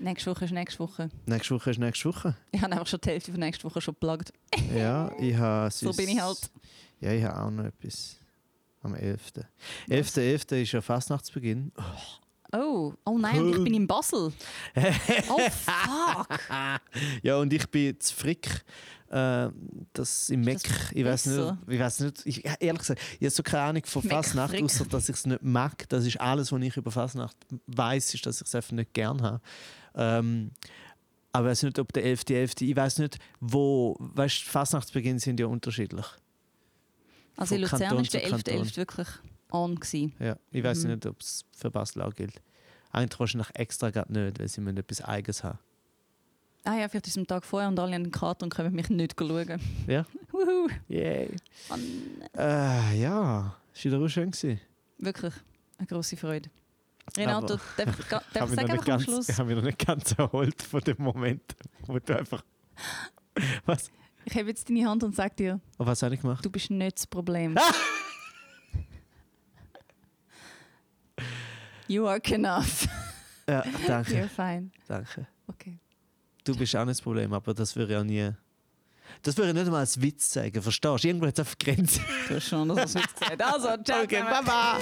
Nächste 0.00 0.30
Woche 0.30 0.44
ist 0.44 0.52
nächste 0.52 0.78
Woche. 0.78 1.10
nächste 1.26 1.54
Woche 1.56 1.70
ist 1.70 1.78
nächste 1.78 2.08
Woche. 2.08 2.36
Ich 2.52 2.62
habe 2.62 2.72
einfach 2.72 2.86
schon 2.86 3.00
die 3.02 3.08
Hälfte 3.10 3.32
von 3.32 3.40
nächste 3.40 3.64
Woche 3.64 3.80
schon 3.80 3.94
geplagt. 3.94 4.32
Ja, 4.74 5.10
ich 5.18 5.36
habe 5.38 5.70
So 5.72 5.92
bin 5.92 6.08
ich 6.08 6.20
halt. 6.20 6.50
Ja, 7.00 7.12
ich 7.12 7.24
habe 7.24 7.40
auch 7.42 7.50
noch 7.50 7.64
etwas 7.64 8.16
am 8.82 8.94
11. 8.94 9.32
11.11. 9.88 10.62
ist 10.62 10.72
ja 10.72 10.80
Fastnachtsbeginn. 10.80 11.72
Oh, 11.76 11.82
oh 12.52 13.18
nein, 13.18 13.40
und 13.40 13.50
ich 13.50 13.64
bin 13.64 13.74
in 13.74 13.86
Basel. 13.86 14.32
Oh 15.28 15.38
fuck. 15.50 16.40
Ja, 17.22 17.36
und 17.36 17.52
ich 17.52 17.68
bin 17.68 17.98
zu 18.00 18.14
Frick. 18.14 18.64
Äh, 19.10 19.48
das 19.94 20.28
im 20.28 20.42
Meck. 20.42 20.62
das 20.62 20.92
Ich 20.92 21.04
weiß 21.04 21.26
nicht, 21.26 21.54
ich 21.68 21.80
weiß 21.80 22.00
nicht. 22.00 22.26
Ich, 22.26 22.44
ehrlich 22.60 22.78
gesagt, 22.78 23.00
ich 23.18 23.24
habe 23.24 23.30
so 23.30 23.42
keine 23.42 23.62
Ahnung 23.62 23.82
von 23.86 24.02
Meck, 24.02 24.12
Fastnacht, 24.12 24.50
Frick. 24.50 24.64
außer 24.64 24.84
dass 24.86 25.08
ich 25.08 25.16
es 25.16 25.26
nicht 25.26 25.42
mag. 25.42 25.88
Das 25.88 26.04
ist 26.04 26.20
alles, 26.20 26.52
was 26.52 26.60
ich 26.62 26.76
über 26.76 26.90
Fastnacht 26.90 27.36
weiß, 27.66 28.14
ist, 28.14 28.26
dass 28.26 28.40
ich 28.40 28.46
es 28.46 28.54
einfach 28.54 28.72
nicht 28.72 28.92
gern 28.92 29.22
habe. 29.22 29.40
Ähm, 29.94 30.50
aber 31.32 31.48
ich 31.48 31.50
weiß 31.52 31.62
nicht, 31.64 31.78
ob 31.78 31.92
der 31.92 32.04
11.11. 32.04 32.62
Ich 32.62 32.76
weiß 32.76 32.98
nicht, 32.98 33.18
wo. 33.40 33.96
Weißt 33.98 34.42
du, 34.42 34.50
Fastnachtsbeginn 34.50 35.18
sind 35.18 35.40
ja 35.40 35.46
unterschiedlich. 35.46 36.06
Also 37.36 37.54
in 37.54 37.62
Luzern 37.62 37.80
Kanton 37.80 38.02
ist 38.02 38.14
der 38.14 38.24
zu 38.24 38.30
Kanton. 38.30 38.62
11.11. 38.64 38.76
wirklich 38.76 39.08
on. 39.52 39.76
Gewesen. 39.76 40.14
Ja, 40.18 40.36
ich 40.50 40.62
weiß 40.62 40.84
Mhm. 40.84 40.90
nicht, 40.92 41.06
ob 41.06 41.20
es 41.20 41.44
für 41.56 41.70
Basel 41.70 42.02
auch 42.02 42.14
gilt. 42.14 42.40
Eigentlich 42.92 43.20
wahrscheinlich 43.20 43.50
extra 43.54 43.90
gerade 43.90 44.12
nicht, 44.12 44.38
weil 44.40 44.48
sie 44.48 44.60
müssen 44.60 44.78
etwas 44.78 45.02
Eigenes 45.02 45.44
haben. 45.44 45.58
Ah 46.64 46.74
ja, 46.76 46.88
vielleicht 46.88 47.06
ist 47.06 47.12
es 47.12 47.18
am 47.18 47.26
Tag 47.26 47.44
vorher 47.44 47.68
und 47.68 47.78
alle 47.78 47.94
haben 47.94 48.02
eine 48.02 48.10
Karte 48.10 48.44
und 48.44 48.52
können 48.54 48.74
mich 48.74 48.88
nicht 48.90 49.14
schauen. 49.18 49.60
Ja. 49.86 50.04
Wuhu. 50.32 50.68
Yay. 50.88 51.30
Mann. 51.68 51.80
Äh, 52.36 53.00
ja, 53.00 53.56
es 53.74 53.84
war 53.84 53.92
wieder 53.92 54.04
auch 54.04 54.08
schön. 54.08 54.30
Gewesen. 54.30 54.60
Wirklich 54.98 55.34
eine 55.78 55.86
große 55.86 56.16
Freude. 56.16 56.50
Renato, 57.16 57.54
Aber- 57.54 57.62
darf 57.76 57.98
ich, 58.00 58.06
darf 58.08 58.24
Ich 58.32 58.38
sagen 58.56 58.58
einfach 58.58 58.78
am 58.78 58.84
ganz- 58.84 59.04
Schluss? 59.04 59.28
ich 59.28 59.38
habe 59.38 59.48
mich 59.48 59.56
noch 59.56 59.64
nicht 59.64 59.86
ganz 59.86 60.12
erholt 60.12 60.62
von 60.62 60.80
dem 60.80 60.96
Moment, 60.98 61.42
wo 61.86 61.98
du 61.98 62.18
einfach. 62.18 62.42
Was? 63.64 63.90
Ich 64.24 64.34
habe 64.36 64.48
jetzt 64.48 64.68
deine 64.68 64.86
Hand 64.86 65.04
und 65.04 65.14
sage 65.14 65.34
dir, 65.36 65.60
Oh, 65.78 65.86
was 65.86 66.02
habe 66.02 66.14
ich 66.14 66.20
gemacht? 66.20 66.44
du 66.44 66.50
bist 66.50 66.70
nicht 66.70 66.98
das 66.98 67.06
Problem. 67.06 67.56
You 71.88 72.06
are 72.06 72.20
enough. 72.32 72.86
Ja, 73.48 73.64
danke. 73.86 74.12
You're 74.14 74.28
fine. 74.28 74.70
danke. 74.86 75.26
Okay. 75.46 75.78
Du 76.44 76.56
bist 76.56 76.76
auch 76.76 76.84
nicht 76.84 76.98
das 76.98 77.02
Problem, 77.02 77.32
aber 77.32 77.54
das 77.54 77.74
würde 77.76 77.92
ich 77.94 77.98
auch 77.98 78.04
nie. 78.04 78.30
Das 79.22 79.36
würde 79.36 79.50
ich 79.50 79.54
nicht 79.54 79.70
mal 79.70 79.80
als 79.80 80.00
Witz 80.00 80.32
sagen, 80.32 80.62
verstehst 80.62 81.04
du? 81.04 81.08
Irgendwo 81.08 81.26
hat 81.26 81.34
es 81.34 81.40
einfach 81.40 81.58
Grenzen. 81.58 82.04
Du 82.28 82.36
hast 82.36 82.48
schon 82.48 82.68
das 82.68 82.78
als 82.78 82.94
Witz 82.94 83.14
gesagt. 83.14 83.42
Also, 83.42 83.82
ciao 83.82 84.02
Okay, 84.02 84.22
baba! 84.22 84.78